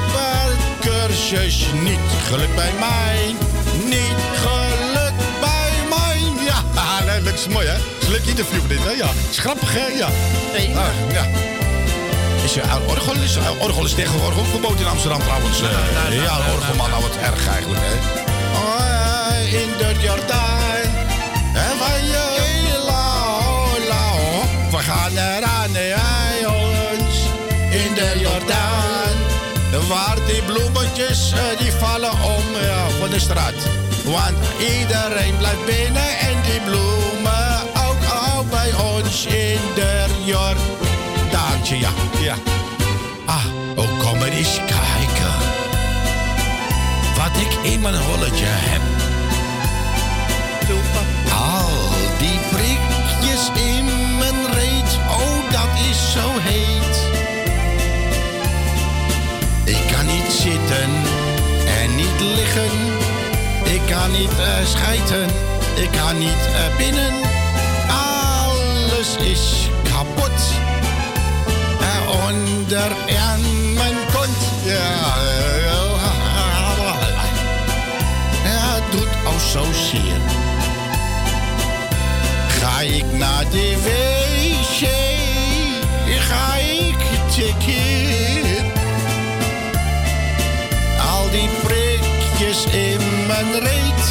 cursus 0.81 1.67
niet 1.83 1.99
geluk 2.27 2.55
bij 2.55 2.73
mij. 2.79 3.48
Niet 3.89 4.15
geluk 4.45 5.13
bij 5.41 5.73
mij. 5.91 6.21
Ja, 6.45 6.63
ah, 6.75 7.05
nee, 7.07 7.23
dat 7.23 7.35
is 7.35 7.47
mooi, 7.49 7.67
hè? 7.67 7.73
Het 7.73 7.83
is 8.03 8.09
leuk 8.09 8.25
interview 8.27 8.61
dit, 8.69 8.79
hè? 8.85 8.91
Ja, 8.91 9.09
is 9.31 9.39
grappig, 9.39 9.73
hè? 9.75 9.87
Ja. 9.87 10.07
Ah, 10.83 11.13
ja. 11.13 11.25
Is 12.45 12.55
je 12.55 12.61
uh, 12.63 12.89
orgel, 12.89 13.15
is, 13.15 13.37
uh, 13.37 13.63
orgel 13.63 13.85
is 13.85 13.95
tegenwoordig 13.95 14.39
ook 14.39 14.47
verboden 14.47 14.79
in 14.79 14.87
Amsterdam 14.87 15.21
trouwens. 15.21 15.61
eh. 15.61 16.23
ja, 16.25 16.39
orgelman, 16.55 16.91
nou 16.91 17.03
wat 17.03 17.17
erg 17.23 17.49
eigenlijk, 17.49 17.81
hè? 17.85 17.95
Oh, 18.59 19.53
in 19.53 19.69
de 19.79 19.95
Jordaan. 20.03 20.91
En 21.55 21.77
van 21.79 22.05
je 22.05 22.79
la, 22.87 23.27
la, 23.89 24.13
we 24.71 24.79
gaan 24.79 25.13
eraan, 25.17 25.75
hè, 25.75 25.87
Waar 29.89 30.17
die 30.27 30.43
bloemetjes, 30.43 31.33
eh, 31.33 31.59
die 31.59 31.73
vallen 31.73 32.13
om 32.13 32.49
van 33.01 33.11
de 33.11 33.19
straat. 33.19 33.55
Want 34.05 34.37
iedereen 34.59 35.37
blijft 35.37 35.65
binnen 35.67 36.19
en 36.19 36.43
die 36.43 36.61
bloemen 36.61 37.61
ook 37.89 38.05
al 38.23 38.45
bij 38.45 38.73
ons 38.95 39.27
in 39.27 39.61
de 39.75 40.07
Jordaantje, 40.25 41.79
ja. 41.79 41.91
ja. 42.21 42.35
Ah, 43.27 43.45
oh, 43.77 43.99
kom 43.99 44.19
maar 44.19 44.29
eens 44.29 44.57
kijken. 44.57 45.35
Wat 47.17 47.41
ik 47.41 47.71
in 47.73 47.81
mijn 47.81 47.97
holletje 47.97 48.47
heb. 48.47 48.83
Al 51.33 51.69
die 52.19 52.39
prikjes 52.51 53.51
in 53.55 53.85
mijn 54.19 54.53
reet, 54.53 54.99
oh 55.09 55.53
dat 55.53 55.87
is 55.91 56.13
zo 56.13 56.39
heet. 56.39 56.88
Ik 59.69 59.93
kan 59.93 60.07
niet 60.07 60.33
zitten 60.33 60.91
en 61.83 61.97
niet 61.97 62.21
liggen. 62.21 62.71
Ik 63.65 63.81
kan 63.87 64.11
niet 64.11 64.31
schijten, 64.65 65.29
ik 65.75 65.91
kan 65.91 66.19
niet 66.19 66.47
eh, 66.55 66.77
binnen. 66.77 67.13
Alles 67.89 69.17
is 69.17 69.69
kapot. 69.83 70.41
Eh, 71.81 72.27
onder 72.29 72.93
aan 73.29 73.75
mijn 73.75 73.97
kont. 74.13 74.39
Ja, 74.65 75.29
het 78.45 78.93
doet 78.93 79.09
al 79.27 79.39
zo 79.39 79.65
zeer. 79.73 80.21
Ga 82.61 82.81
ik 82.81 83.05
naar 83.13 83.45
de 83.51 83.77
wc, 83.85 84.18
mijn 93.29 93.53
reet. 93.61 94.03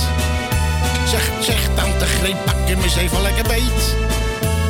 Zeg, 1.10 1.24
zeg 1.42 1.60
tante 1.76 2.06
Greet, 2.06 2.46
pak 2.46 2.56
hem 2.66 2.82
eens 2.82 2.96
even 2.96 3.22
lekker 3.22 3.44
beet. 3.44 3.82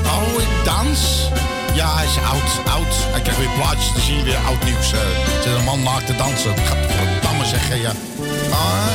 Oh, 0.06 0.42
ik 0.42 0.66
dans. 0.66 1.30
Ja, 1.74 1.96
hij 1.96 2.06
is 2.06 2.18
oud, 2.34 2.52
oud. 2.76 2.94
Hij 3.12 3.22
krijgt 3.22 3.40
weer 3.40 3.50
plaatjes 3.58 3.92
te 3.96 4.02
zien, 4.02 4.24
weer 4.24 4.38
oud 4.48 4.64
nieuws. 4.64 4.92
eh. 4.94 5.00
Zit 5.44 5.54
een 5.56 5.64
man 5.64 5.84
naakt 5.84 6.06
te 6.06 6.16
dansen. 6.16 6.54
Gadverdamme 6.68 7.46
zeggen, 7.46 7.82
ja. 7.82 7.92
Ah. 8.52 8.88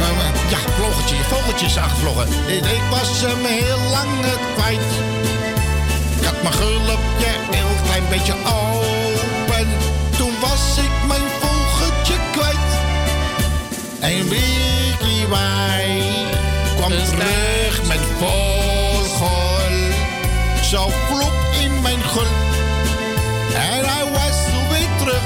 Eh, 0.00 0.50
Ja, 0.50 0.58
vloggertje, 0.76 1.16
je 1.16 1.24
vogeltje 1.24 1.66
is 1.66 1.78
aangevlogen. 1.78 2.26
Ik, 2.46 2.62
was 2.90 3.20
hem 3.26 3.44
heel 3.44 3.80
lang 3.96 4.10
het 4.30 4.44
kwijt. 4.56 4.90
Ik 6.18 6.24
had 6.28 6.42
mijn 6.42 6.54
gulpje 6.54 7.30
heel 7.56 7.74
klein 7.86 8.06
beetje 8.08 8.34
open. 8.34 9.66
Toen 10.18 10.34
was 10.40 10.64
ik 10.86 10.90
En 14.06 14.28
Wiki 14.28 15.26
Wai 15.28 16.02
kwam 16.76 16.90
terug 16.90 17.86
met 17.86 17.98
vogel. 18.18 19.70
Zo 20.62 20.88
vloep 20.88 21.32
in 21.60 21.80
mijn 21.82 22.02
gul. 22.02 22.26
En 23.54 23.84
hij 23.84 24.04
was 24.12 24.68
weer 24.70 24.88
terug. 24.98 25.22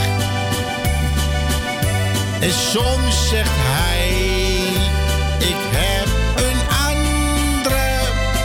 En 2.40 2.52
soms 2.52 3.28
zegt 3.28 3.50
hij, 3.54 4.08
ik 5.38 5.60
heb 5.70 6.08
een 6.36 6.60
andere 6.86 8.00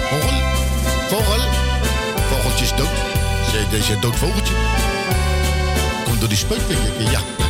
vogel. 0.10 0.40
Vogel. 1.08 1.44
Vogeltje 2.30 2.66
is 2.66 2.74
dood. 2.76 2.98
Zei 3.52 3.66
deze 3.70 4.00
dood 4.00 4.16
vogeltje. 4.16 4.54
Komt 6.04 6.20
door 6.20 6.30
die 6.30 6.38
speuk, 6.38 6.68
denk 6.68 6.80
ik. 6.80 7.12
Ja. 7.12 7.45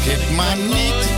Had 0.00 0.08
ik 0.12 0.30
maar 0.36 0.56
niet. 0.56 1.08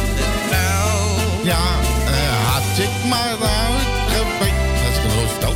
Ja, 1.42 1.58
eh, 2.06 2.52
had 2.52 2.78
ik 2.78 3.08
maar 3.08 3.36
uitgeweten. 3.48 4.56
Dat 4.84 4.90
is 4.92 4.96
ik 4.98 5.14
nooit 5.14 5.30
verteld. 5.30 5.54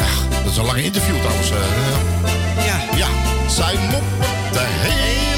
Ach, 0.00 0.42
dat 0.42 0.50
is 0.52 0.56
een 0.56 0.64
lange 0.64 0.82
interview 0.82 1.16
trouwens. 1.20 1.50
eh. 1.50 1.56
ja. 2.66 2.96
Ja, 2.96 3.08
zij 3.48 3.74
moppen 3.90 4.28
de 4.52 4.64
hele 4.66 5.31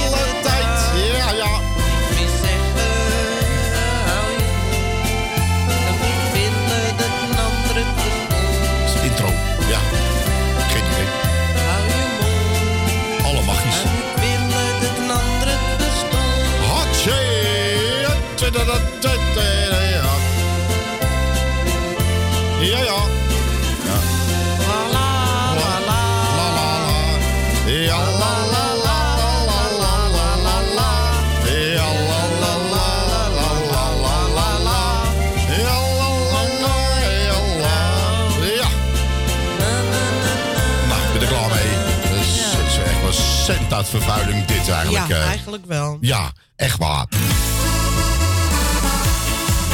vervuiling 43.88 44.44
dit 44.44 44.68
eigenlijk. 44.68 45.06
Ja, 45.08 45.16
eh. 45.16 45.26
eigenlijk 45.26 45.64
wel. 45.66 45.98
Ja, 46.00 46.32
echt 46.56 46.78
waar. 46.78 47.06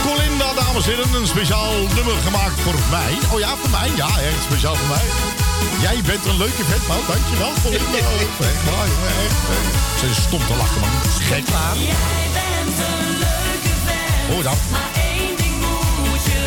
Colinda, 0.02 0.52
dames 0.54 0.88
en 0.88 0.94
heren, 0.94 1.14
een 1.20 1.26
speciaal 1.26 1.72
nummer 1.94 2.16
gemaakt 2.24 2.60
voor 2.60 2.74
mij. 2.90 3.18
Oh 3.32 3.38
ja, 3.38 3.56
voor 3.56 3.70
mij? 3.70 3.90
Ja, 3.96 4.06
echt 4.06 4.42
speciaal 4.42 4.74
voor 4.74 4.88
mij. 4.88 5.06
Jij 5.80 6.02
bent 6.06 6.24
een 6.24 6.36
leuke 6.36 6.64
vet 6.64 6.86
man, 6.88 6.98
dankjewel 7.06 7.52
Colinda. 7.62 7.98
echt 8.52 8.64
waar, 8.70 8.88
echt. 9.24 9.38
Ze 10.00 10.06
is 10.06 10.22
stom 10.22 10.46
te 10.46 10.56
lachen, 10.56 10.80
man. 10.80 10.90
Gek. 11.28 11.46
Jij 11.48 12.28
bent 12.38 12.76
een 12.88 13.08
leuke 13.24 13.74
vet. 13.86 14.34
Hoor 14.34 14.42
dan. 14.42 14.56
Maar 14.70 14.90
één 14.94 15.36
ding 15.36 15.56
je. 16.24 16.40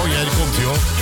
Oh 0.00 0.08
ja, 0.08 0.20
komt 0.38 0.56
hij 0.56 0.64
hoor. 0.64 1.01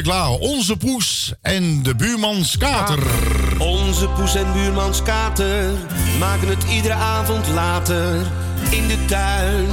klaar. 0.00 0.30
Onze 0.30 0.76
poes 0.76 1.34
en 1.42 1.82
de 1.82 1.94
buurmans 1.94 2.56
kater. 2.56 2.98
Onze 3.58 4.08
poes 4.08 4.34
en 4.34 4.52
buurmans 4.52 5.02
kater 5.02 5.70
maken 6.18 6.48
het 6.48 6.64
iedere 6.70 6.94
avond 6.94 7.48
later 7.48 8.14
in 8.70 8.88
de 8.88 9.04
tuin, 9.04 9.66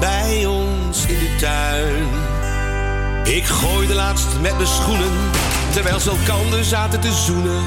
bij 0.00 0.46
ons 0.46 1.06
in 1.06 1.18
de 1.18 1.36
tuin. 1.38 2.06
Ik 3.36 3.44
gooide 3.44 3.94
laatst 3.94 4.26
met 4.40 4.54
mijn 4.56 4.68
schoenen, 4.68 5.12
terwijl 5.72 6.00
ze 6.00 6.10
elkander 6.10 6.64
zaten 6.64 7.00
te 7.00 7.12
zoenen. 7.12 7.62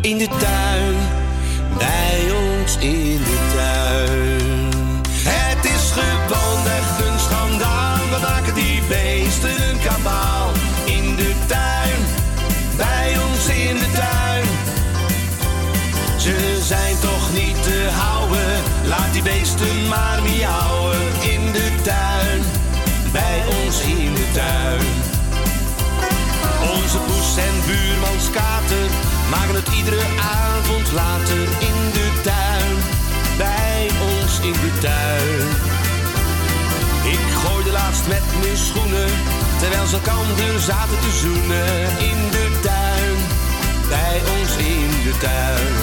In 0.00 0.18
de 0.18 0.28
tuin, 0.38 0.96
bij 1.78 2.32
ons 2.32 2.76
in 2.76 3.16
de 3.16 3.50
tuin. 3.56 4.72
Het 5.08 5.64
is 5.64 5.90
gewoon 5.90 6.66
echt 6.66 7.06
een 7.06 7.18
schandaal, 7.18 7.96
we 7.96 8.18
maken 8.20 8.54
die 8.54 8.82
beesten 8.88 9.68
een 9.70 9.78
kabaal. 9.78 10.33
Ons 13.44 13.56
in 13.56 13.76
de 13.78 13.90
tuin. 13.92 14.44
Ze 16.18 16.58
zijn 16.62 16.96
toch 17.00 17.32
niet 17.32 17.62
te 17.62 17.88
houden, 17.92 18.62
laat 18.86 19.12
die 19.12 19.22
beesten 19.22 19.88
maar 19.88 20.22
miauwen. 20.22 21.00
In 21.20 21.52
de 21.52 21.68
tuin, 21.82 22.40
bij 23.12 23.42
ons 23.64 23.80
in 23.80 24.14
de 24.14 24.26
tuin. 24.32 24.86
Onze 26.74 26.98
poes 26.98 27.36
en 27.36 27.56
buurmans 27.66 28.30
kater 28.30 28.86
maken 29.30 29.54
het 29.54 29.68
iedere 29.68 30.04
avond 30.20 30.92
later 30.92 31.42
in 31.68 31.78
de 31.92 32.08
tuin. 32.22 32.74
Bij 33.36 33.90
ons 34.12 34.40
in 34.40 34.52
de 34.52 34.72
tuin. 34.80 35.48
Ik 37.12 37.26
gooide 37.42 37.70
laatst 37.70 38.06
met 38.08 38.24
mijn 38.40 38.56
schoenen, 38.56 39.10
terwijl 39.60 39.86
ze 39.86 39.94
elkander 39.94 40.60
zaten 40.60 40.98
te 41.00 41.12
zoenen. 41.22 41.98
In 42.10 42.20
de 42.30 42.60
tuin, 42.62 42.83
bij 43.94 44.20
ons 44.36 44.52
in 44.56 44.90
de 45.06 45.14
tuin. 45.18 45.74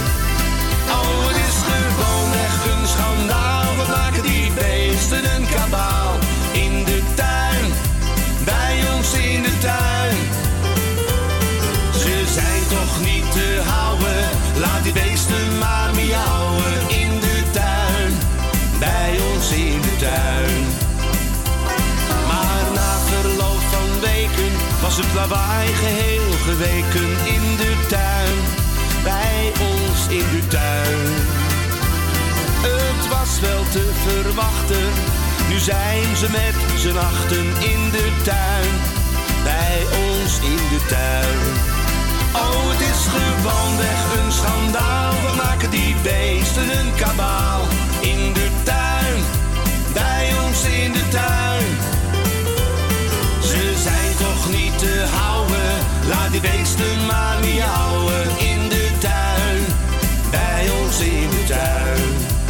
Oh, 0.95 1.27
het 1.27 1.38
is 1.47 1.57
gewoon 1.69 2.31
echt 2.47 2.63
een 2.71 2.88
schandaal. 2.88 3.69
We 3.79 3.85
maken 3.97 4.23
die 4.23 4.51
beesten 4.61 5.23
een 5.35 5.45
kabaal. 5.55 6.13
In 6.65 6.83
de 6.89 6.99
tuin, 7.15 7.65
bij 8.51 8.75
ons 8.95 9.13
in 9.13 9.41
de 9.47 9.55
tuin. 9.67 10.17
Ze 12.01 12.15
zijn 12.38 12.63
toch 12.77 12.93
niet 13.09 13.31
te 13.31 13.61
houden. 13.73 14.21
Laat 14.63 14.83
die 14.83 14.93
beesten 14.93 15.50
was 24.81 24.97
het 24.97 25.13
lawaai 25.13 25.67
geheel 25.73 26.31
geweken 26.45 27.09
in 27.35 27.55
de 27.57 27.73
tuin. 27.87 28.37
Bij 29.03 29.51
ons 29.71 30.07
in 30.07 30.27
de 30.35 30.47
tuin. 30.47 31.09
Het 32.69 33.07
was 33.07 33.39
wel 33.39 33.63
te 33.71 33.89
verwachten, 34.05 34.87
nu 35.49 35.57
zijn 35.59 36.15
ze 36.15 36.27
met 36.29 36.79
z'n 36.79 36.97
achten 36.97 37.47
in 37.71 37.81
de 37.91 38.07
tuin. 38.23 38.73
Bij 39.43 39.79
ons 40.09 40.39
in 40.39 40.61
de 40.73 40.81
tuin. 40.87 41.39
Oh, 42.33 42.69
het 42.71 42.81
is 42.91 43.01
gewoon 43.15 43.77
weg 43.77 44.01
een 44.17 44.31
schandaal. 44.31 45.11
We 45.11 45.35
maken 45.35 45.69
die 45.69 45.95
beesten 46.03 46.79
een 46.79 46.95
kabaal. 46.95 47.61
In 47.99 48.33
de 48.33 48.49
tuin, 48.63 49.23
bij 49.93 50.31
ons 50.45 50.63
in 50.63 50.91
de 50.91 51.07
tuin. 51.09 52.00
Ze 53.51 53.73
zijn 53.77 54.15
toch 54.17 54.49
niet 54.49 54.79
te 54.79 55.05
houden. 55.11 55.71
Laat 56.07 56.31
die 56.31 56.41
beesten 56.41 57.05
maar 57.05 57.39
miauwen. 57.39 58.23
In 58.39 58.69
de 58.69 58.89
tuin, 58.99 59.61
bij 60.31 60.69
ons 60.83 60.99
in 60.99 61.29
de 61.29 61.43
tuin. 61.47 62.40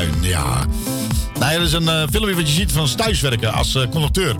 Tuin. 0.00 0.14
Ja. 0.20 0.64
Nou, 1.38 1.52
er 1.52 1.60
is 1.62 1.72
een 1.72 1.88
eh, 1.88 2.02
filmpje 2.10 2.34
wat 2.34 2.48
je 2.48 2.54
ziet 2.54 2.72
van 2.72 2.94
thuiswerken 2.96 3.52
als 3.52 3.74
eh, 3.74 3.88
conducteur. 3.90 4.36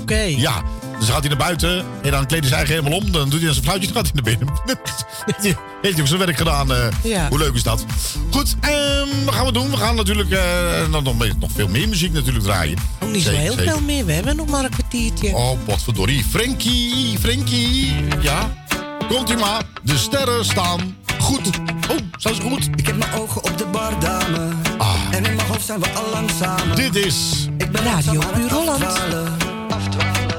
Oké. 0.00 0.18
Ja. 0.20 0.62
Dus 0.98 1.06
dan 1.06 1.14
gaat 1.14 1.20
hij 1.26 1.28
naar 1.28 1.46
buiten 1.46 1.84
en 2.02 2.10
dan 2.10 2.26
kleedt 2.26 2.48
hij 2.48 2.58
zich 2.58 2.68
helemaal 2.68 2.92
om. 2.98 3.12
Dan 3.12 3.28
doet 3.28 3.40
hij 3.42 3.52
zijn 3.52 3.64
fluitje, 3.64 3.92
dan 3.92 3.96
gaat 4.04 4.12
hij 4.14 4.22
naar 4.22 4.36
binnen. 4.36 4.54
Heeft 5.82 5.94
hij 5.94 6.00
ook 6.02 6.06
zijn 6.06 6.18
werk 6.20 6.36
gedaan. 6.36 6.72
eh. 6.72 6.86
Ja. 7.02 7.28
Hoe 7.28 7.38
leuk 7.38 7.54
is 7.54 7.62
dat? 7.62 7.84
Goed, 8.30 8.56
ehm, 8.60 9.24
wat 9.24 9.34
gaan 9.34 9.46
we 9.46 9.52
doen? 9.52 9.70
We 9.70 9.76
gaan 9.76 9.96
natuurlijk 9.96 10.30
eh, 10.30 10.40
nog, 10.90 11.02
nog, 11.02 11.50
veel 11.54 11.68
meer 11.68 11.88
muziek 11.88 12.12
natuurlijk 12.12 12.44
draaien. 12.44 12.78
Ook 13.00 13.10
niet 13.12 13.22
zo 13.22 13.28
Zeker, 13.28 13.42
heel 13.44 13.52
zeker. 13.52 13.70
veel 13.72 13.80
meer. 13.80 14.04
We 14.06 14.12
hebben 14.12 14.36
nog 14.36 14.48
maar 14.48 14.64
een 14.64 14.70
kwartiertje. 14.70 15.34
Oh, 15.34 15.58
potverdorie. 15.64 16.24
Frankie, 16.30 17.18
Frankie. 17.20 17.94
Ja, 18.20 18.50
komt 19.08 19.30
u 19.30 19.36
maar. 19.36 19.62
De 19.82 19.96
sterren 19.98 20.44
staan 20.44 20.96
goed. 21.20 21.48
Oh, 21.90 21.96
staan 22.16 22.34
ze 22.34 22.40
goed? 22.42 22.68
Ik 22.76 22.86
heb 22.86 22.96
mijn 22.96 23.12
ogen 23.12 23.44
op 23.44 23.58
de 23.58 23.66
bar, 23.66 24.00
dame. 24.00 24.48
En 25.18 25.24
in 25.24 25.34
mijn 25.36 25.48
hoofd 25.48 25.64
zijn 25.64 25.80
we 25.80 25.88
al 25.88 26.10
lang 26.10 26.30
samen. 26.30 26.76
Dit 26.76 26.96
is... 26.96 27.48
Ik 27.56 27.70
ben 27.70 27.82
Radio 27.82 28.12
langzaam 28.12 28.40
Puur 28.40 28.52
Holland. 28.52 28.84
afdwalen. 29.68 30.38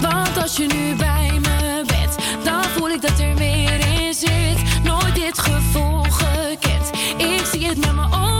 Want 0.00 0.42
als 0.42 0.56
je 0.56 0.66
nu 0.66 0.94
bij 0.96 1.38
me 1.40 1.82
bent, 1.86 2.16
dan 2.44 2.64
voel 2.64 2.90
ik 2.90 3.00
dat 3.00 3.18
er 3.18 3.34
meer 3.34 3.80
in 3.80 4.14
zit. 4.14 4.82
Nooit 4.82 5.14
dit 5.14 5.38
gevoel 5.38 6.02
gekend. 6.02 6.90
Ik 7.16 7.46
zie 7.52 7.66
het 7.66 7.78
met 7.78 7.94
mijn 7.94 8.12
ogen 8.12 8.39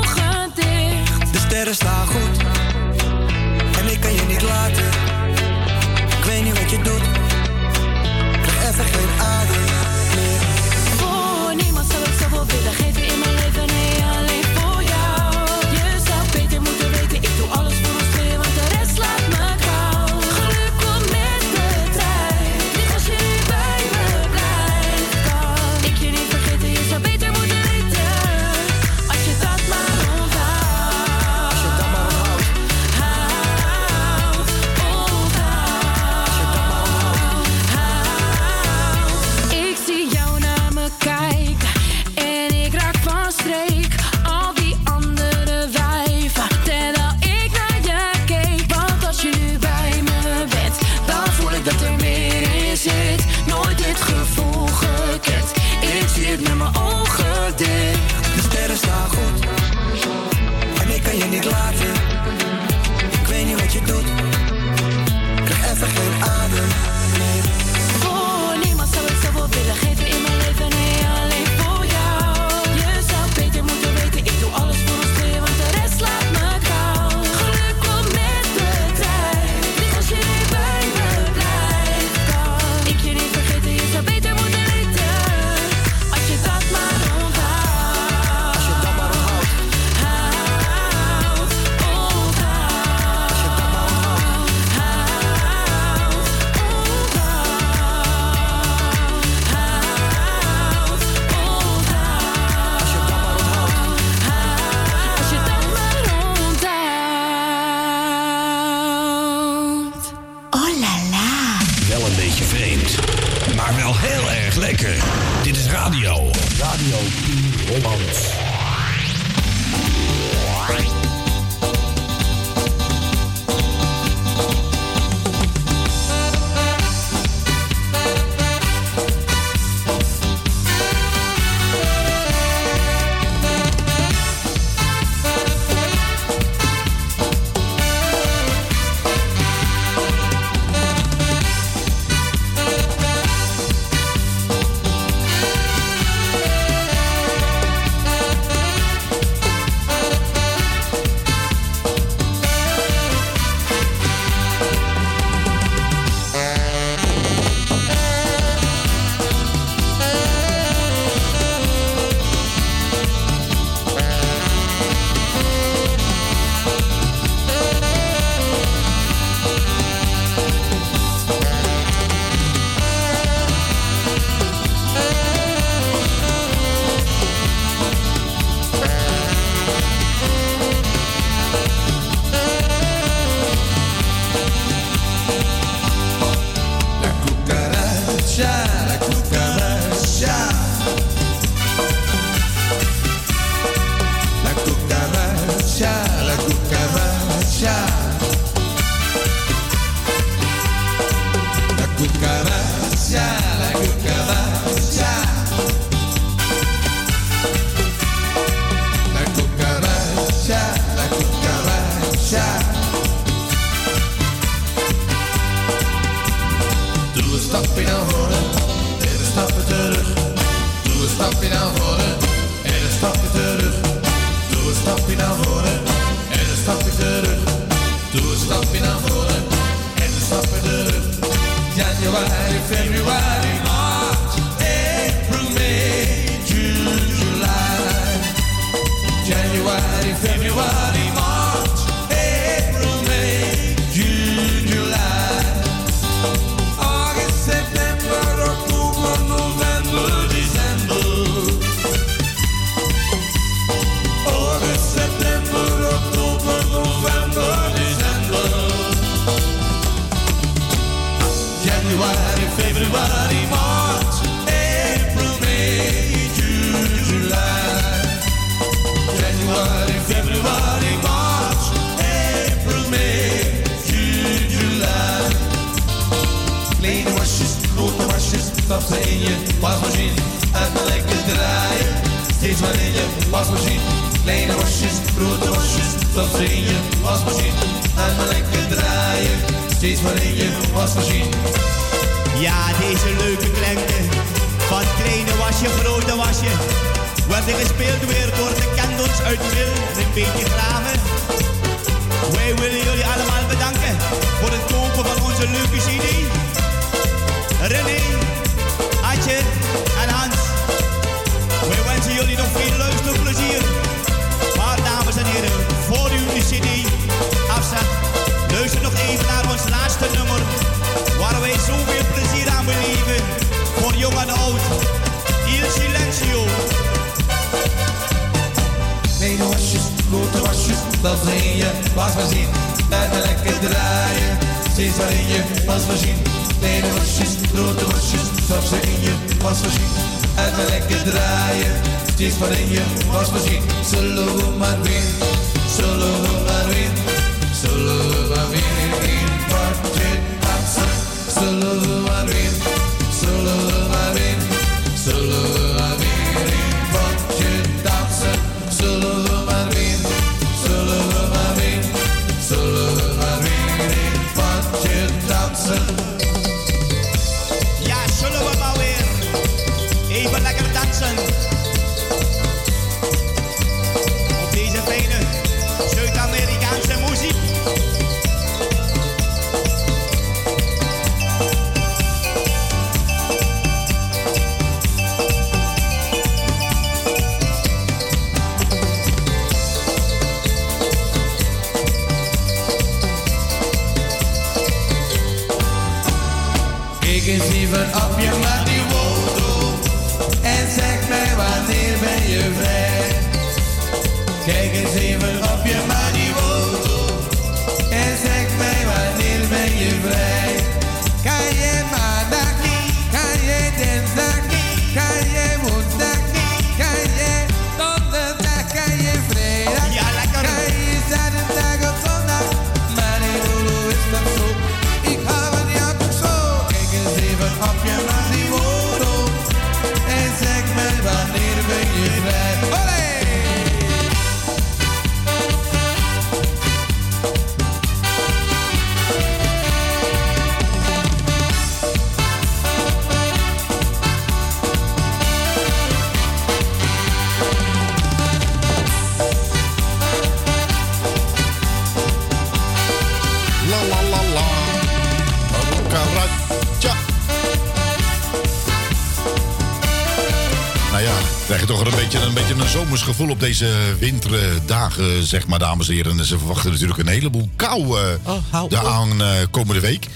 op 463.41 463.47
deze 463.47 463.97
winterdagen, 463.99 465.27
zeg 465.27 465.47
maar, 465.47 465.59
dames 465.59 465.89
en 465.89 465.95
heren. 465.95 466.19
En 466.19 466.25
ze 466.25 466.39
verwachten 466.39 466.71
natuurlijk 466.71 466.99
een 466.99 467.07
heleboel 467.07 467.49
kou 467.57 468.01
eh, 468.01 468.35
hou 468.51 468.69
de 468.69 468.79
op. 468.79 468.85
aankomende 468.85 469.81
week. 469.81 470.07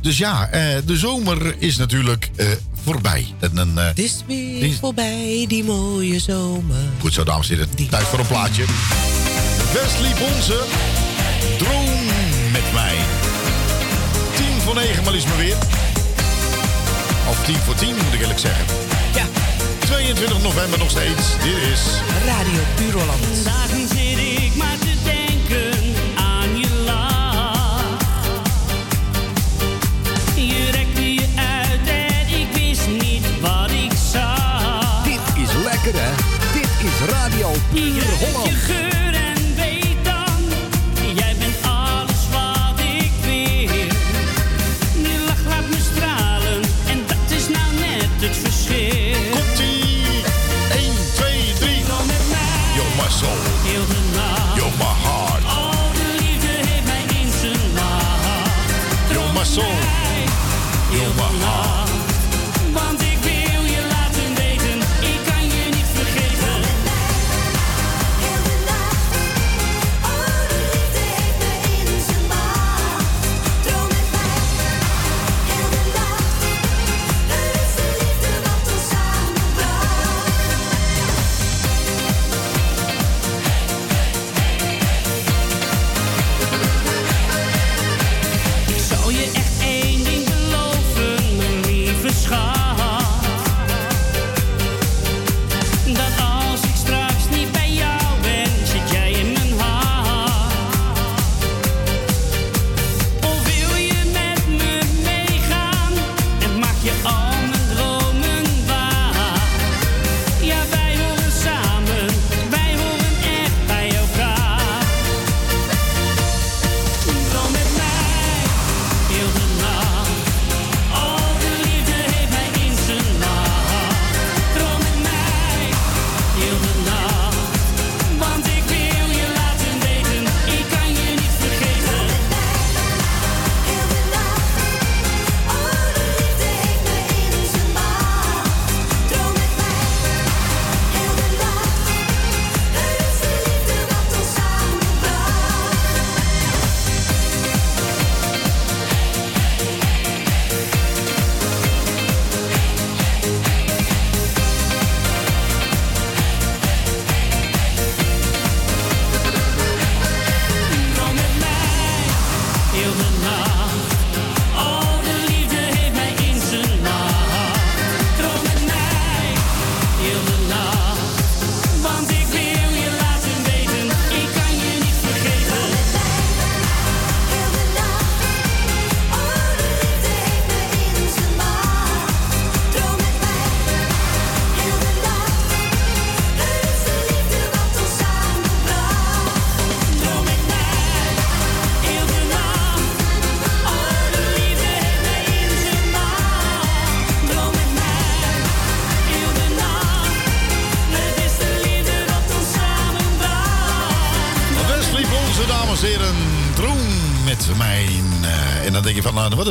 Dus 0.00 0.18
ja, 0.18 0.48
eh, 0.48 0.76
de 0.84 0.96
zomer 0.96 1.54
is 1.58 1.76
natuurlijk 1.76 2.30
eh, 2.36 2.46
voorbij. 2.84 3.26
En 3.40 3.76
Het 3.76 3.98
is 3.98 4.22
weer 4.26 4.72
voorbij, 4.72 5.44
die 5.48 5.64
mooie 5.64 6.20
zomer. 6.20 6.76
Goed 7.00 7.14
zo, 7.14 7.24
dames 7.24 7.50
en 7.50 7.56
heren. 7.56 7.88
Tijd 7.88 8.04
voor 8.04 8.18
een 8.18 8.26
plaatje. 8.26 8.64
Wesley 9.72 10.14
Bonze, 10.18 10.64
Droom 11.58 12.04
met 12.52 12.72
mij. 12.72 12.96
10 14.36 14.46
voor 14.64 14.74
9, 14.74 15.04
maar 15.04 15.12
liefst 15.12 15.28
maar 15.28 15.36
weer. 15.36 15.56
Of 17.28 17.44
10 17.44 17.56
voor 17.56 17.74
10, 17.74 17.88
moet 17.88 18.12
ik 18.12 18.20
eerlijk 18.20 18.38
zeggen. 18.38 18.97
Ja. 19.88 19.94
22 19.94 20.42
november 20.42 20.78
nog 20.78 20.90
steeds. 20.90 21.36
Dit 21.42 21.56
is... 21.72 21.80
Radio 22.26 22.60
Puur 22.76 22.92
Holland. 22.92 23.44
Dagen 23.44 23.88
zit 23.88 24.18
ik 24.18 24.54
maar 24.56 24.78
te 24.78 24.94
denken 25.04 25.94
aan 26.16 26.58
je 26.58 26.68
lach. 26.84 27.96
Je 30.34 30.70
rekte 30.70 31.14
je 31.14 31.26
uit 31.36 31.88
en 31.88 32.40
ik 32.40 32.48
wist 32.52 32.88
niet 32.88 33.40
wat 33.40 33.70
ik 33.70 33.92
zag. 34.12 35.02
Dit 35.04 35.44
is 35.48 35.52
lekker, 35.64 36.00
hè? 36.02 36.10
Dit 36.52 36.90
is 36.90 37.10
Radio 37.10 37.50
Puur 37.72 38.04
Holland. 38.18 38.87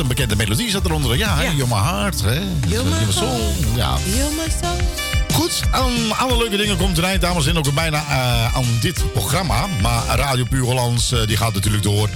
Een 0.08 0.14
bekende 0.16 0.36
melodie 0.36 0.70
zat 0.70 0.84
eronder. 0.84 1.16
Ja, 1.16 1.42
ja. 1.42 1.50
You're 1.52 1.74
my 1.74 1.80
heart. 1.82 2.20
Hè? 2.22 2.40
You're 2.68 2.88
my 2.88 3.12
soul. 3.12 3.52
Ja. 3.76 3.96
You're 4.04 4.30
my 4.34 4.52
soul. 4.62 4.76
Goed, 5.32 5.62
aan 5.70 6.18
alle 6.18 6.36
leuke 6.36 6.56
dingen 6.56 6.76
komt 6.76 6.98
eind, 6.98 7.20
dames 7.20 7.46
en 7.46 7.54
heren. 7.54 7.68
Ook 7.68 7.74
bijna 7.74 7.98
eh, 8.08 8.56
aan 8.56 8.64
dit 8.80 9.12
programma. 9.12 9.66
Maar 9.82 10.02
Radio 10.06 10.44
Puur 10.44 10.64
Hollands, 10.64 11.12
eh, 11.12 11.26
die 11.26 11.36
gaat 11.36 11.54
natuurlijk 11.54 11.82
door 11.82 12.08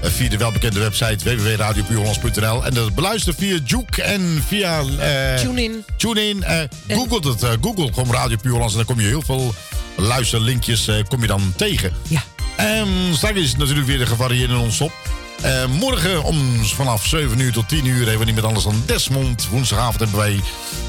eh, 0.00 0.10
via 0.10 0.28
de 0.28 0.36
welbekende 0.36 0.80
website 0.80 1.36
www.radiopuurhollands.nl. 1.36 2.64
En 2.64 2.74
dat 2.74 2.94
beluistert 2.94 3.36
via 3.38 3.58
Juke 3.64 4.02
en 4.02 4.44
via... 4.46 4.80
eh, 4.98 5.34
TuneIn. 5.40 5.84
TuneIn. 5.96 6.42
eh 6.42 6.58
Google 6.88 7.30
het. 7.30 7.42
eh, 7.42 7.50
Google 7.60 7.92
gewoon 7.92 8.12
Radio 8.14 8.36
Puur 8.42 8.52
Hollands. 8.52 8.72
En 8.74 8.78
dan 8.78 8.94
kom 8.94 9.00
je 9.04 9.08
heel 9.08 9.22
veel 9.22 9.54
luisterlinkjes 9.96 10.88
eh, 10.88 10.94
kom 11.08 11.20
je 11.20 11.26
dan 11.26 11.52
tegen. 11.56 11.92
Ja. 12.08 12.22
En 12.56 12.88
straks 13.12 13.38
is 13.38 13.48
het 13.48 13.58
natuurlijk 13.58 13.86
weer 13.86 13.98
de 13.98 14.06
gevarieerde 14.06 14.54
non-stop. 14.54 14.92
Eh, 15.40 15.66
morgen 15.66 16.22
om 16.22 16.64
vanaf 16.64 17.06
7 17.06 17.38
uur 17.38 17.52
tot 17.52 17.68
10 17.68 17.84
uur 17.84 17.96
hebben 18.02 18.18
we 18.18 18.24
niet 18.24 18.34
met 18.34 18.44
anders 18.44 18.64
dan 18.64 18.82
Desmond. 18.86 19.48
Woensdagavond 19.48 19.98
hebben 19.98 20.18
wij 20.18 20.40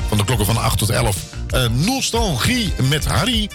van 0.07 0.17
de 0.17 0.25
klokken 0.25 0.45
van 0.45 0.57
8 0.57 0.77
tot 0.77 0.89
11 0.89 1.15
eh, 1.47 1.65
Nostalgie 1.69 2.73
met 2.89 3.05
Harry. 3.05 3.49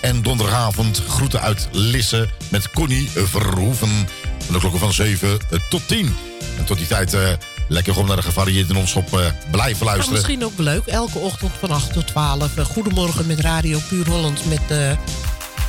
En 0.00 0.22
donderdagavond 0.22 1.02
groeten 1.08 1.40
uit 1.40 1.68
Lisse 1.72 2.28
met 2.48 2.70
Connie 2.70 3.10
Verhoeven. 3.14 4.06
Van 4.44 4.54
de 4.54 4.58
klokken 4.58 4.80
van 4.80 4.92
7 4.92 5.38
tot 5.70 5.88
10. 5.88 6.16
En 6.58 6.64
tot 6.64 6.78
die 6.78 6.86
tijd 6.86 7.14
eh, 7.14 7.20
lekker 7.68 7.92
gewoon 7.92 8.08
naar 8.08 8.16
de 8.16 8.22
gevarieerde 8.22 8.72
non-stop 8.72 9.18
eh, 9.18 9.26
blijven 9.50 9.84
luisteren. 9.86 10.12
misschien 10.12 10.44
ook 10.44 10.58
leuk. 10.58 10.86
Elke 10.86 11.18
ochtend 11.18 11.52
van 11.60 11.70
8 11.70 11.92
tot 11.92 12.06
12. 12.06 12.56
Eh, 12.56 12.64
Goedemorgen 12.64 13.26
met 13.26 13.40
Radio 13.40 13.78
Puur 13.88 14.08
Holland. 14.08 14.44
Met 14.44 14.60
eh, 14.68 14.92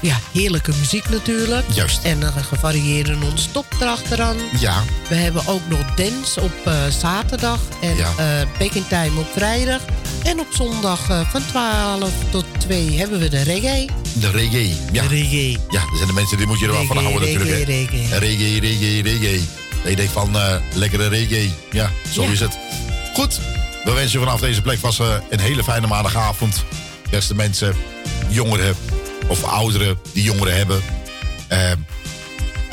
ja, 0.04 0.18
heerlijke 0.32 0.72
muziek 0.80 1.10
natuurlijk. 1.10 1.66
Juist. 1.74 2.04
En 2.04 2.22
een 2.22 2.44
gevarieerde 2.44 3.16
non-stop 3.16 3.66
erachteraan. 3.80 4.38
Ja. 4.60 4.84
We 5.10 5.16
hebben 5.16 5.48
ook 5.48 5.62
nog 5.70 5.94
dance 5.96 6.42
op 6.42 6.52
eh, 6.66 6.74
zaterdag. 7.00 7.60
En 7.82 7.96
Ja. 7.96 8.10
Baking 8.60 8.88
Time 8.88 9.20
op 9.20 9.28
vrijdag. 9.36 9.82
En 10.24 10.40
op 10.40 10.48
zondag 10.50 11.10
eh, 11.10 11.30
van 11.32 11.46
12 11.46 12.10
tot 12.30 12.46
2 12.60 12.98
hebben 12.98 13.20
we 13.20 13.28
de 13.30 13.42
reggae. 13.42 13.90
De 14.14 14.30
reggae. 14.32 14.76
Ja. 14.92 15.02
De 15.02 15.08
reggae. 15.08 15.58
Ja, 15.70 15.80
er 15.82 15.96
zijn 15.96 16.08
de 16.08 16.14
mensen 16.14 16.38
die 16.38 16.48
moet 16.48 16.60
je 16.60 16.66
er 16.66 16.72
wel 16.72 16.86
van 16.86 16.98
Reggae, 16.98 17.12
houden 17.14 17.34
natuurlijk. 17.40 17.68
hè. 17.68 17.74
reggae, 17.74 18.20
Reggae, 18.20 18.60
reggae, 18.60 19.02
reggae. 19.02 19.42
Dat 19.82 19.90
je 19.92 19.96
denkt 19.96 20.12
van 20.12 20.36
lekkere 20.74 21.08
reggae. 21.08 21.52
Ja, 21.72 21.92
zo 22.14 22.24
Ja. 22.24 22.30
is 22.30 22.40
het. 22.40 22.58
Goed, 23.14 23.40
we 23.84 23.92
wensen 23.92 24.20
je 24.20 24.26
vanaf 24.26 24.40
deze 24.40 24.62
plek 24.62 24.80
was 24.80 25.00
een 25.30 25.40
hele 25.40 25.64
fijne 25.64 25.88
maandagavond. 25.88 26.64
Beste 27.10 27.36
mensen, 27.36 27.76
jongeren 28.30 28.76
of 29.28 29.44
ouderen 29.44 30.00
die 30.14 30.24
jongeren 30.24 30.56
hebben. 30.56 30.82
Eh, 31.48 31.72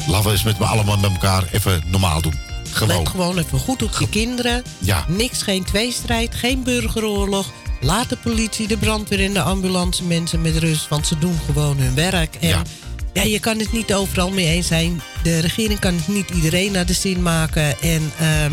laten 0.06 0.26
we 0.26 0.30
eens 0.32 0.42
met 0.42 0.58
me 0.58 0.64
allemaal 0.64 0.98
met 0.98 1.10
elkaar 1.10 1.44
even 1.52 1.82
normaal 1.86 2.20
doen. 2.20 2.34
Gewoon. 2.70 2.98
Let 2.98 3.08
gewoon 3.08 3.38
even 3.38 3.58
goed 3.58 3.82
op 3.82 3.96
je 3.98 4.08
kinderen. 4.08 4.62
Ja. 4.78 5.04
Niks, 5.08 5.42
geen 5.42 5.64
tweestrijd, 5.64 6.34
geen 6.34 6.62
burgeroorlog. 6.62 7.46
Laat 7.80 8.08
de 8.08 8.16
politie, 8.16 8.66
de 8.68 8.76
brandweer 8.76 9.24
en 9.24 9.32
de 9.32 9.42
ambulance 9.42 10.04
mensen 10.04 10.42
met 10.42 10.56
rust, 10.56 10.88
want 10.88 11.06
ze 11.06 11.18
doen 11.18 11.38
gewoon 11.46 11.78
hun 11.78 11.94
werk. 11.94 12.34
En 12.34 12.64
ja. 13.12 13.22
je 13.22 13.38
kan 13.38 13.58
het 13.58 13.72
niet 13.72 13.94
overal 13.94 14.30
mee 14.30 14.46
eens 14.46 14.66
zijn. 14.66 15.02
De 15.22 15.38
regering 15.38 15.78
kan 15.78 15.94
het 15.94 16.08
niet 16.08 16.30
iedereen 16.30 16.72
naar 16.72 16.86
de 16.86 16.92
zin 16.92 17.22
maken. 17.22 17.80
En 17.80 18.12
ehm, 18.18 18.52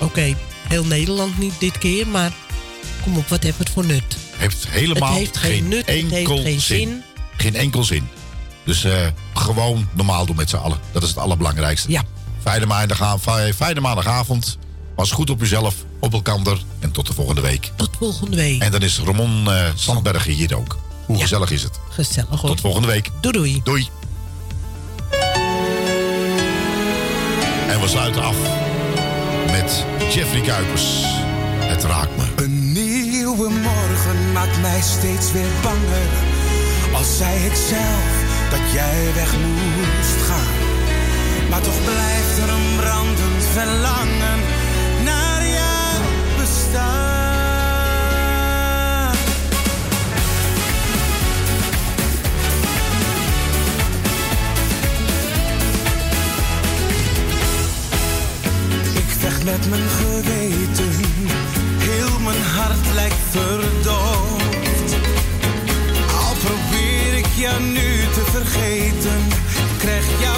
oké, 0.00 0.34
heel 0.68 0.84
Nederland 0.84 1.38
niet 1.38 1.54
dit 1.58 1.78
keer, 1.78 2.08
maar 2.08 2.32
kom 3.02 3.16
op, 3.16 3.28
wat 3.28 3.42
heeft 3.42 3.58
het 3.58 3.70
voor 3.70 3.86
nut? 3.86 4.16
Heeft 4.36 4.68
helemaal 4.68 5.08
Het 5.08 5.18
heeft 5.18 5.36
geen 5.36 5.68
nut, 5.68 5.86
het 5.86 5.94
heeft 5.94 6.12
enkel 6.12 6.36
geen 6.42 6.60
zin. 6.60 6.78
zin. 6.78 7.02
Geen 7.44 7.56
enkel 7.56 7.84
zin. 7.84 8.08
Dus 8.64 8.84
eh, 8.84 8.92
gewoon 9.34 9.88
normaal 9.92 10.26
doen 10.26 10.36
met 10.36 10.50
z'n 10.50 10.56
allen. 10.56 10.78
Dat 10.92 11.02
is 11.02 11.08
het 11.08 11.18
allerbelangrijkste. 11.18 11.90
Ja. 11.90 12.02
Fijne, 12.42 12.66
maandag, 12.66 13.20
fijne 13.56 13.80
maandagavond. 13.80 14.58
Was 14.96 15.10
goed 15.10 15.30
op 15.30 15.40
jezelf, 15.40 15.74
op 16.00 16.12
elkaar. 16.12 16.58
En 16.78 16.90
tot 16.90 17.06
de 17.06 17.12
volgende 17.12 17.40
week. 17.40 17.72
Tot 17.76 17.90
volgende 17.98 18.36
week. 18.36 18.62
En 18.62 18.70
dan 18.70 18.82
is 18.82 18.98
Ramon 18.98 19.50
eh 19.50 19.64
Sandbergen 19.74 20.32
hier 20.32 20.56
ook. 20.56 20.78
Hoe 21.06 21.20
gezellig 21.20 21.50
is 21.50 21.62
het? 21.62 21.80
Gezellig 21.90 22.40
hoor. 22.40 22.50
Tot 22.50 22.60
volgende 22.60 22.88
week. 22.88 23.10
Doei 23.20 23.36
doei. 23.36 23.60
Doei. 23.64 23.88
En 27.68 27.80
we 27.80 27.88
sluiten 27.88 28.22
af 28.22 28.36
met 29.50 29.84
Jeffrey 30.14 30.40
Kuipers. 30.40 30.84
Het 31.58 31.84
raakt 31.84 32.16
me. 32.16 32.44
Een 32.44 32.72
nieuwe 32.72 33.48
morgen 33.48 34.32
maakt 34.32 34.60
mij 34.60 34.80
steeds 34.80 35.32
weer 35.32 35.50
banger. 35.62 36.33
Al 36.94 37.04
zei 37.04 37.44
ik 37.44 37.54
zelf 37.54 38.14
dat 38.50 38.72
jij 38.72 39.12
weg 39.14 39.34
moest 39.36 40.22
gaan. 40.28 40.54
Maar 41.50 41.60
toch 41.60 41.82
blijft 41.84 42.38
er 42.42 42.48
een 42.48 42.76
brandend 42.76 43.44
verlangen 43.52 44.38
naar 45.04 45.46
jouw 45.46 46.02
bestaan. 46.38 47.12
Ik 58.94 59.10
vecht 59.18 59.44
met 59.44 59.68
mijn 59.70 59.88
geweten, 59.88 60.90
heel 61.78 62.18
mijn 62.20 62.42
hart 62.42 62.94
lijkt 62.94 63.16
verdoofd. 63.30 64.43
Jou 67.44 67.62
nu 67.62 68.08
te 68.12 68.22
vergeten, 68.24 69.22
krijg 69.78 70.20
jou 70.20 70.33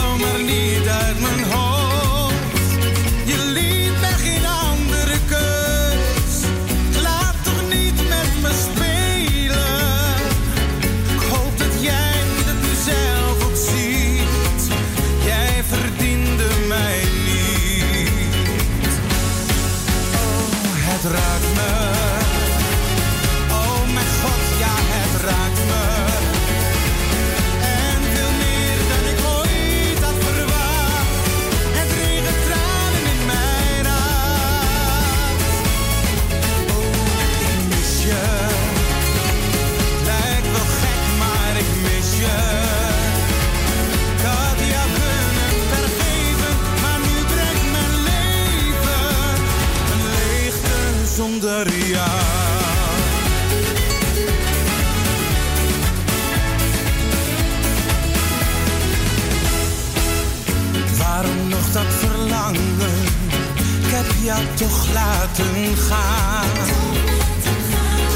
jou 64.26 64.44
toch 64.54 64.92
laten 64.92 65.76
gaan. 65.76 66.46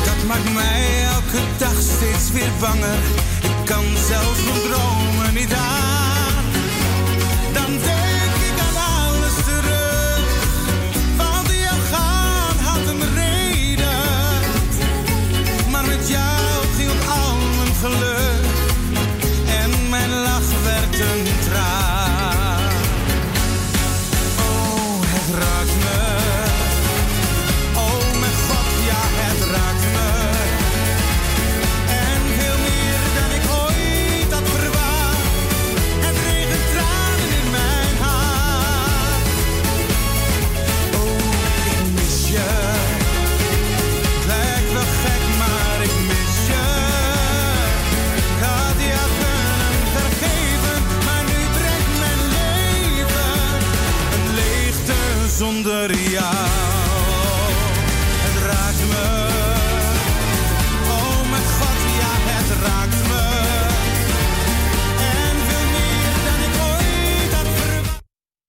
Dat 0.04 0.26
maakt 0.26 0.52
mij 0.52 1.04
elke 1.04 1.40
dag 1.58 1.80
steeds 1.80 2.30
weer 2.32 2.50
banger. 2.60 2.98
Ik 3.42 3.64
kan 3.64 3.84
zelfs 4.08 4.44
mijn 4.44 4.60
dromen 4.60 5.34
niet 5.34 5.52
aan. 5.52 5.69